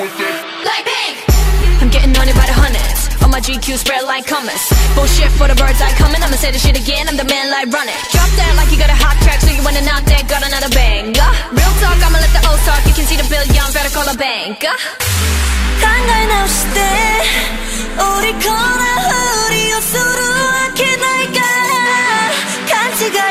[0.00, 0.88] Like!
[1.84, 3.12] I'm getting on it by the hundreds.
[3.20, 4.64] All my GQ spread like commas.
[4.96, 6.24] Bullshit for the birds I coming.
[6.24, 7.04] I'ma say this shit again.
[7.04, 8.00] I'm the man like running.
[8.08, 10.24] Drop that like you got a hot track, so you wanna knock that.
[10.24, 11.20] Got another banger.
[11.20, 12.80] Uh, real talk, I'ma let the old talk.
[12.88, 14.72] You can see the bill young, better call a banker.
[15.84, 16.28] 한걸 uh.
[16.32, 16.80] 나오실 때
[18.00, 20.20] 우리 옷으로
[20.80, 21.40] 날까
[22.72, 23.30] 간지가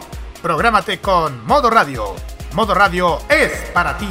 [0.41, 2.15] Prográmate con Modo Radio.
[2.53, 4.07] Modo Radio es para ti.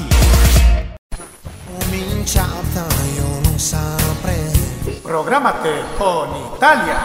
[5.03, 6.99] Prográmate con Italia.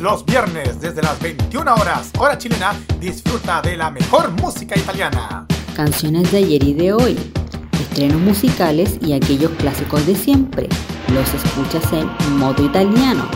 [0.00, 5.46] Los viernes desde las 21 horas, hora chilena, disfruta de la mejor música italiana.
[5.76, 7.32] Canciones de ayer y de hoy,
[7.78, 10.66] estrenos musicales y aquellos clásicos de siempre.
[11.12, 13.28] Los escuchas en modo italiano.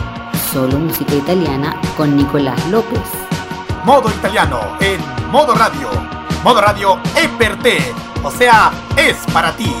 [0.51, 3.24] Solo música italiana con Nicolás López
[3.85, 4.99] modo italiano en
[5.31, 5.89] modo radio.
[6.43, 7.29] Modo radio es
[8.23, 9.75] o sea, es para ti.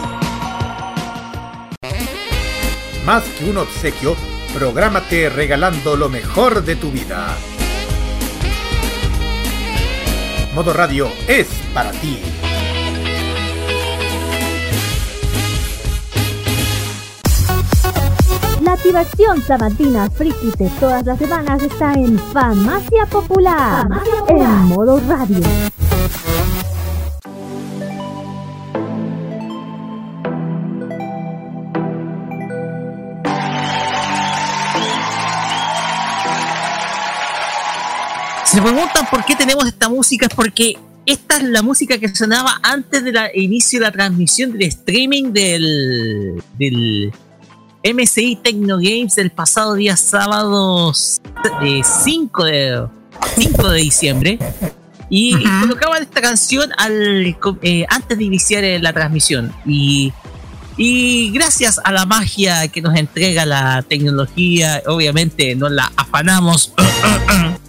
[3.03, 4.15] Más que un obsequio,
[4.53, 7.35] prográmate regalando lo mejor de tu vida.
[10.53, 12.19] Modo radio es para ti.
[18.85, 23.87] Activación sabatina friki de todas las semanas está en Farmacia Popular,
[24.27, 25.41] en modo radio.
[38.43, 42.13] Si se preguntan por qué tenemos esta música, es porque esta es la música que
[42.13, 47.11] sonaba antes del inicio de la transmisión del streaming del, del
[47.85, 52.87] MSI Tecno Games el pasado día sábado 5 de,
[53.37, 54.39] 5 de diciembre.
[55.07, 59.53] Y, colocaban esta canción al, eh, antes de iniciar eh, la transmisión.
[59.65, 60.11] Y,
[60.77, 66.73] y gracias a la magia que nos entrega la tecnología, obviamente nos la afanamos.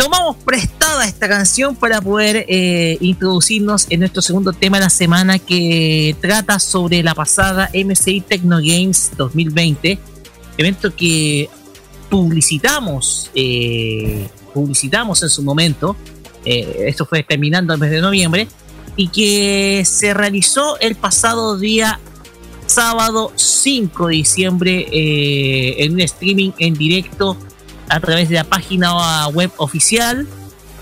[0.00, 5.38] tomamos prestada esta canción para poder eh, introducirnos en nuestro segundo tema de la semana
[5.38, 9.98] que trata sobre la pasada MCI Techno Games 2020,
[10.56, 11.50] evento que
[12.08, 15.94] publicitamos, eh, publicitamos en su momento,
[16.46, 18.48] eh, esto fue terminando el mes de noviembre,
[18.96, 22.00] y que se realizó el pasado día
[22.64, 27.36] sábado 5 de diciembre en un streaming en directo
[27.90, 30.26] a través de la página web oficial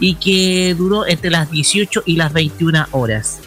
[0.01, 3.41] y que duró entre las 18 y las 21 horas.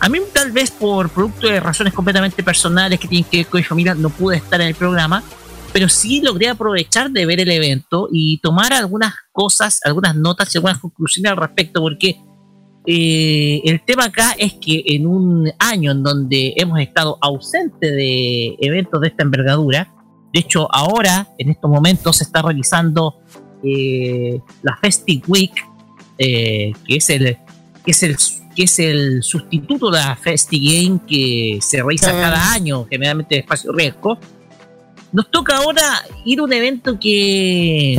[0.00, 3.58] A mí tal vez por producto de razones completamente personales que tienen que ver con
[3.58, 5.22] mi familia no pude estar en el programa,
[5.72, 10.58] pero sí logré aprovechar de ver el evento y tomar algunas cosas, algunas notas y
[10.58, 12.16] algunas conclusiones al respecto, porque
[12.86, 18.56] eh, el tema acá es que en un año en donde hemos estado ausente de
[18.60, 19.92] eventos de esta envergadura,
[20.36, 23.22] de hecho, ahora, en estos momentos, se está realizando
[23.64, 25.54] eh, la Festive Week,
[26.18, 27.38] eh, que es el
[27.82, 28.18] que es el
[28.54, 32.20] que es el sustituto de la Festive Game que se realiza ah.
[32.20, 34.18] cada año, generalmente de espacio riesgo.
[35.10, 37.98] Nos toca ahora ir a un evento que,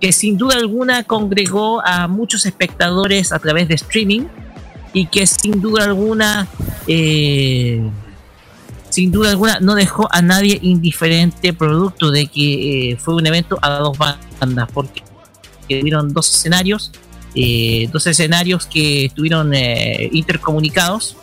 [0.00, 4.22] que sin duda alguna congregó a muchos espectadores a través de streaming
[4.92, 6.48] y que sin duda alguna
[6.88, 7.80] eh,
[8.90, 13.58] sin duda alguna no dejó a nadie indiferente producto de que eh, fue un evento
[13.62, 15.02] a dos bandas porque
[15.68, 16.92] tuvieron dos escenarios
[17.34, 21.16] eh, dos escenarios que estuvieron eh, intercomunicados.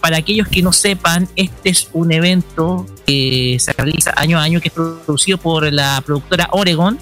[0.00, 4.58] Para aquellos que no sepan este es un evento que se realiza año a año
[4.58, 6.98] que es producido por la productora Oregon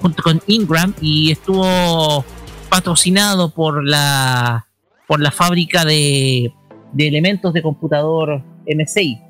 [0.00, 2.24] junto con Ingram y estuvo
[2.68, 4.68] patrocinado por la
[5.08, 6.52] por la fábrica de,
[6.92, 9.20] de elementos de computador MSI,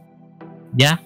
[0.77, 1.01] ¿ya?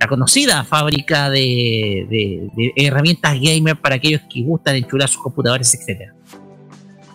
[0.00, 6.12] La conocida fábrica de, herramientas gamer para aquellos que gustan enchular sus computadores, etc.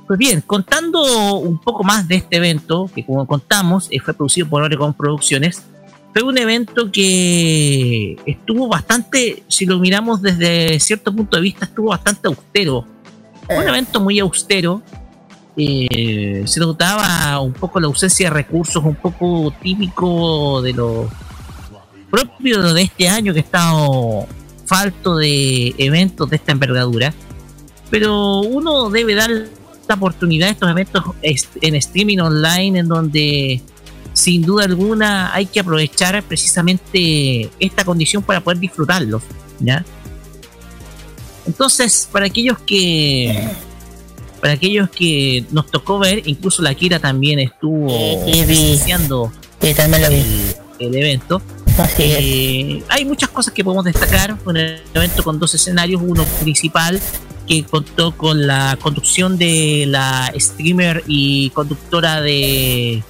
[0.07, 4.49] Pues bien, contando un poco más de este evento, que como contamos, eh, fue producido
[4.49, 5.63] por Oregon Producciones,
[6.13, 11.89] fue un evento que estuvo bastante, si lo miramos desde cierto punto de vista, estuvo
[11.89, 12.85] bastante austero.
[13.49, 14.83] Un evento muy austero,
[15.55, 21.09] eh, se notaba un poco la ausencia de recursos, un poco típico de lo
[22.09, 24.27] propio de este año que ha estado
[24.65, 27.13] falto de eventos de esta envergadura.
[27.89, 29.29] Pero uno debe dar
[29.87, 33.61] la oportunidad a estos eventos en streaming online en donde
[34.13, 39.23] sin duda alguna hay que aprovechar precisamente esta condición para poder disfrutarlos.
[39.59, 39.83] ¿ya?
[41.45, 43.49] Entonces, para aquellos que
[44.43, 47.87] para aquellos que nos tocó ver, incluso la Kira también estuvo
[48.27, 50.25] iniciando el,
[50.79, 51.41] el evento.
[51.97, 54.37] Eh, hay muchas cosas que podemos destacar.
[54.45, 56.99] Un evento con dos escenarios, uno principal
[57.47, 63.01] que contó con la conducción de la streamer y conductora de,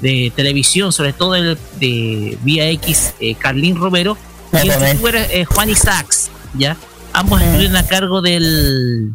[0.00, 4.18] de televisión, sobre todo el, de Vía X, eh, Carlín Romero,
[4.52, 6.28] y el youtuber eh, Juan Isaacs,
[6.58, 6.76] ¿ya?
[7.12, 9.12] Ambos estuvieron a cargo del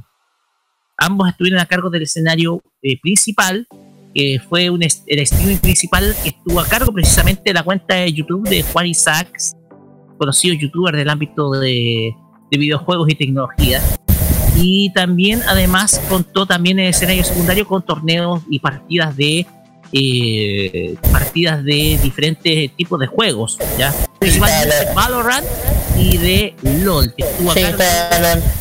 [0.97, 3.67] ambos estuvieron a cargo del escenario eh, principal,
[4.13, 8.47] que fue el streaming principal que estuvo a cargo precisamente de la cuenta de YouTube
[8.49, 9.55] de Juan Isaacs,
[10.17, 12.15] conocido youtuber del ámbito de,
[12.49, 13.81] de videojuegos y tecnología.
[14.59, 19.45] Y también además contó también el escenario secundario con torneos y partidas de
[19.91, 25.45] eh, partidas de diferentes tipos de juegos ya principalmente Valorant
[25.97, 27.77] y de LOL que estuvo a cargo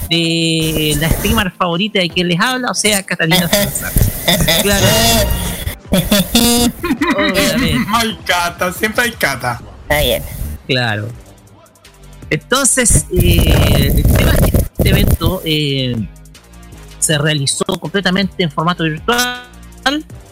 [0.08, 3.92] de la streamer favorita de quien les habla o sea Catalina Salazar.
[4.62, 4.86] Claro.
[7.94, 9.60] Hay cata siempre hay cata.
[9.82, 10.22] Está bien.
[10.66, 11.08] Claro.
[12.30, 16.08] Entonces eh, el tema es que este evento eh,
[16.98, 19.44] se realizó completamente en formato virtual.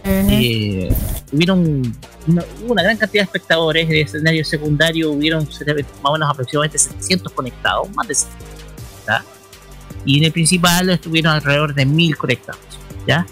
[0.04, 0.94] Eh,
[1.32, 6.78] hubieron una, una, gran cantidad de espectadores de escenario secundario, hubieron más o menos aproximadamente
[6.78, 8.54] 700 conectados, más de 700,
[10.06, 12.60] y en el principal estuvieron alrededor de 1000 conectados.
[13.06, 13.26] ¿ya?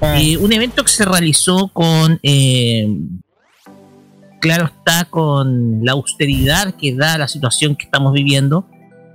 [0.00, 0.18] Ah.
[0.18, 2.18] Eh, un evento que se realizó con,
[4.40, 8.66] claro está, con la austeridad que da la situación que estamos viviendo.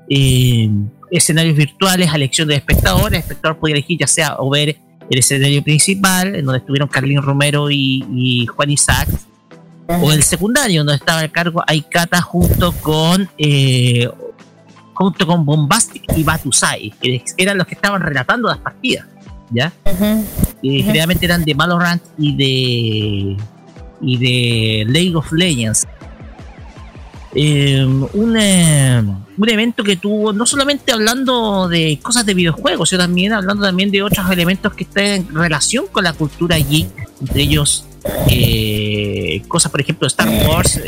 [0.09, 0.69] Eh,
[1.11, 3.13] escenarios virtuales a elección de espectadores.
[3.13, 4.77] El espectador podía elegir ya sea o ver
[5.09, 9.07] el escenario principal, en donde estuvieron Carlín Romero y, Juan Isaac,
[9.87, 14.07] o el secundario, donde estaba el cargo Aikata junto con eh,
[14.93, 19.07] junto con Bombastic y Batusai, que eran los que estaban relatando las partidas,
[19.49, 19.71] ¿ya?
[20.61, 23.37] Generalmente eran de Valorant y de
[24.01, 25.87] y de League of Legends.
[27.35, 29.03] Eh, un, eh,
[29.37, 33.91] un evento que tuvo, no solamente hablando de cosas de videojuegos, sino también hablando también
[33.91, 36.89] de otros elementos que están en relación con la cultura geek,
[37.21, 37.85] entre ellos
[38.29, 40.79] eh, cosas, por ejemplo, de Star Wars,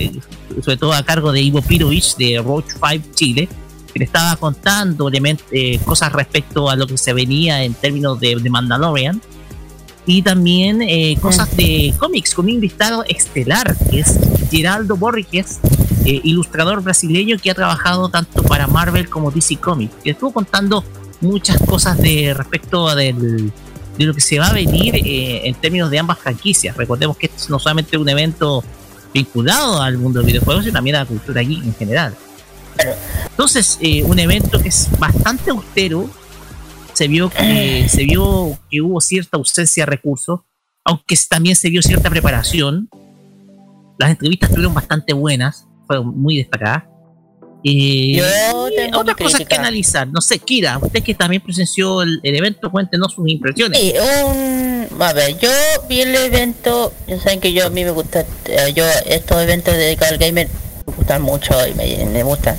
[0.62, 3.48] sobre todo a cargo de Ivo Pirovich de Roach 5 Chile,
[3.94, 5.12] que le estaba contando
[5.86, 9.22] cosas respecto a lo que se venía en términos de, de Mandalorian.
[10.06, 14.18] Y también eh, cosas de cómics con un invitado estelar que es
[14.50, 15.60] Geraldo Borges,
[16.06, 20.84] eh, ilustrador brasileño que ha trabajado tanto para Marvel como DC Comics, que estuvo contando
[21.22, 23.52] muchas cosas de respecto a del,
[23.98, 26.76] de lo que se va a venir eh, en términos de ambas franquicias.
[26.76, 28.64] Recordemos que esto es no solamente un evento
[29.14, 32.16] vinculado al mundo de videojuegos, sino también a la cultura geek en general.
[33.30, 36.10] Entonces, un evento que es bastante austero,
[36.94, 40.42] se vio que se vio que hubo cierta ausencia de recursos,
[40.84, 42.90] aunque también se vio cierta preparación.
[43.98, 45.68] Las entrevistas fueron bastante buenas,
[46.00, 46.84] muy destacadas.
[47.64, 48.20] Eh,
[48.94, 50.08] otras cosas que analizar.
[50.08, 53.80] No sé, Kira, usted que también presenció el, evento, cuéntenos sus impresiones.
[53.80, 53.94] Sí,
[55.00, 55.50] a ver, yo
[55.88, 59.76] vi el evento, ya saben que yo a mí me gusta, eh, yo estos eventos
[59.76, 60.48] dedicados al gamer
[60.88, 62.58] me gustan mucho y me, me gustan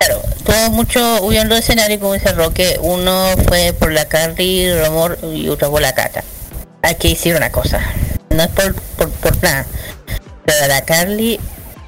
[0.00, 5.18] Claro, tuvo mucho, huyendo de escenario como dice Roque, uno fue por la Carly, Romor
[5.22, 6.24] y otro por la Cata.
[6.80, 7.82] Hay que decir una cosa,
[8.30, 9.66] no es por, por, por nada,
[10.46, 11.38] pero la Carly,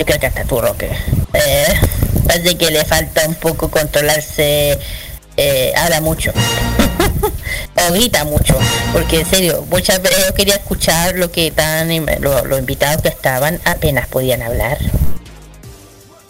[0.04, 0.90] creo que hasta tú Roque.
[1.34, 1.80] Eh,
[2.26, 4.78] parece que le falta un poco controlarse,
[5.36, 6.32] eh, habla mucho.
[7.88, 8.56] o grita mucho,
[8.92, 11.88] porque en serio, muchas veces yo quería escuchar lo que están
[12.20, 14.78] los invitados que estaban apenas podían hablar.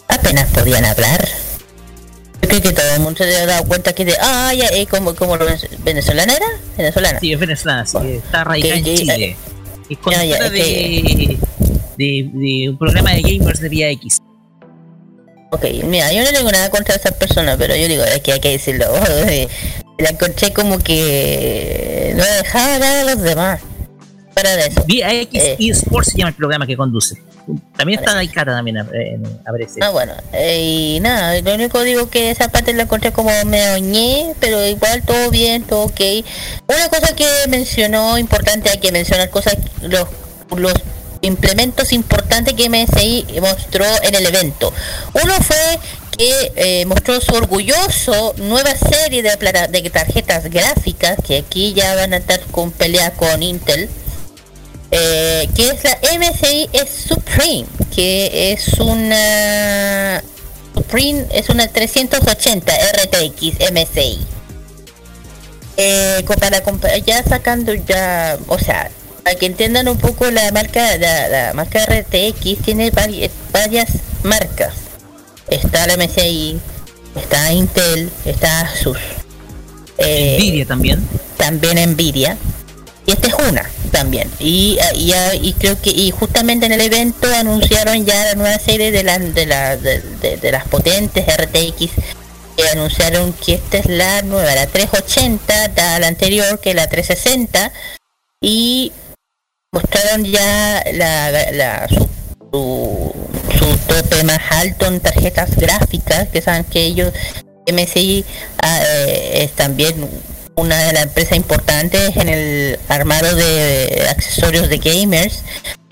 [0.07, 1.27] Apenas podían hablar
[2.47, 5.15] creo que todo el mundo se ha dado cuenta que de, ah, ya, eh, como,
[5.15, 5.37] como
[5.79, 6.45] venezolana era,
[6.77, 7.19] venezolana.
[7.19, 9.37] Sí, es venezolana, sí, está radicada en Chile.
[9.89, 11.37] Es de,
[11.97, 14.21] de, de, un programa de gamers de Vía X.
[15.51, 18.39] Ok, mira, yo no tengo nada contra esa persona, pero yo digo, es que hay
[18.39, 18.87] que decirlo.
[19.99, 23.61] La encontré como que no dejaba nada a los demás.
[24.33, 24.83] Para de eso.
[24.85, 25.57] Vía X eh.
[25.59, 27.21] eSports se llama el programa que conduce.
[27.77, 29.79] También está Daikata también aparece.
[29.81, 30.13] Ah, bueno.
[30.31, 34.65] Eh, y nada, lo único digo que esa parte la encontré como me oñé, pero
[34.65, 36.01] igual todo bien, todo ok.
[36.67, 40.07] Una cosa que mencionó, importante, hay que mencionar cosas, los,
[40.55, 40.73] los
[41.23, 44.71] implementos importantes que MSI mostró en el evento.
[45.23, 45.79] Uno fue
[46.17, 49.35] que eh, mostró su orgulloso nueva serie de,
[49.69, 53.89] de tarjetas gráficas que aquí ya van a estar con pelea con Intel
[54.91, 56.69] eh, que es la MSI
[57.07, 60.23] Supreme, que es una
[60.75, 64.19] Supreme es una 380 RTX MSI.
[65.77, 68.91] Eh, para compa- ya sacando ya, o sea,
[69.23, 73.89] para que entiendan un poco la marca, la, la marca RTX tiene vari- varias
[74.23, 74.73] marcas.
[75.49, 76.59] Está la MSI,
[77.15, 78.97] está Intel, está Asus.
[79.97, 81.07] Eh, Nvidia también.
[81.37, 82.37] También Nvidia.
[83.05, 84.29] Y esta es una también.
[84.39, 88.91] Y, y, y creo que y justamente en el evento anunciaron ya la nueva serie
[88.91, 91.91] de, las de, la, de, de- de las potentes RTX.
[92.55, 97.71] Que anunciaron que esta es la nueva, la 380, da la anterior que la 360.
[98.41, 98.91] Y
[99.73, 101.99] mostraron ya la, la- su,
[102.51, 103.13] su,
[103.59, 107.11] su tope más alto en tarjetas gráficas, que saben que ellos,
[107.71, 108.23] MSI
[108.59, 110.07] ah, eh, es también
[110.55, 115.43] una de las empresas importantes en el armado de accesorios de gamers,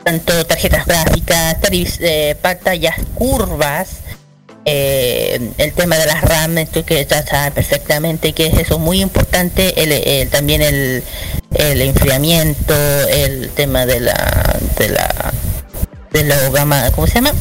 [0.04, 1.58] tanto tarjetas gráficas,
[2.00, 3.90] eh, pantallas curvas,
[4.66, 9.82] eh, el tema de las RAM, esto que ya perfectamente que es eso muy importante,
[9.82, 11.04] el, también el,
[11.56, 12.74] el enfriamiento,
[13.10, 15.34] el tema de la de la
[16.12, 17.34] de los gama, ¿cómo se llama?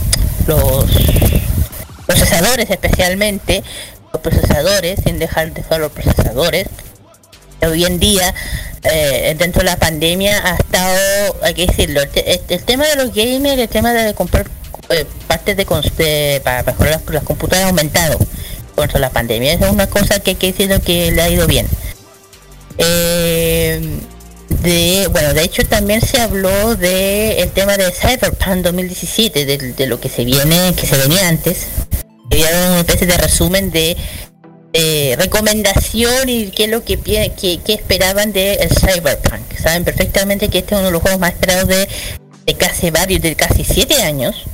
[0.47, 0.86] Los
[2.06, 3.62] procesadores especialmente,
[4.12, 6.68] los procesadores, sin dejar de solo los procesadores.
[7.62, 8.34] Hoy en día,
[8.84, 13.14] eh, dentro de la pandemia, ha estado, hay que decirlo, el, el tema de los
[13.14, 14.47] gamers, el tema de comprar
[14.91, 15.65] eh, partes de,
[15.97, 18.19] de- para mejorar las, computadoras ha aumentado
[18.75, 19.53] contra la pandemia.
[19.55, 21.67] Esa es una cosa que hay que decirlo que le ha ido bien.
[22.79, 23.81] Eh,
[24.62, 29.87] de, bueno, de hecho también se habló de el tema de Cyberpunk 2017, de, de
[29.87, 31.67] lo que se viene, que se venía antes.
[32.33, 33.97] Había una especie de resumen de
[34.73, 39.57] eh, recomendación y qué es lo que, que, que esperaban de el Cyberpunk.
[39.61, 41.89] Saben perfectamente que este es uno de los juegos más esperados de,
[42.47, 44.45] de casi varios, de casi siete años.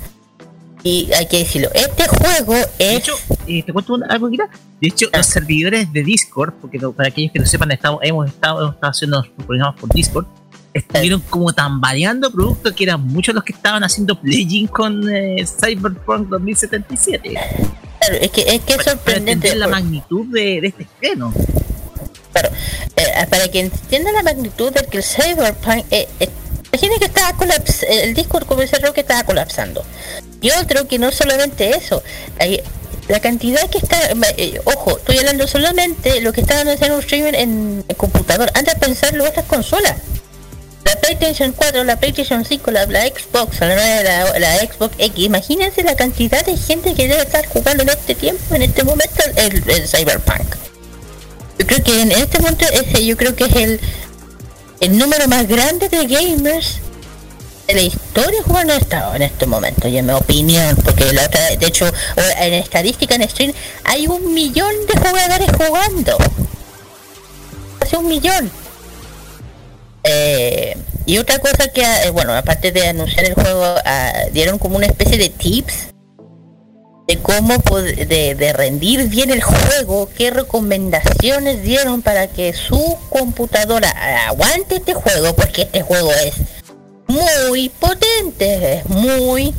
[0.87, 3.03] Y hay que decirlo, este juego es...
[3.49, 4.49] Eh, te cuento una- algo, Kira.
[4.81, 8.61] De hecho, los servidores de Discord, porque para aquellos que no sepan, estamos, hemos, estado,
[8.63, 10.27] hemos estado haciendo los programas por Discord,
[10.73, 16.29] estuvieron como tambaleando productos que eran muchos los que estaban haciendo playing con eh, Cyberpunk
[16.29, 17.31] 2077.
[17.31, 19.57] Claro, es que es que es Para sorprendente.
[19.57, 21.33] la por- magnitud de, de este estreno.
[22.97, 26.07] Eh, para que entienda la magnitud del que el Cyberpunk eh,
[26.73, 29.85] imagina que estaba colaps el como ese que estaba colapsando.
[30.41, 32.03] Y otro que no solamente eso
[33.09, 33.99] la cantidad que está
[34.37, 38.51] eh, ojo estoy hablando solamente lo que estaban haciendo un streaming en, en computador.
[38.55, 39.97] Antes de pensarlo en otras consolas.
[40.85, 46.47] La PlayStation 4, la PlayStation 5, la, Xbox, la, la Xbox X, imagínense la cantidad
[46.47, 50.55] de gente que debe estar jugando en este tiempo, en este momento, el, el Cyberpunk.
[51.59, 53.81] Yo creo que en este momento ese yo creo que es el,
[54.81, 56.81] el número más grande de gamers
[57.67, 61.57] de la historia jugando estado en este momento, y en mi opinión, porque la otra,
[61.57, 61.91] de hecho,
[62.39, 63.53] en estadística en stream
[63.85, 66.17] hay un millón de jugadores jugando.
[67.81, 68.51] Hace un millón.
[70.05, 74.77] Eh, y otra cosa que, eh, bueno, aparte de anunciar el juego, ah, dieron como
[74.77, 75.86] una especie de tips
[77.07, 83.91] de cómo de, de rendir bien el juego, qué recomendaciones dieron para que su computadora
[84.29, 86.35] aguante este juego, porque este juego es
[87.07, 89.55] muy potente, es muy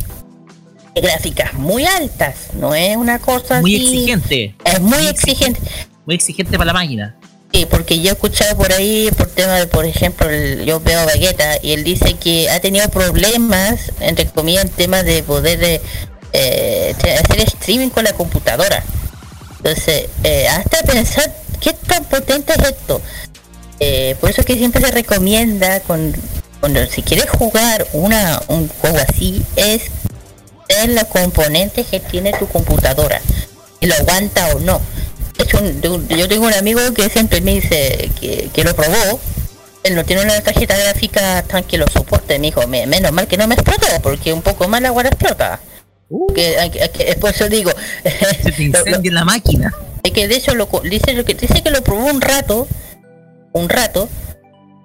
[0.94, 4.56] de gráficas muy altas, no es una cosa Muy así- exigente.
[4.66, 5.60] Es muy exigente.
[6.06, 7.16] Muy exigente para la máquina.
[7.54, 11.00] Sí, porque yo he escuchado por ahí, por tema de, por ejemplo, el- yo veo
[11.00, 15.64] a Vegeta y él dice que ha tenido problemas, entre comillas, en temas de poder
[15.64, 15.82] eh,
[16.34, 18.84] eh, hacer streaming con la computadora.
[19.58, 23.02] Entonces, eh, hasta pensar qué tan potente es esto.
[23.80, 26.16] Eh, por eso es que siempre se recomienda con,
[26.60, 29.84] cuando si quieres jugar una un juego así es
[30.68, 33.22] ver los componentes que tiene tu computadora
[33.80, 34.82] si lo aguanta o no
[35.38, 39.20] hecho, un- yo tengo un amigo que siempre me dice que, que lo probó
[39.84, 43.28] él no tiene una tarjeta gráfica tan que lo soporte me dijo "Me- menos mal
[43.28, 45.60] que no me explotó porque un poco más la agua explota
[46.34, 47.72] que, hay que- hay que- después yo digo
[48.44, 49.74] Se te incendia la máquina.
[50.04, 52.68] es que de hecho lo, dice lo que dice que lo probó un rato
[53.54, 54.08] un rato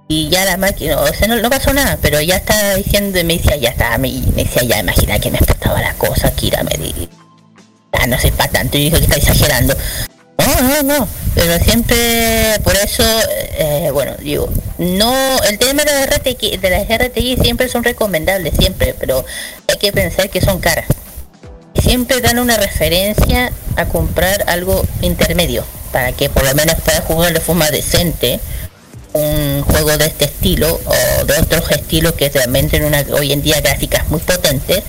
[0.09, 3.25] y ya la máquina o sea no, no pasó nada pero ya está diciendo y
[3.25, 6.63] me decía ya está me, me decía ya imagina que me explotaba la cosa Kira
[6.65, 7.09] me di
[7.93, 9.75] ah, no sé para tanto y dijo que está exagerando.
[10.39, 13.05] No no no pero siempre por eso
[13.59, 15.15] eh, bueno digo no
[15.49, 19.25] el tema de las RTX de las RTX siempre son recomendables siempre pero
[19.69, 20.87] hay que pensar que son caras
[21.81, 27.33] siempre dan una referencia a comprar algo intermedio para que por lo menos puedas jugar
[27.33, 28.41] de forma decente
[29.13, 33.43] un juego de este estilo o de otros estilos que realmente en una hoy en
[33.43, 34.83] día gráficas muy potentes.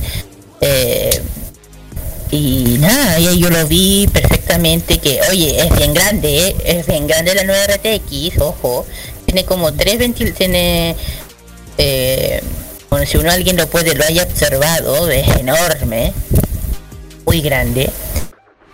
[0.61, 1.21] Eh,
[2.31, 7.43] y nada, yo lo vi perfectamente que, oye, es bien grande, es bien grande la
[7.43, 8.87] nueva RTX, ojo,
[9.25, 10.95] tiene como tres ventiladores, tiene,
[11.77, 12.41] eh,
[13.05, 16.11] si uno alguien lo puede, lo haya observado, es enorme,
[17.25, 17.89] muy grande.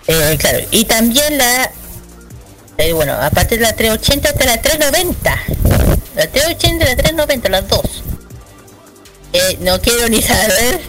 [0.07, 1.71] Eh, claro, y también la,
[2.77, 5.37] eh, bueno, aparte de la 380 hasta la 390,
[6.15, 8.03] la 380 y la 390, las dos.
[9.33, 10.81] Eh, no quiero ni saber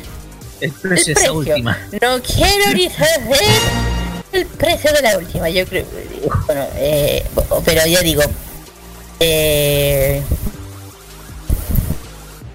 [0.62, 1.78] El precio de esa última.
[2.00, 3.40] no quiero ni saber
[4.32, 5.84] el precio de la última, yo creo.
[6.46, 7.24] Bueno, eh,
[7.64, 8.22] pero ya digo,
[9.18, 10.22] eh,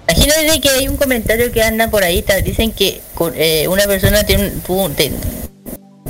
[0.08, 3.00] imagínate que hay un comentario que anda por ahí, dicen que
[3.34, 5.16] eh, una persona tiene un,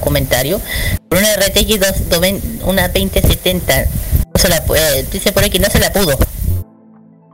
[0.01, 0.61] comentario
[1.09, 5.59] por una RTX 2, 220 una 2070, no se la eh, dice por ahí que
[5.59, 6.17] no se la pudo.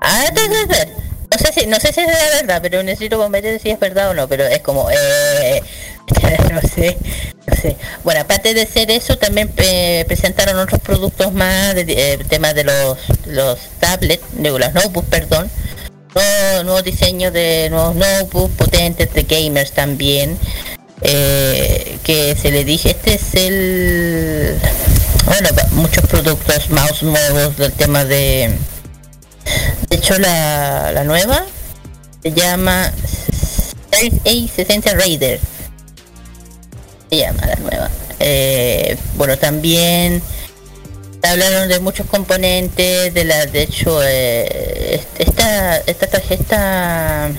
[0.01, 0.89] Ah, entonces,
[1.33, 4.11] no sé si, no sé si es la verdad, pero necesito convencer si es verdad
[4.11, 5.63] o no, pero es como, eh,
[6.53, 6.99] no sé,
[7.47, 7.77] no sé.
[8.05, 12.65] Bueno, aparte de ser eso, también eh, presentaron otros productos más, de, eh, temas de
[12.65, 15.51] los, los tablets, de los notebooks, perdón,
[16.15, 20.39] nuevos, nuevos diseños de nuevos notebooks potentes de gamers también,
[21.03, 24.59] eh, que se le dije, este es el,
[25.27, 28.51] bueno, muchos productos, mouse nuevos del tema de,
[29.89, 31.45] de hecho la, la nueva
[32.23, 32.93] se llama
[33.91, 35.41] A60 Raider.
[37.11, 37.91] Se llama la nueva.
[38.21, 40.23] Eh, bueno, también
[41.23, 47.31] hablaron de muchos componentes, de la, de hecho, eh, esta, esta tarjeta,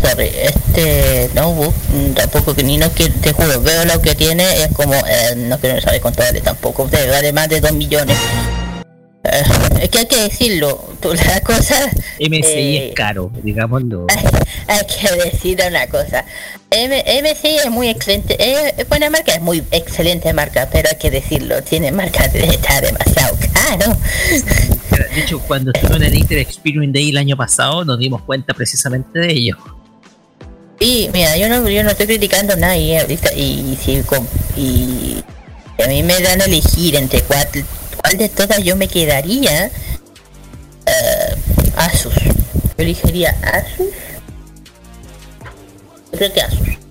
[0.00, 1.74] sorry, este notebook,
[2.14, 5.58] tampoco que ni no quiero, te juro, veo lo que tiene, es como, eh, no
[5.58, 8.16] quiero saber contarle tampoco, de- vale más de 2 millones.
[9.80, 11.90] Es que hay que decirlo, la cosa...
[12.20, 14.06] MSI eh, es caro, digámoslo.
[14.68, 16.24] hay que decir una cosa.
[16.70, 21.62] M es muy excelente, es buena marca, es muy excelente marca, pero hay que decirlo,
[21.62, 23.96] tiene marca de está demasiado caro.
[24.90, 28.54] De hecho, cuando estuvo en el Inter Experience Day el año pasado, nos dimos cuenta
[28.54, 29.56] precisamente de ello.
[30.80, 35.22] Y mira, yo no, yo no estoy criticando a nadie ahorita y si com- y
[35.82, 37.48] a mí me dan a elegir entre cuál,
[37.94, 39.66] cuál de todas yo me quedaría,
[40.86, 41.36] eh,
[41.76, 42.14] Asus.
[42.14, 42.30] Yo
[42.78, 43.86] elegiría Asus.
[46.12, 46.84] Yo creo que Asus.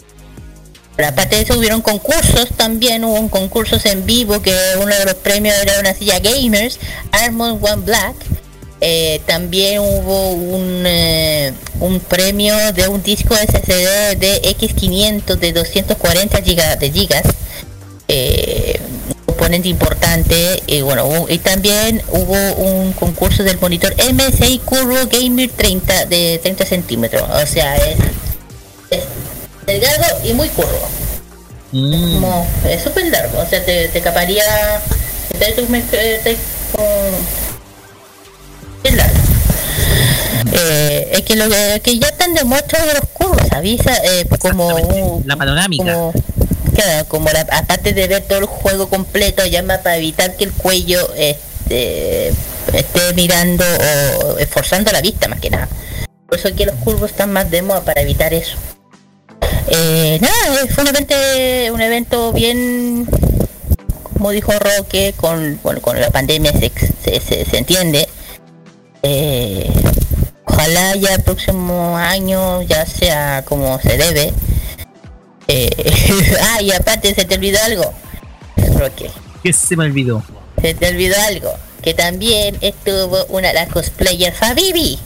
[0.95, 5.05] Pero aparte de eso hubieron concursos también, hubo un concursos en vivo que uno de
[5.05, 6.79] los premios era una silla gamers,
[7.11, 8.15] Armor One Black.
[8.85, 16.41] Eh, también hubo un, eh, un premio de un disco SSD de X500 de 240
[16.41, 17.23] gigas de gigas.
[19.33, 25.49] Componente importante y bueno hubo- y también hubo un concurso del monitor MSI Curvo Gamer
[25.49, 27.97] 30 de 30 centímetros o sea es,
[28.91, 29.03] es
[29.65, 30.87] delgado y muy curvo.
[31.71, 34.43] Como es súper largo o sea te, te caparía
[35.39, 36.37] te eh, te-
[38.83, 39.17] es largo.
[40.51, 45.35] Eh, es que lo que, que ya están demostrados los curvos avisa eh, como La
[45.35, 45.93] panorámica.
[45.93, 46.13] como,
[46.73, 50.51] claro, como la- aparte de ver todo el juego completo, llama para evitar que el
[50.51, 52.29] cuello este,
[52.73, 53.63] esté mirando
[54.25, 55.67] o esforzando la vista más que nada.
[56.27, 58.55] Por eso que los curvos están más de moda para evitar eso.
[59.67, 61.15] Eh, nada, eh, fue un evento,
[61.73, 63.07] un evento bien,
[64.03, 66.71] como dijo Roque, con, bueno, con la pandemia se,
[67.03, 68.07] se, se- se entiende.
[69.03, 69.69] Eh,
[70.45, 74.33] ojalá ya el próximo año ya sea como se debe.
[75.47, 75.69] Eh,
[76.41, 77.93] ah, y aparte se te olvidó algo.
[78.77, 79.09] Roque.
[79.43, 80.23] ¿Qué se me olvidó?
[80.61, 81.53] Se te olvidó algo.
[81.81, 84.97] Que también estuvo una de las cosplayers Fabibi.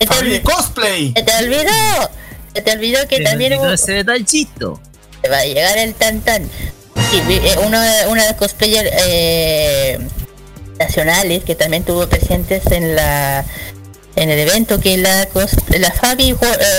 [0.00, 1.12] Se te olvidó- cosplay.
[1.14, 2.10] Se te olvidó.
[2.54, 4.80] Se te olvidó que Se también olvidó hubo- ese detallito.
[5.22, 6.48] te va a llegar el tan tan.
[7.10, 9.98] Sí, eh, una, una de las cosplayers eh,
[10.78, 13.44] nacionales que también tuvo presentes en la
[14.16, 16.36] en el evento que es la cos- la Fabi eh,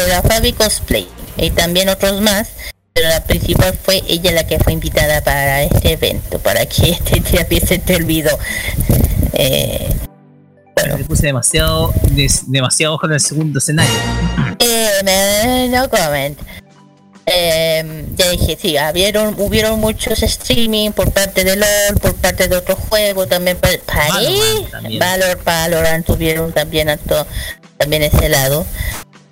[0.10, 1.08] la Fabi cosplay
[1.40, 2.50] y también otros más
[2.94, 7.22] pero la principal fue ella la que fue invitada para este evento para que este
[7.22, 8.38] también se te olvidó
[9.34, 9.88] eh,
[10.98, 13.94] Me puse demasiado, des- demasiado ojo en el segundo escenario.
[14.60, 16.38] Eh, no comment.
[17.26, 22.56] Eh, ya dije, sí, habieron, hubieron muchos streaming por parte de LOL, por parte de
[22.56, 24.66] otros juegos, también pa- París,
[25.00, 27.28] Valor, Valorant tuvieron también acto,
[27.78, 28.66] también ese lado.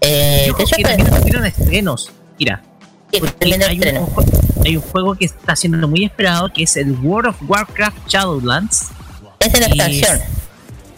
[0.01, 2.11] Eh, Yo de que también tuvieron estrenos.
[2.39, 2.63] Mira,
[3.11, 3.27] sí, hay un,
[3.73, 4.07] estreno.
[4.07, 8.07] jue- hay un juego que está siendo muy esperado que es el World of Warcraft
[8.07, 8.87] Shadowlands.
[9.39, 10.19] Es la expansión.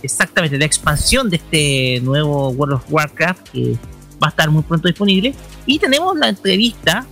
[0.02, 3.74] Exactamente, la expansión de este nuevo World of Warcraft que
[4.22, 5.34] va a estar muy pronto disponible.
[5.66, 7.06] Y tenemos la entrevista,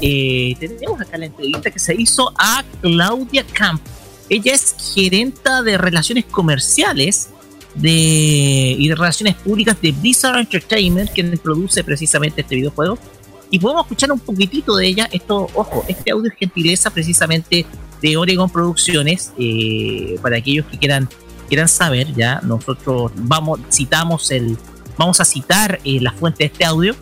[0.00, 3.82] eh, tenemos acá la entrevista que se hizo a Claudia Camp.
[4.28, 7.28] Ella es gerenta de relaciones comerciales
[7.74, 12.98] de, y de relaciones públicas de Blizzard Entertainment, quien produce precisamente este videojuego.
[13.50, 15.08] Y podemos escuchar un poquitito de ella.
[15.12, 17.66] Esto, ojo, este audio es gentileza precisamente
[18.02, 19.32] de Oregon Producciones.
[19.38, 21.08] Eh, para aquellos que quieran,
[21.48, 24.56] quieran saber, ya nosotros vamos, citamos el,
[24.98, 26.96] vamos a citar eh, la fuente de este audio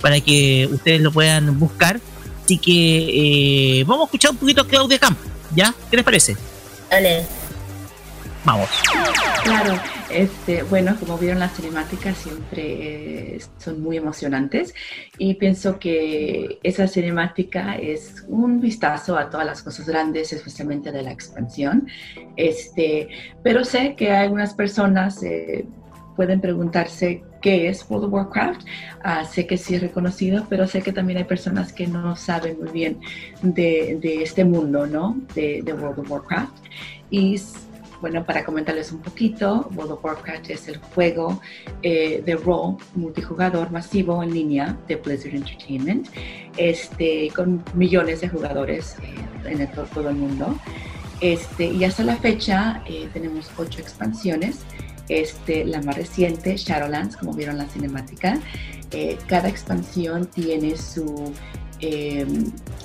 [0.00, 2.00] para que ustedes lo puedan buscar.
[2.44, 5.18] Así que eh, vamos a escuchar un poquito a Claudia Camp,
[5.56, 5.74] ¿ya?
[5.90, 6.36] ¿Qué les parece?
[6.88, 7.35] Dale.
[8.46, 8.68] Vamos.
[9.42, 9.74] Claro,
[10.08, 14.72] este, bueno, como vieron las cinemáticas siempre eh, son muy emocionantes
[15.18, 21.02] y pienso que esa cinemática es un vistazo a todas las cosas grandes, especialmente de
[21.02, 21.88] la expansión.
[22.36, 23.08] Este,
[23.42, 25.66] pero sé que algunas personas eh,
[26.14, 28.60] pueden preguntarse qué es World of Warcraft.
[29.02, 32.60] Ah, sé que sí es reconocido, pero sé que también hay personas que no saben
[32.60, 33.00] muy bien
[33.42, 35.16] de, de este mundo, ¿no?
[35.34, 36.56] De, de World of Warcraft.
[37.10, 37.40] Y
[38.00, 41.40] bueno, para comentarles un poquito, World of Warcraft es el juego
[41.82, 46.08] eh, de rol multijugador masivo en línea de Blizzard Entertainment,
[46.56, 49.14] este, con millones de jugadores eh,
[49.50, 50.58] en todo, el mundo.
[51.20, 54.64] Este, y hasta la fecha eh, tenemos ocho expansiones.
[55.08, 58.40] Este, la más reciente, Shadowlands, como vieron la cinemática.
[59.28, 61.32] cada expansión tiene su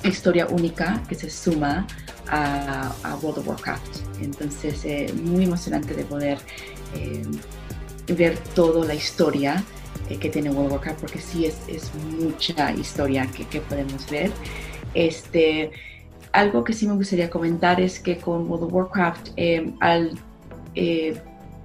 [0.04, 1.86] historia única que se suma
[2.28, 2.92] a,
[3.22, 3.98] World of Warcraft.
[4.20, 6.38] Entonces, eh, muy emocionante de poder
[6.96, 7.22] eh,
[8.14, 9.62] ver toda la historia
[10.08, 14.08] eh, que tiene World of Warcraft, porque sí es, es mucha historia que, que, podemos
[14.10, 14.30] ver.
[14.94, 15.70] Este,
[16.32, 19.28] algo que sí me gustaría comentar es que con World of Warcraft,
[19.80, 20.18] al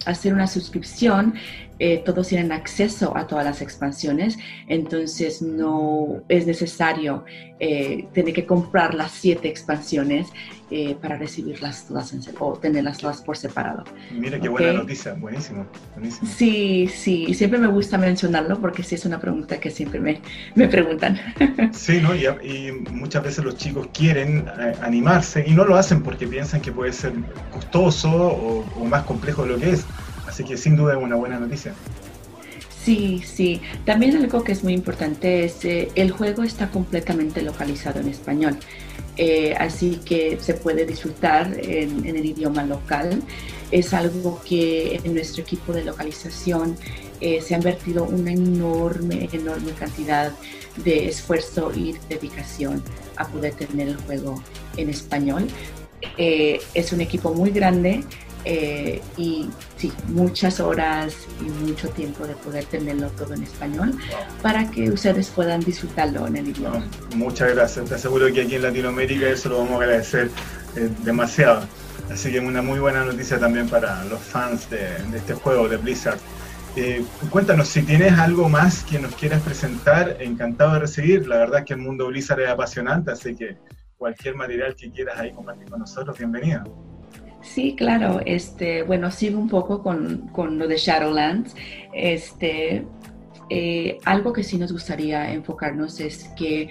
[0.08, 1.36] hacer una suscripción,
[1.80, 4.38] eh, todos tienen acceso a todas las expansiones,
[4.68, 7.24] entonces no es necesario
[7.60, 10.28] eh, tener que comprar las siete expansiones
[10.70, 13.86] eh, para recibirlas todas o tenerlas todas por separado.
[14.12, 15.66] Mira qué buena noticia, buenísimo,
[15.96, 16.30] buenísimo.
[16.30, 20.22] Sí, sí, siempre me gusta mencionarlo porque sí es una pregunta que siempre me,
[20.56, 21.18] me preguntan.
[21.72, 22.14] Sí, ¿no?
[22.16, 24.46] Y, y, muchas veces los chicos quieren
[24.82, 27.14] animarse y no lo hacen porque piensan que puede ser
[27.52, 29.86] costoso o, o más complejo de lo que es.
[30.28, 31.74] Así que sin duda es una buena noticia.
[32.88, 33.60] Sí, sí.
[33.84, 38.58] También algo que es muy importante es eh, el juego está completamente localizado en español,
[39.18, 43.22] eh, así que se puede disfrutar en, el idioma local.
[43.72, 46.78] Es algo que en nuestro equipo de localización
[47.20, 50.32] eh, se ha invertido una enorme, enorme cantidad
[50.78, 52.82] de esfuerzo y dedicación
[53.18, 54.42] a poder tener el juego
[54.78, 55.46] en español.
[56.18, 58.06] es un equipo muy grande,
[58.50, 63.92] eh, y sí, muchas horas y mucho tiempo de poder tenerlo todo en español
[64.42, 66.88] para que ustedes puedan disfrutarlo en el idioma.
[67.14, 70.32] Muchas gracias, te aseguro que aquí en Latinoamérica eso lo vamos a agradecer
[70.78, 71.68] eh, demasiado.
[72.10, 76.20] Así que una muy buena noticia también para los fans de, este juego de Blizzard.
[76.78, 81.28] Eh, cuéntanos si tienes algo más que nos quieras presentar, encantado de recibir.
[81.28, 83.58] La verdad es que el mundo Blizzard es apasionante, así que
[83.98, 86.97] cualquier material que quieras ahí compartir con nosotros, bienvenido.
[87.54, 88.22] Sí, claro.
[88.26, 91.56] Este, bueno, sigo un poco con, con lo de Shadowlands.
[91.94, 92.86] Este,
[93.50, 96.70] eh, algo que sí nos gustaría enfocarnos es que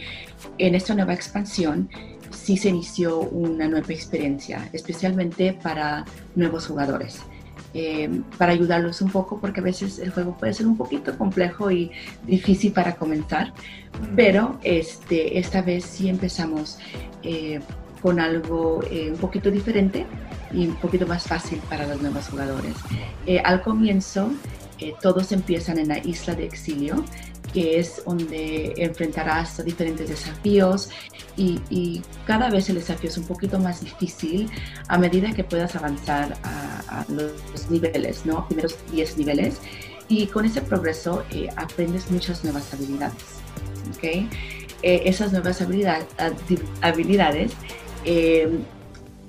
[0.59, 1.89] en esta nueva expansión
[2.31, 7.21] sí se inició una nueva experiencia, especialmente para nuevos jugadores.
[7.75, 11.71] Eh, para ayudarlos un poco, porque a veces el juego puede ser un poquito complejo
[11.71, 11.91] y
[12.27, 13.53] difícil para comenzar,
[14.15, 16.79] pero este, esta vez sí empezamos
[17.23, 17.61] eh,
[18.01, 18.81] con algo
[19.11, 20.07] un poquito diferente
[20.53, 22.75] y un poquito más fácil para los nuevos jugadores.
[23.27, 24.31] Eh, al comienzo,
[24.79, 27.05] eh, todos empiezan en la isla de exilio,
[27.53, 30.91] que es donde enfrentarás a diferentes desafíos
[31.37, 34.51] y, cada vez el desafío es un poquito más difícil
[34.89, 38.47] a medida que puedas avanzar a, los niveles, ¿no?
[38.49, 39.61] Primeros 10 niveles.
[40.09, 43.23] Y con ese progreso eh, aprendes muchas nuevas habilidades.
[43.97, 44.29] ¿okay?
[44.83, 46.03] esas nuevas habilidad,
[46.81, 47.53] habilidades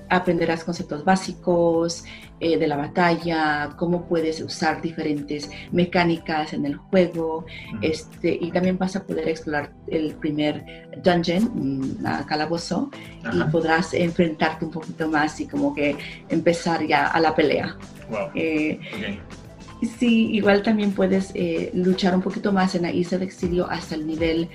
[0.09, 2.03] aprenderás conceptos básicos
[2.39, 7.45] eh, de la batalla, cómo puedes usar diferentes mecánicas en el juego,
[7.81, 12.91] este, y también vas a poder explorar el primer dungeon, mm, la calabozo,
[13.33, 15.97] y podrás enfrentarte un poquito más y como que
[16.29, 17.75] empezar ya a la pelea.
[18.35, 18.79] Eh,
[19.97, 23.95] sí, igual también puedes eh, luchar un poquito más en la isla de exilio hasta
[23.95, 24.47] el nivel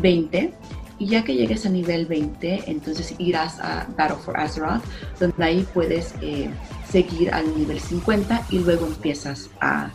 [0.00, 0.52] 20
[1.00, 4.82] y ya que llegues a nivel 20, entonces irás a Battle for Azeroth,
[5.18, 6.50] donde ahí puedes eh,
[6.88, 9.90] seguir al nivel 50 y luego empiezas a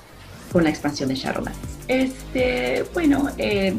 [0.51, 1.59] con la expansión de Shadowlands.
[1.87, 3.75] Este, bueno, eh,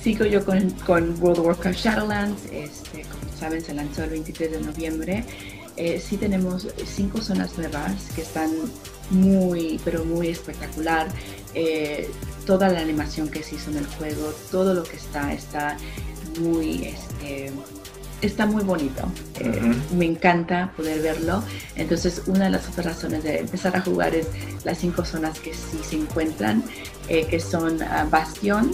[0.00, 4.52] sigo yo con, con, World of Warcraft Shadowlands, este, como saben se lanzó el 23
[4.52, 5.24] de noviembre.
[5.76, 8.50] Eh, sí tenemos cinco zonas nuevas que están
[9.10, 11.08] muy, pero muy espectacular.
[11.54, 12.08] Eh,
[12.46, 15.76] toda la animación que se hizo en el juego, todo lo que está, está
[16.38, 17.52] muy, este,
[18.20, 19.02] está muy bonito.
[19.40, 21.42] Eh, me encanta poder verlo.
[21.76, 24.28] Entonces, una de las otras razones de empezar a jugar es
[24.64, 26.64] las cinco zonas que sí se encuentran,
[27.08, 28.70] eh, que son uh, Bastion,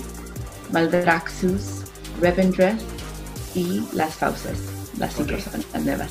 [0.72, 1.82] Maldraxxus,
[2.20, 2.80] Revendreth
[3.54, 4.58] y las Fauces.
[4.98, 6.10] Las cinco zonas nuevas.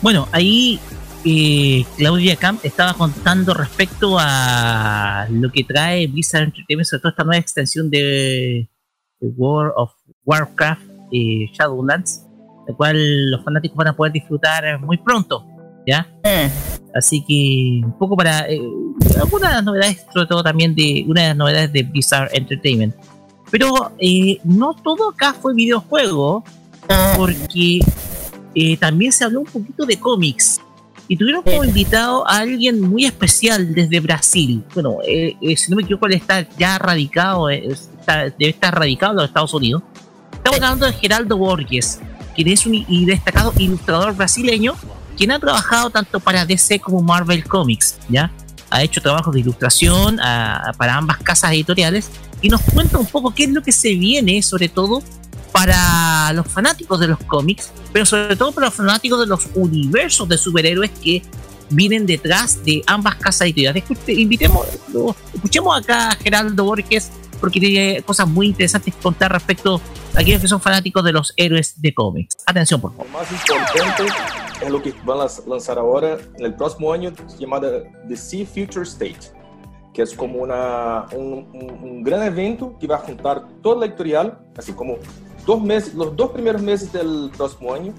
[0.00, 0.78] Bueno, ahí
[1.24, 7.24] eh, Claudia Camp estaba contando respecto a lo que trae Blizzard Entertainment, sobre todo esta
[7.24, 8.68] nueva extensión de,
[9.20, 9.92] World of
[10.24, 10.82] Warcraft
[11.12, 12.24] eh, Shadowlands,
[12.68, 15.44] la cual los fanáticos van a poder disfrutar muy pronto,
[15.86, 16.06] ¿ya?
[16.94, 18.60] Así que un poco para eh,
[19.20, 22.94] algunas de las novedades, sobre todo también de una de las novedades de Blizzard Entertainment.
[23.50, 26.44] Pero eh, no todo acá fue videojuego,
[27.16, 27.80] porque
[28.54, 30.60] eh, también se habló un poquito de cómics.
[31.08, 34.62] Y tuvieron como invitado a alguien muy especial desde Brasil.
[34.74, 39.12] Bueno, eh, eh, si no me equivoco, él está ya radicado, está, debe estar radicado
[39.12, 39.82] en los Estados Unidos.
[40.32, 42.00] Estamos hablando de Geraldo Borges,
[42.34, 44.74] quien es un y destacado ilustrador brasileño,
[45.16, 48.30] quien ha trabajado tanto para DC como Marvel Comics, ¿ya?
[48.70, 52.10] Ha hecho trabajos de ilustración para ambas casas editoriales
[52.42, 55.02] y nos cuenta un poco qué es lo que se viene, sobre todo
[55.58, 60.28] para los fanáticos de los cómics, pero sobre todo para los fanáticos de los universos
[60.28, 61.20] de superhéroes que
[61.68, 63.82] vienen detrás de ambas casas editoriales.
[64.06, 64.68] Invitemos,
[65.34, 69.80] escuchemos acá a Geraldo Borges porque tiene cosas muy interesantes que contar respecto
[70.14, 72.36] a aquellos que son fanáticos de los héroes de cómics.
[72.46, 73.06] Atención, por favor.
[73.06, 74.06] Lo más importante
[74.62, 79.32] es lo que van a lanzar ahora en el próximo año, llamada DC Future State,
[79.92, 83.86] que es como una, un, un, un gran evento que va a juntar toda la
[83.86, 84.98] editorial, así como
[85.48, 87.94] dos meses, los dos primeros meses del próximo año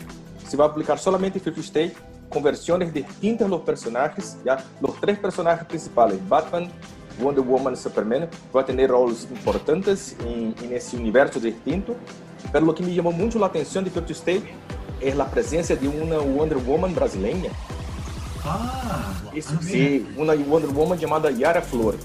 [0.48, 1.94] se va a aplicar solamente Future State
[2.30, 6.70] con versiones distintas de los personajes, ya los tres personajes principales, Batman,
[7.20, 11.96] Wonder Woman y Superman, van a tener roles importantes en, en ese universo distinto,
[12.52, 14.44] pero lo que me llamó mucho la atención de Future State
[15.02, 17.50] es la presencia de una Wonder Woman brasileña.
[18.46, 21.96] Ah, Isso, sí, una Wonder Woman llamada Yara Flor.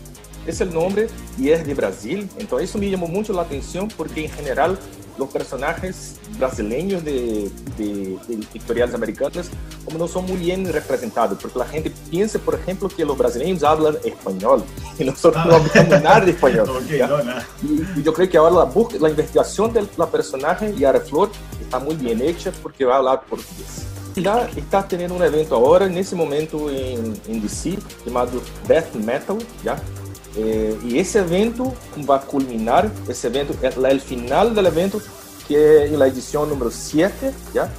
[0.47, 1.09] Ese es el nombre
[1.39, 4.79] y es de Brasil, entonces eso me llamó mucho la atención porque en general
[5.19, 9.51] los personajes brasileños de, de, de editoriales americanas
[9.85, 13.63] como no son muy bien representados, porque la gente piensa, por ejemplo, que los brasileños
[13.63, 14.65] hablan español
[14.99, 16.71] y nosotros no hablamos nada de español.
[16.85, 17.47] Okay, no, nada.
[17.63, 21.31] Y, y, yo creo que ahora la, búsqueda, la investigación de la personaje Yara Flor
[21.61, 23.87] está muy bien hecha porque va a hablar portugués.
[24.17, 29.77] Já está tendo um evento agora, nesse momento em, em DC, chamado Death Metal, já?
[30.37, 31.73] Eh, y ese evento
[32.09, 35.01] va a culminar, ese evento es el final del evento,
[35.47, 37.71] que es la edición número 7, ¿ya?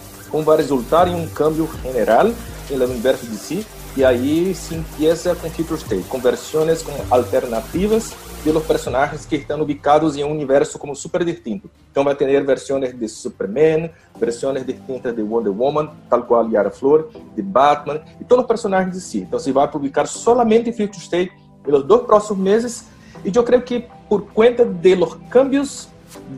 [0.43, 2.33] va a resultar en un cambio general
[2.69, 3.63] en el universo DC,
[3.95, 9.37] y ahí se empieza con Future State, con versiones con alternativas de los personajes que
[9.37, 11.69] están ubicados en un universo como súper distinto.
[11.87, 16.69] Entonces va a tener versiones de Superman, versiones distintas de Wonder Woman, tal cual Yara
[16.69, 19.19] Flor, de Batman, y todos los personajes de sí.
[19.19, 21.31] Entonces va a publicar solamente Future State
[21.65, 22.85] pelos dois próximos meses
[23.23, 25.89] e eu creio que por conta de los cambios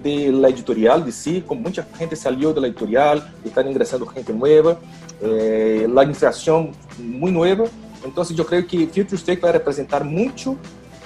[0.01, 4.33] de la editorial de sí, como mucha gente salió de la editorial, están ingresando gente
[4.33, 4.77] nueva,
[5.21, 7.65] eh, la inflación muy nueva,
[8.03, 10.55] entonces yo creo que Future State va a representar mucho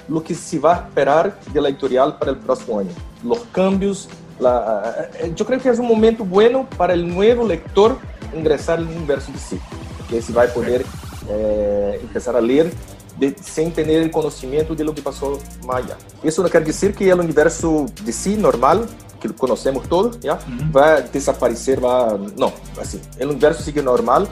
[0.08, 2.90] lo que se va a esperar de la editorial para el próximo año.
[3.24, 7.98] Los cambios, la, yo creo que es un momento bueno para el nuevo lector
[8.36, 9.58] ingresar al universo de sí,
[9.98, 10.84] porque se va a poder
[11.28, 12.72] eh, empezar a leer
[13.16, 15.96] de, sem ter conhecimento de lo que passou allá.
[16.22, 18.86] Isso não quer dizer que o universo de si normal,
[19.20, 20.70] que conhecemos todos, já, uhum.
[20.70, 24.26] vai desaparecer, vai, não, assim, o universo sigue normal,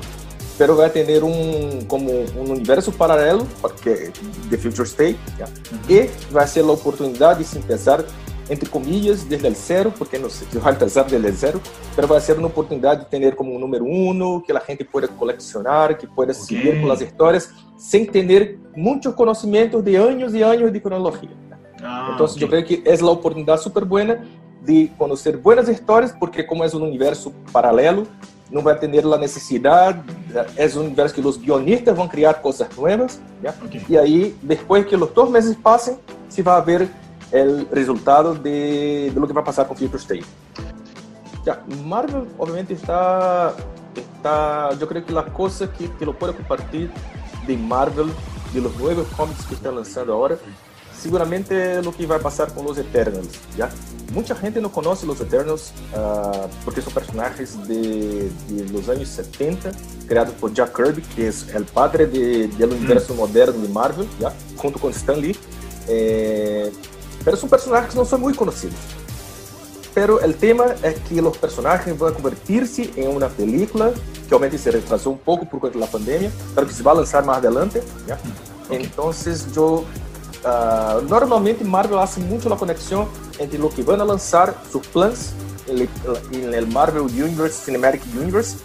[0.58, 4.10] pero vai ter um como um universo paralelo, porque
[4.48, 5.78] de Future State, já, uhum.
[5.88, 8.04] e vai ser a oportunidade de se pensar
[8.50, 11.60] entre comillas, desde el cero, porque no se va a empezar desde el cero,
[11.94, 14.84] pero va a ser una oportunidad de tener como un número uno, que la gente
[14.84, 16.44] pueda coleccionar, que pueda okay.
[16.44, 21.30] seguir con las historias, sin tener muchos conocimientos de años y años de cronología.
[21.80, 22.40] Ah, Entonces okay.
[22.40, 24.26] yo creo que es la oportunidad súper buena
[24.64, 28.02] de conocer buenas historias, porque como es un universo paralelo,
[28.50, 30.02] no va a tener la necesidad,
[30.56, 33.20] es un universo que los guionistas van a crear cosas nuevas,
[33.64, 33.84] okay.
[33.88, 35.98] y ahí, después que los dos meses pasen,
[36.28, 36.88] se va a ver
[37.32, 40.24] el resultado de, de lo que va a pasar con Future State.
[41.44, 43.54] Ya, Marvel obviamente está,
[43.94, 46.90] está, yo creo que la cosa que, que lo puedo compartir
[47.46, 48.12] de Marvel,
[48.52, 50.36] de los nuevos cómics que están lanzando ahora,
[51.00, 53.70] seguramente es lo que va a pasar con los Eternals, ¿ya?
[54.12, 59.70] Mucha gente no conoce los Eternals ah, porque son personajes de, de los años 70,
[60.06, 64.32] creados por Jack Kirby, que es el padre de, del universo moderno de Marvel, ¿ya?
[64.56, 65.36] Junto con Stan Lee.
[65.88, 66.70] Eh,
[67.24, 68.76] pero son personajes que no son muy conocidos.
[69.92, 73.90] Pero el tema es que los personajes van a convertirse en una película
[74.28, 76.92] que obviamente se retrasó un poco por cuenta de la pandemia, pero que se va
[76.92, 77.82] a lanzar más adelante.
[78.06, 78.18] ¿ya?
[78.70, 79.84] Entonces yo
[80.42, 83.06] Uh, normalmente Marvel hace mucho la conexión
[83.38, 85.32] entre lo que a planes
[85.68, 85.88] en el,
[86.32, 88.56] en el, Marvel Universe, Cinematic Universe,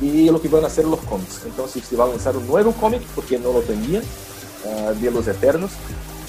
[0.00, 1.40] y lo que van a hacer los cómics.
[1.44, 5.26] Entonces se va a lanzar un nuevo cómic, porque no lo tenía, uh, de Los
[5.26, 5.72] Eternos,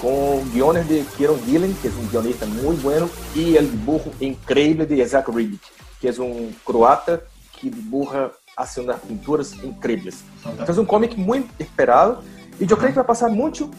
[0.02, 4.86] con guiones de Kieron Gillen, que es un guionista muy bueno, y el dibujo increíble
[4.86, 5.62] de Zach Ribic,
[6.00, 7.22] que es un croata
[7.60, 10.24] que dibuja, hace unas pinturas increíbles.
[10.46, 12.22] Entonces es un cómic muy esperado,
[12.60, 13.70] y yo creo que va a pasar mucho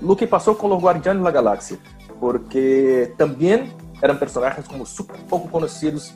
[0.00, 1.78] lo que pasó con los Guardianes de la Galaxia,
[2.20, 6.12] porque también eran personajes como súper poco conocidos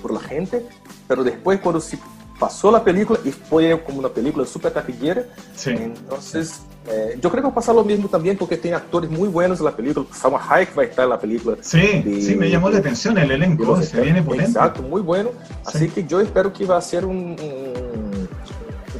[0.00, 0.64] por la gente,
[1.06, 1.98] pero después cuando se
[2.38, 5.26] pasó la película y fue como una película súper taquillera,
[5.66, 9.28] entonces eh, yo creo que va a pasar lo mismo también porque tiene actores muy
[9.28, 11.56] buenos en la película, Salma Hayek va a estar en la película.
[11.60, 14.50] Sí, de, sí, me llamó la atención el elenco, se viene potente.
[14.52, 15.30] Exacto, muy bueno,
[15.66, 15.78] sí.
[15.78, 18.28] así que yo espero que va a ser un, un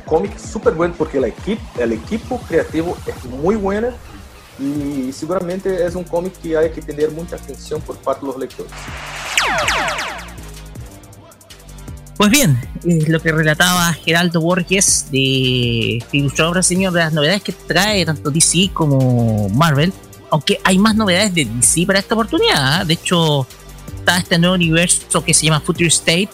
[0.05, 3.95] cómic súper bueno porque la equipo, el equipo creativo es muy buena
[4.59, 8.39] y seguramente es un cómic que hay que tener mucha atención por parte de los
[8.39, 8.73] lectores.
[12.19, 12.59] Pues bien,
[13.07, 18.71] lo que relataba Geraldo Borges de ilustrador brasileño de las novedades que trae tanto DC
[18.75, 19.93] como Marvel,
[20.29, 22.83] aunque hay más novedades de DC para esta oportunidad.
[22.83, 22.87] ¿eh?
[22.87, 23.47] De hecho,
[23.97, 26.31] está este nuevo universo que se llama Future State,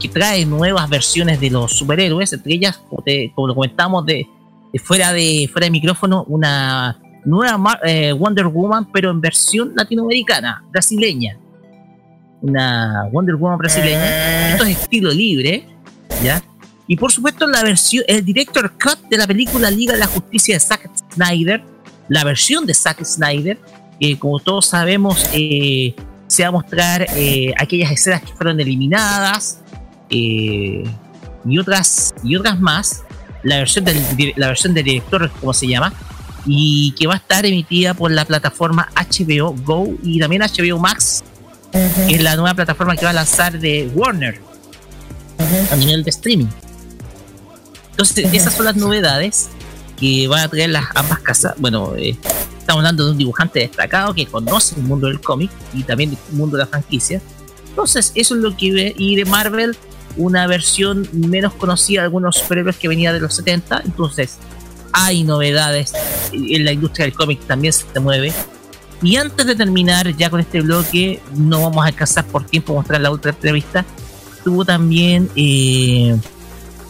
[0.00, 4.26] que trae nuevas versiones de los superhéroes, entre ellas, como, lo comentamos de,
[4.72, 10.64] de, fuera de fuera de micrófono, una nueva eh, Wonder Woman, pero en versión latinoamericana,
[10.72, 11.38] brasileña.
[12.44, 14.50] Una Wonder Woman brasileña.
[14.50, 15.66] Esto es estilo libre,
[16.22, 16.42] ¿ya?
[16.86, 20.54] Y por supuesto la versión, el director cut de la película Liga de la Justicia
[20.54, 21.62] de Zack Snyder,
[22.10, 23.58] la versión de Zack Snyder,
[23.98, 25.94] que como todos sabemos eh,
[26.26, 29.60] se va a mostrar eh, aquellas escenas que fueron eliminadas
[30.10, 30.84] y
[31.58, 33.04] otras y otras más.
[33.42, 34.02] La versión del
[34.36, 35.94] la versión del director, como se llama,
[36.44, 41.24] y que va a estar emitida por la plataforma HBO Go y también HBO Max,
[41.74, 44.40] que es la nueva plataforma que va a lanzar de Warner
[45.70, 46.46] a nivel de streaming.
[47.90, 49.48] Entonces, esas son las novedades
[49.98, 51.54] que van a traer las ambas casas.
[51.58, 52.16] Bueno, eh,
[52.58, 56.36] estamos hablando de un dibujante destacado que conoce el mundo del cómic y también el
[56.36, 57.20] mundo de la franquicia.
[57.68, 58.94] Entonces, eso es lo que ve.
[58.96, 59.76] Y de Marvel,
[60.16, 63.82] una versión menos conocida de algunos superhéroes que venía de los 70.
[63.84, 64.38] Entonces,
[64.92, 65.92] hay novedades
[66.32, 68.32] en la industria del cómic también se mueve
[69.04, 73.00] y antes de terminar ya con este bloque no vamos a alcanzar por tiempo mostrar
[73.00, 73.84] la otra entrevista.
[74.36, 76.16] Estuvo también eh,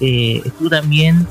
[0.01, 1.26] eh, estuvo también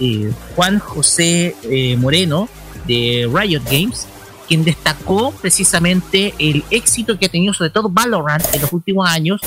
[0.00, 1.54] eh, Juan José
[1.98, 2.48] Moreno
[2.86, 4.08] de Riot Games
[4.48, 9.40] quien destacó precisamente el éxito que ha tenido sobre todo Valorant en los últimos años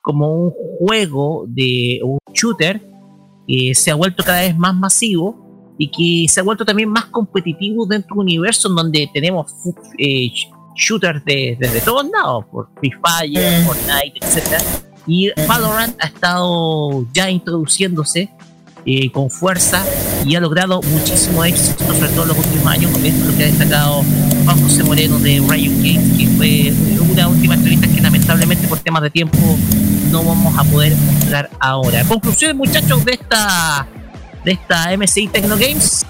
[0.00, 2.80] como un juego de un shooter
[3.48, 5.43] que se ha vuelto cada vez más masivo
[5.78, 9.52] y que se ha vuelto también más competitivo dentro de un universo en donde tenemos
[9.98, 10.30] eh,
[10.74, 13.66] shooters de, desde todos lados, por Free Fire, mm.
[13.66, 14.62] Fortnite, etc.
[15.06, 18.30] Y Valorant ha estado ya introduciéndose
[18.86, 19.84] eh, con fuerza
[20.26, 23.44] y ha logrado muchísimo éxito, sobre todo en los últimos años, con esto lo que
[23.44, 24.02] ha destacado
[24.44, 26.72] Juan José Moreno de Riot Games, que fue
[27.10, 29.38] una última entrevista que lamentablemente por temas de tiempo
[30.10, 32.04] no vamos a poder mostrar ahora.
[32.04, 33.86] Conclusiones muchachos de esta
[34.44, 36.04] de esta MSI Techno Games?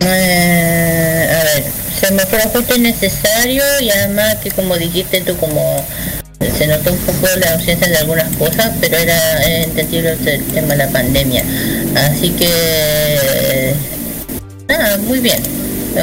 [0.00, 1.64] Eh, a ver,
[1.98, 5.84] se me fue justo innecesario y además que como dijiste tú como
[6.56, 10.76] se notó un poco la ausencia de algunas cosas, pero era entendible el tema de
[10.76, 11.44] la pandemia.
[11.96, 13.74] Así que
[14.68, 15.42] nada, muy bien.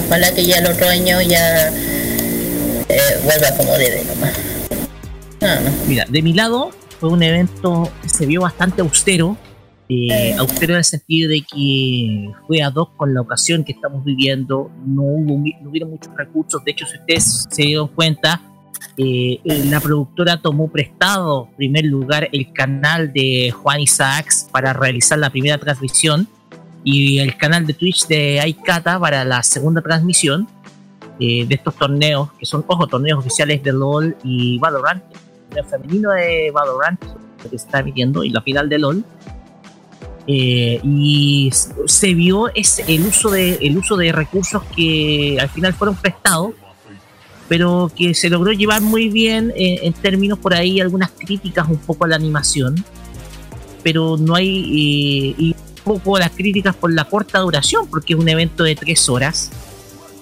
[0.05, 1.67] Ojalá que ya el otro año ya
[2.89, 4.33] eh, vuelva como debe nomás.
[5.87, 9.37] Mira, de mi lado fue un evento que se vio bastante austero,
[9.89, 14.03] eh, austero en el sentido de que fue a dos con la ocasión que estamos
[14.03, 18.41] viviendo, no hubo no hubieron muchos recursos, de hecho si ustedes se dieron cuenta,
[18.97, 25.17] eh, la productora tomó prestado en primer lugar el canal de Juan Isaacs para realizar
[25.17, 26.27] la primera transmisión
[26.83, 30.47] y el canal de Twitch de Aikata para la segunda transmisión
[31.19, 35.03] eh, de estos torneos, que son, ojo, torneos oficiales de LOL y Valorant,
[35.55, 36.99] el femenino de Valorant
[37.41, 39.05] que se está emitiendo y la final de LOL
[40.25, 41.51] eh, y
[41.85, 46.53] se vio ese, el, uso de, el uso de recursos que al final fueron prestados,
[47.49, 51.77] pero que se logró llevar muy bien eh, en términos por ahí algunas críticas un
[51.77, 52.83] poco a la animación,
[53.83, 58.19] pero no hay eh, y un poco las críticas por la corta duración, porque es
[58.19, 59.51] un evento de tres horas,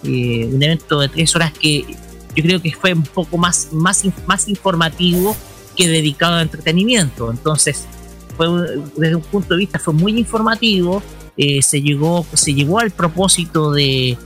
[0.04, 1.86] un evento de tres horas que
[2.36, 5.36] yo creo que fue un poco más, más, más informativo
[5.78, 7.86] que dedicado a entretenimiento, entonces
[8.96, 11.02] desde un punto de vista fue muy informativo,
[11.38, 14.18] eh, se, llegó, se llegó al propósito de,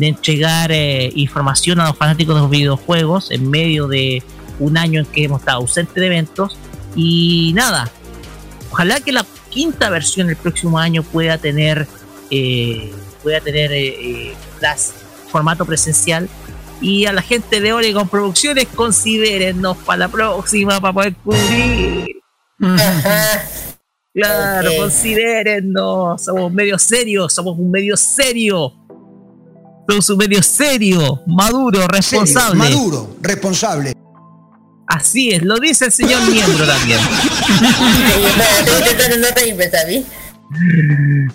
[0.00, 4.22] entregar eh, información a los fanáticos de los videojuegos en medio de
[4.58, 6.56] un año en que hemos estado ausentes de eventos.
[6.96, 7.90] Y nada,
[8.70, 11.86] ojalá que la quinta versión el próximo año pueda tener
[12.30, 12.90] eh,
[13.22, 13.70] pueda tener
[14.60, 14.94] las,
[15.30, 16.28] formato presencial.
[16.80, 22.21] Y a la gente de Oregon Producciones considérennos para la próxima para poder cubrir
[24.14, 24.78] Claro, okay.
[24.78, 28.74] considérennos, somos medio serios, somos un medio serio.
[29.88, 32.60] Somos un medio serio, maduro, responsable.
[32.62, 33.92] Serio, maduro, responsable.
[34.86, 37.00] Así es, lo dice el señor miembro también.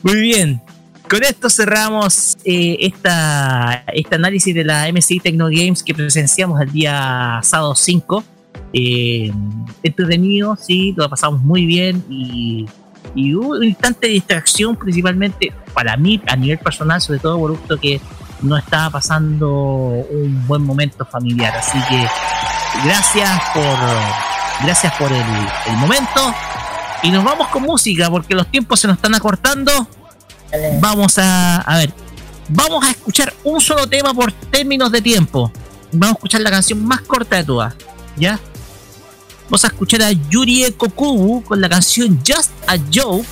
[0.04, 0.62] Muy bien.
[1.10, 6.72] Con esto cerramos eh, esta, este análisis de la MSI Tecno Games que presenciamos el
[6.72, 8.24] día sábado 5
[8.74, 9.32] eh,
[9.84, 12.66] entretenido, sí, lo pasamos muy bien y,
[13.34, 17.80] hubo un instante de distracción principalmente para mí a nivel personal, sobre todo por gusto
[17.80, 18.00] que
[18.42, 21.56] no estaba pasando un buen momento familiar.
[21.58, 22.06] Así que
[22.84, 25.26] gracias por gracias por el,
[25.68, 26.34] el momento
[27.04, 29.88] y nos vamos con música porque los tiempos se nos están acortando.
[30.80, 31.94] Vamos a, a ver,
[32.50, 35.52] vamos a escuchar un solo tema por términos de tiempo.
[35.92, 37.74] Vamos a escuchar la canción más corta de todas,
[38.18, 38.40] ¿ya?
[39.48, 43.30] Vamos a escuchar a Yuri Kokubu con la canción Just a Joke,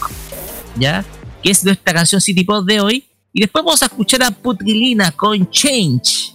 [0.77, 1.03] ¿ya?
[1.43, 3.05] Que es nuestra canción City Pop de hoy.
[3.33, 6.33] Y después vamos a escuchar a Putrilina con Change.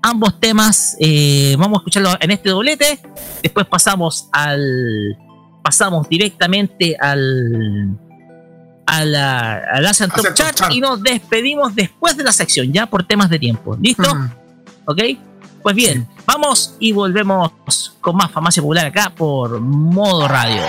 [0.00, 3.00] Ambos temas eh, vamos a escucharlos en este doblete.
[3.42, 5.18] Después pasamos al.
[5.62, 7.98] Pasamos directamente al.
[8.86, 13.06] A la, a la Top Chart y nos despedimos después de la sección, ya por
[13.06, 13.76] temas de tiempo.
[13.78, 14.10] ¿Listo?
[14.86, 15.02] ¿Ok?
[15.62, 17.52] Pues bien, vamos y volvemos
[18.00, 20.62] con más farmacia popular acá por modo radio.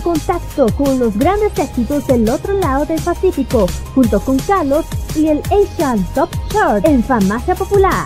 [0.00, 4.84] Contacto con los grandes éxitos del otro lado del Pacífico, junto con Carlos
[5.16, 8.04] y el Asian Top Chart en Farmacia Popular.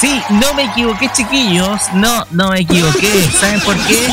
[0.00, 1.92] Sí, no me equivoqué, chiquillos.
[1.92, 3.30] No, no me equivoqué.
[3.38, 4.08] ¿Saben por qué?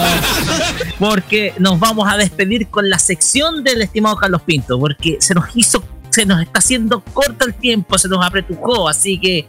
[0.98, 4.78] Porque nos vamos a despedir con la sección del estimado Carlos Pinto.
[4.78, 8.88] Porque se nos hizo, se nos está haciendo corto el tiempo, se nos apretujó.
[8.88, 9.48] Así que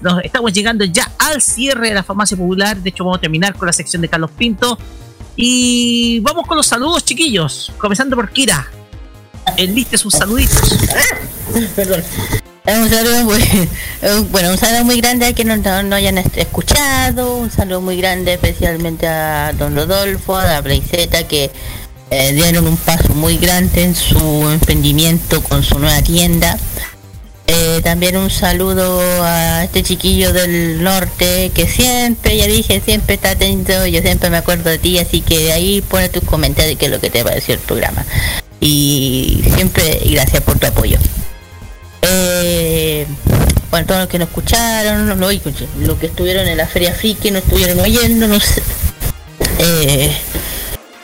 [0.00, 2.76] nos estamos llegando ya al cierre de la farmacia popular.
[2.76, 4.78] De hecho, vamos a terminar con la sección de Carlos Pinto.
[5.36, 7.72] Y vamos con los saludos, chiquillos.
[7.78, 8.66] Comenzando por Kira.
[9.56, 10.78] Enliste sus saluditos.
[11.76, 12.02] Perdón.
[12.68, 13.42] Un saludo muy,
[14.30, 18.34] bueno, un saludo muy grande a que no, no, hayan escuchado, un saludo muy grande
[18.34, 21.50] especialmente a Don Rodolfo, a la Blaiseta que
[22.10, 24.18] eh, dieron un paso muy grande en su
[24.50, 26.58] emprendimiento con su nueva tienda.
[27.46, 33.30] Eh, también un saludo a este chiquillo del norte que siempre, ya dije, siempre está
[33.30, 36.90] atento, yo siempre me acuerdo de ti, así que ahí pone tus comentarios qué es
[36.90, 38.04] lo que te pareció el programa.
[38.60, 40.98] Y siempre gracias por tu apoyo.
[42.02, 43.06] Eh,
[43.70, 47.30] bueno, todos los que nos escucharon, no, no, los que estuvieron en la Feria Friki,
[47.30, 48.62] no estuvieron oyendo, no sé.
[49.58, 50.16] Eh,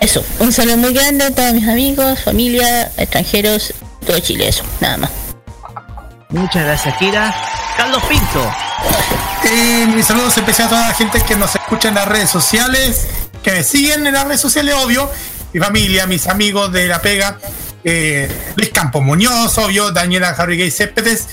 [0.00, 3.74] eso, un saludo muy grande a todos mis amigos, familia, extranjeros,
[4.06, 5.10] todo Chile, eso, nada más.
[6.30, 7.34] Muchas gracias, Kira.
[7.76, 8.52] Carlos Pinto.
[9.44, 13.06] Eh, mis saludos especiales a toda la gente que nos escucha en las redes sociales,
[13.42, 15.10] que me siguen en las redes sociales, obvio.
[15.52, 17.38] Mi familia, mis amigos de La Pega,
[17.84, 21.26] eh, Luis Campos Muñoz, obvio, Daniela Jarriguey Céspedes,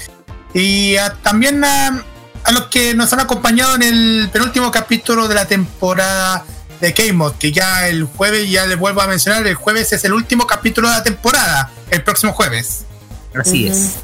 [0.53, 2.03] y a- también a,
[2.43, 6.45] a los que nos han acompañado en el penúltimo capítulo de la temporada
[6.81, 10.13] de K-Mod, que ya el jueves, ya les vuelvo a mencionar, el jueves es el
[10.13, 12.85] último capítulo de la temporada, el próximo jueves.
[13.33, 13.97] Así es.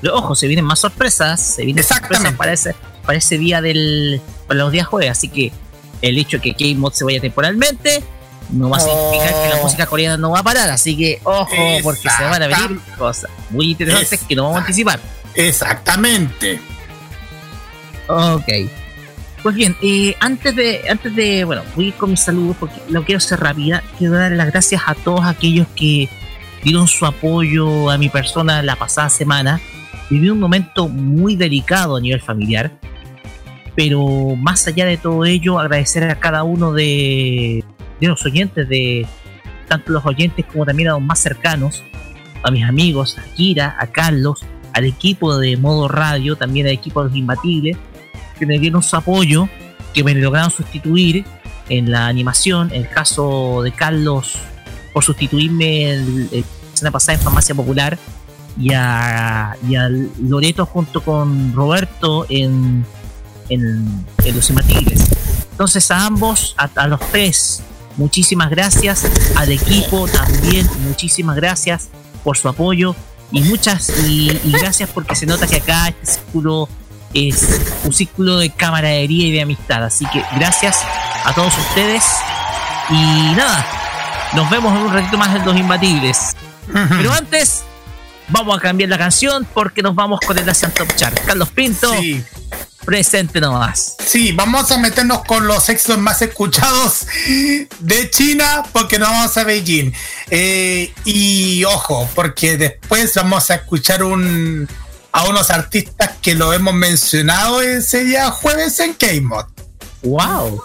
[0.00, 1.40] Pero, ojo, se vienen más sorpresas.
[1.40, 4.20] Se vienen sorpresas para ese, para ese día del.
[4.46, 5.10] para los días jueves.
[5.10, 5.52] Así que
[6.02, 8.02] el hecho de que K-Mod se vaya temporalmente
[8.50, 10.70] no va a significar que la música coreana no va a parar.
[10.70, 11.50] Así que, ojo,
[11.82, 15.00] porque se van a venir cosas muy interesantes que no vamos a anticipar.
[15.34, 16.60] Exactamente.
[18.08, 18.48] Ok.
[19.42, 22.80] Pues bien, eh, antes de, antes de, bueno, voy a ir con mis saludos porque
[22.88, 23.82] lo quiero hacer rápida.
[23.98, 26.08] Quiero dar las gracias a todos aquellos que
[26.62, 29.60] dieron su apoyo a mi persona la pasada semana.
[30.10, 32.72] Viví un momento muy delicado a nivel familiar.
[33.76, 37.62] Pero más allá de todo ello, agradecer a cada uno de,
[38.00, 39.06] de los oyentes, de
[39.68, 41.82] tanto los oyentes como también a los más cercanos,
[42.42, 47.02] a mis amigos, a Kira, a Carlos, al equipo de modo radio, también al equipo
[47.02, 47.76] de los imbatibles,
[48.38, 49.48] que me dieron su apoyo,
[49.94, 51.24] que me lograron sustituir
[51.68, 54.36] en la animación, en el caso de Carlos
[54.92, 56.42] por sustituirme la
[56.74, 57.98] semana pasada en Farmacia Popular
[58.58, 62.84] y a, y a Loreto junto con Roberto en,
[63.48, 65.04] en, Los Imbatibles.
[65.50, 67.62] Entonces a ambos, a los tres,
[67.96, 71.88] muchísimas gracias al equipo también, muchísimas gracias
[72.24, 72.94] por su apoyo
[73.32, 76.68] y muchas y, y gracias porque se nota que acá este círculo
[77.14, 79.84] es un círculo de camaradería y de amistad.
[79.84, 80.78] Así que gracias
[81.24, 82.04] a todos ustedes
[82.90, 83.66] y nada,
[84.34, 86.36] nos vemos en un ratito más en Los Imbatibles.
[86.72, 87.64] Pero antes,
[88.28, 91.18] vamos a cambiar la canción porque nos vamos con el Asian Top Chart.
[91.24, 91.92] Carlos Pinto,
[92.86, 93.96] presente nomás.
[94.06, 97.06] Sí, vamos a meternos con los éxitos más escuchados
[97.80, 99.92] de China porque nos vamos a Beijing.
[100.30, 104.66] Eh, y ojo, porque después vamos a escuchar un,
[105.12, 109.46] a unos artistas que lo hemos mencionado ese día jueves en K-Mod.
[110.02, 110.62] ¡Wow!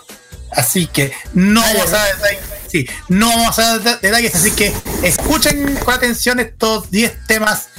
[0.51, 5.75] Así que no vamos a detalles, sí, no vamos a dar detalles, así que escuchen
[5.77, 7.69] con atención estos 10 temas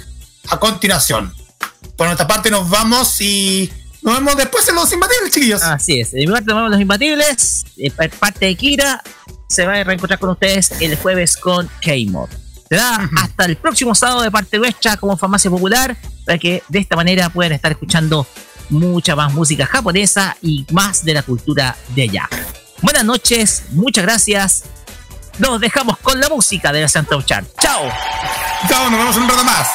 [0.48, 1.32] a continuación.
[1.96, 3.70] Por nuestra parte nos vamos y
[4.02, 5.62] nos vemos después en los imbatibles, chiquillos.
[5.62, 7.64] Así es, de mi parte nos vemos en los imbatibles.
[7.76, 9.02] De parte de Kira,
[9.48, 12.28] se va a reencontrar con ustedes el jueves con K-Mod.
[12.68, 16.96] Será hasta el próximo sábado de parte nuestra como Farmacia Popular, para que de esta
[16.96, 18.26] manera puedan estar escuchando
[18.70, 22.28] mucha más música japonesa y más de la cultura de allá.
[22.80, 24.64] Buenas noches, muchas gracias.
[25.38, 27.16] Nos dejamos con la música de la Santa.
[27.24, 27.42] ¡Chao!
[27.58, 28.90] ¡Chao!
[28.90, 29.68] Nos vemos en un rato más.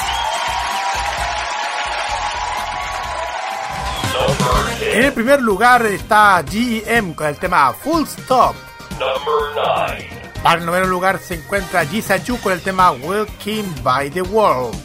[4.82, 8.56] En el primer lugar está GEM con el tema Full Stop.
[10.42, 14.76] Para el noveno lugar se encuentra Jisayu con el tema Walking by the World.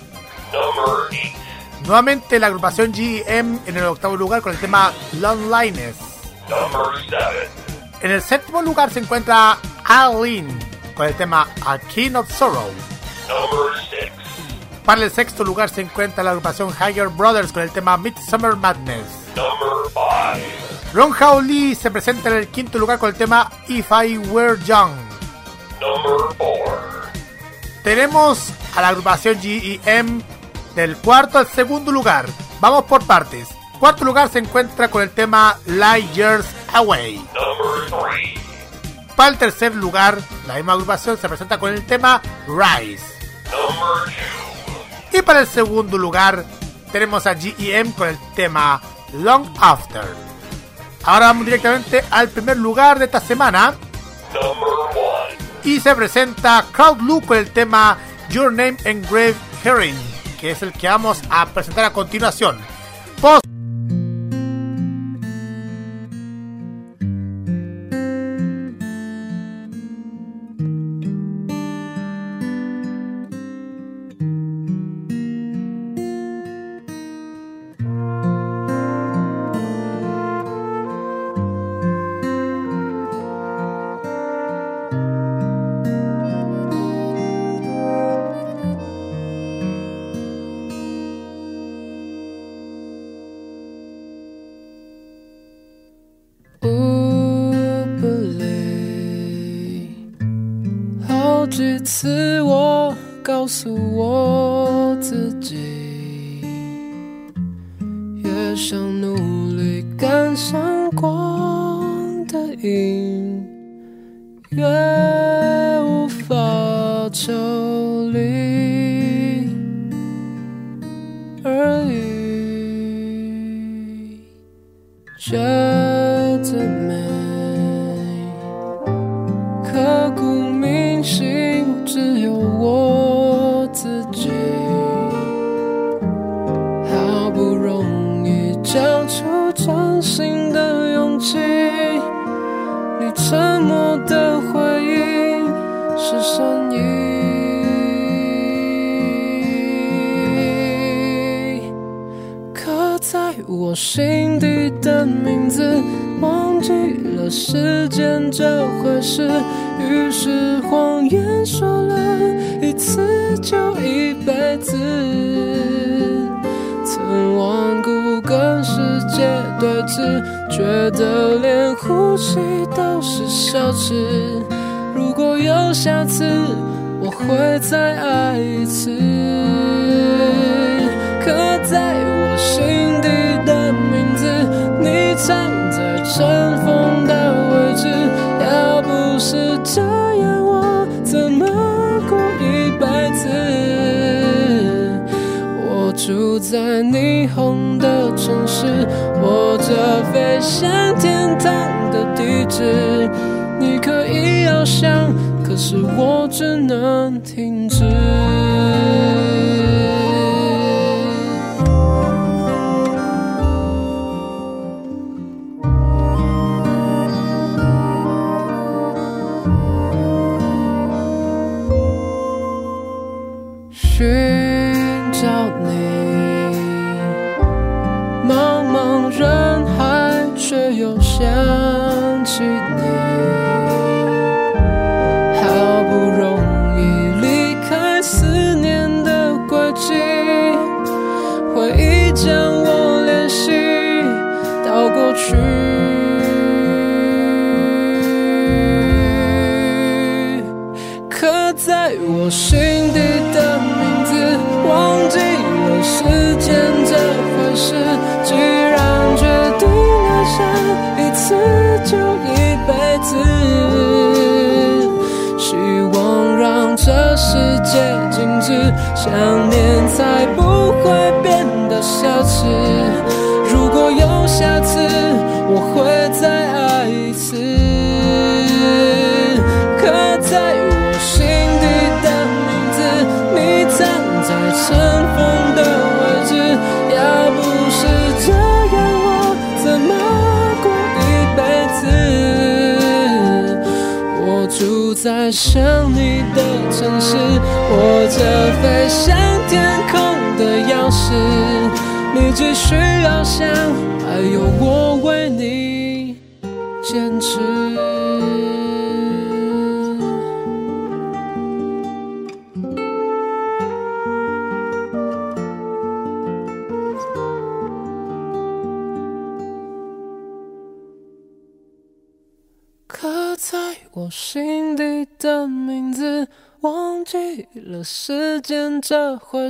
[1.86, 5.97] Nuevamente la agrupación GEM en el octavo lugar con el tema Lonliness.
[8.00, 10.58] En el séptimo lugar se encuentra Aline
[10.94, 12.70] con el tema A King of Sorrow.
[14.84, 19.22] Para el sexto lugar se encuentra la agrupación Higher Brothers con el tema Midsummer Madness.
[20.93, 24.62] Ron Hao Lee se presenta en el quinto lugar con el tema If I Were
[24.65, 24.93] Young.
[27.83, 30.23] Tenemos a la agrupación GEM
[30.75, 32.27] del cuarto al segundo lugar.
[32.61, 33.49] Vamos por partes.
[33.81, 37.25] Cuarto lugar se encuentra con el tema Light Years Away.
[39.17, 43.05] Para el tercer lugar, la misma agrupación se presenta con el tema Rise.
[45.12, 46.44] Y para el segundo lugar,
[46.93, 48.81] tenemos a GEM con el tema
[49.15, 50.05] Long After.
[51.05, 53.74] Ahora vamos directamente al primer lugar de esta semana.
[55.65, 56.65] Y se presenta
[57.00, 57.99] Loop con el tema
[58.31, 59.97] Your Name Engraved Herring,
[60.41, 62.58] que es el que vamos a presentar a continuación.
[63.20, 63.51] Post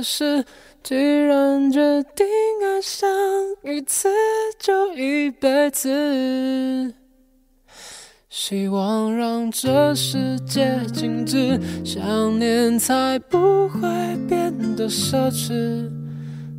[0.03, 0.43] 事。
[0.83, 1.79] 既然决
[2.13, 2.25] 定
[2.61, 3.09] 爱上
[3.63, 4.09] 一次
[4.59, 6.93] 就一辈子，
[8.29, 13.79] 希望让这世界静止，想念才不会
[14.27, 15.89] 变得奢侈。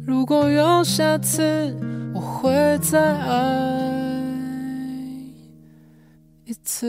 [0.06, 1.76] 如果有下次，
[2.14, 3.90] 我会再爱
[6.47, 6.86] 一次。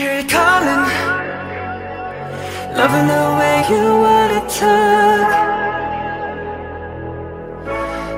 [0.00, 0.84] Hear it calling.
[2.78, 5.28] Loving the way you wanna talk.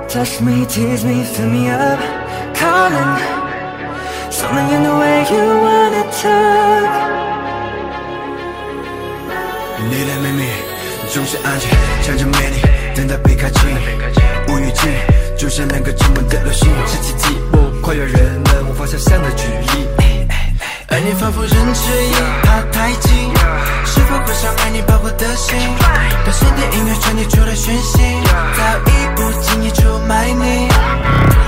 [0.08, 2.00] Touch me, tease me, fill me up.
[2.60, 3.12] Calling.
[4.30, 6.90] Something in the way you wanna talk.
[9.90, 10.42] 你的秘密
[11.12, 11.68] 总是安静，
[12.02, 12.56] 想着美丽，
[12.94, 13.58] 等待被开启。
[14.48, 14.88] 无预警，
[15.36, 20.01] 就像那个沉默的流星，拾起寂寞，跨越人们无法想象的距离。
[20.92, 22.12] 而你仿佛人质一，
[22.44, 23.32] 怕太近，
[23.86, 25.56] 是否会伤害你保护的心？
[26.22, 27.98] 当心的音乐传递出了讯息，
[28.54, 30.68] 早已不经意出卖你。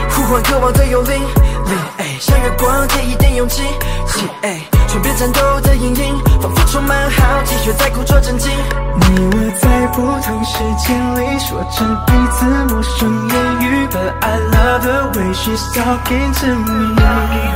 [0.09, 3.63] 呼唤渴望的幽灵，灵哎，像月光借一点勇气，
[4.07, 8.51] 气哎，全别战斗的阴影，仿佛充满好奇，却在故作镇静。
[8.51, 17.54] 你我在不同时间里说着彼此陌生言语，But I love the way she's talking to me。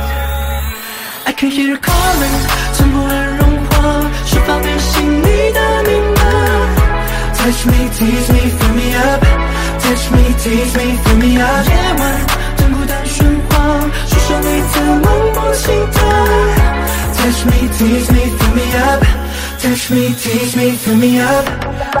[1.29, 2.37] I can hear you calling，
[2.73, 3.77] 沉默而融化，
[4.25, 6.21] 释放你心里的密码。
[7.37, 9.21] Touch me, tease me, fill me up。
[9.79, 11.69] Touch me, tease me, fill me up。
[11.69, 12.01] 夜晚
[12.57, 13.53] 真孤单喧哗，
[14.07, 16.01] 说说你怎么不心疼。
[17.13, 19.05] Touch me, tease me, fill me up。
[19.59, 21.45] Touch me, tease me, fill me up。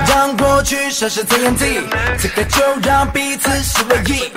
[0.07, 1.81] 让过去消失在眼底，
[2.17, 4.31] 此刻就让彼此是唯一。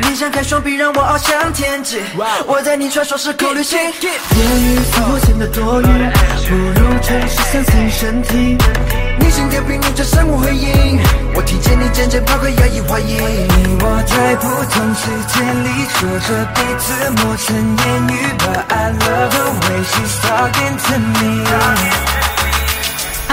[0.00, 2.00] 你张开双臂，让我翱翔天际。
[2.46, 3.78] 我在你穿梭时空旅行。
[3.78, 8.56] 言语似乎显得多余，不如诚实相信身体。
[9.18, 10.98] 你心跳频率着生物回应，
[11.34, 13.14] 我听见你渐渐抛开压抑怀疑。
[13.14, 21.44] 你我在不同时间里说着彼此陌生言语，But I love the way she's talking to me。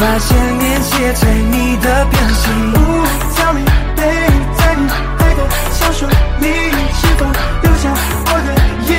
[0.00, 2.72] 把想念写在你的表情。
[2.72, 2.78] 不
[3.36, 3.62] 早你
[3.94, 4.02] 背，
[4.56, 4.88] 在你
[5.18, 6.08] 爱的小说
[6.40, 6.46] 你
[6.98, 7.26] 是否
[7.60, 7.84] 留下
[8.24, 8.48] 我的
[8.88, 8.92] 影？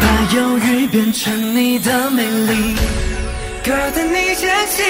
[0.00, 0.02] 把
[0.36, 2.76] 忧郁变成你的美丽。
[3.64, 4.80] Girl，等你觉信，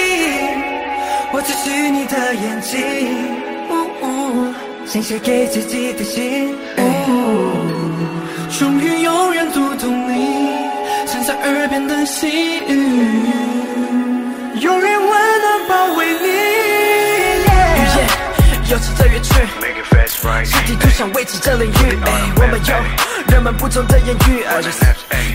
[1.31, 2.77] 我只是你的眼睛。
[3.71, 3.73] 呜
[4.05, 4.53] 呜，
[4.85, 6.53] 先写给自己的信。
[6.77, 7.09] 呜、哦，
[8.59, 10.51] 终于有人读懂你，
[11.07, 13.33] 像在耳边的细语。
[14.63, 16.27] 永远温暖包围你。
[16.29, 18.07] 语言
[18.69, 19.33] 由此的远去，
[20.45, 21.99] 身体图像维持着领域。
[22.37, 22.73] 我们有
[23.27, 24.45] 人们不同的言语，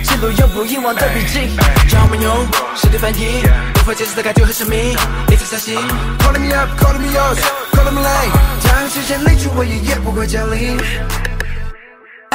[0.03, 1.55] 记录永不遗忘的笔记。
[1.93, 3.43] 让我们用实体翻译，
[3.75, 4.97] 无法解释的感觉和神秘，
[5.29, 5.77] 你才相信。
[6.21, 7.39] Calling me up, calling me yours,
[7.73, 8.33] calling me late，
[8.67, 10.79] 当时间离去，我也也不会降临。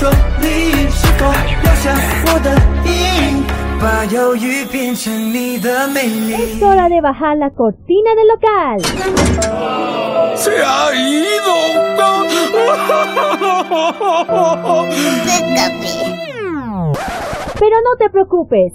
[0.00, 0.10] 说
[0.40, 1.26] 里，是否
[1.62, 1.94] 留下
[2.26, 2.50] 我的
[2.84, 3.44] 影？
[3.78, 6.34] 把忧郁变成你的美丽。
[6.34, 8.80] Es hora de bajar la cortina del local.
[10.36, 10.90] Se ha
[17.58, 18.72] Pero no te preocupes.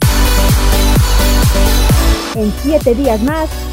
[2.35, 3.49] En siete días más,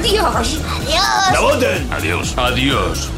[0.00, 0.58] Adiós.
[0.64, 1.30] Adiós.
[1.30, 1.92] ¡La voten!
[1.92, 2.34] Adiós.
[2.38, 3.10] Adiós.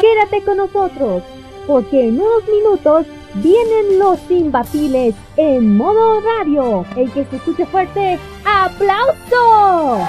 [0.00, 1.22] Quédate con nosotros,
[1.66, 6.86] porque en unos minutos vienen los imbatibles en modo radio.
[6.96, 10.06] El que se escuche fuerte, ¡aplauso!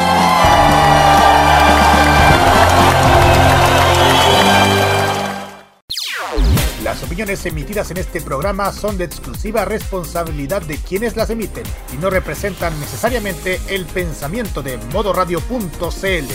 [6.89, 11.97] Las opiniones emitidas en este programa son de exclusiva responsabilidad de quienes las emiten y
[11.97, 16.25] no representan necesariamente el pensamiento de modoradio.cl.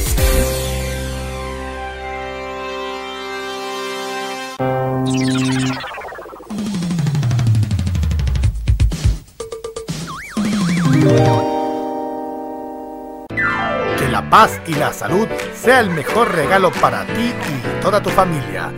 [13.98, 15.26] Que la paz y la salud
[15.60, 18.72] sea el mejor regalo para ti y toda tu familia.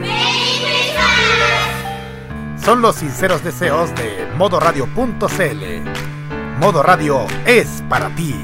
[2.67, 4.99] Son los sinceros deseos de modoradio.cl.
[6.59, 8.35] Modo Radio es para ti.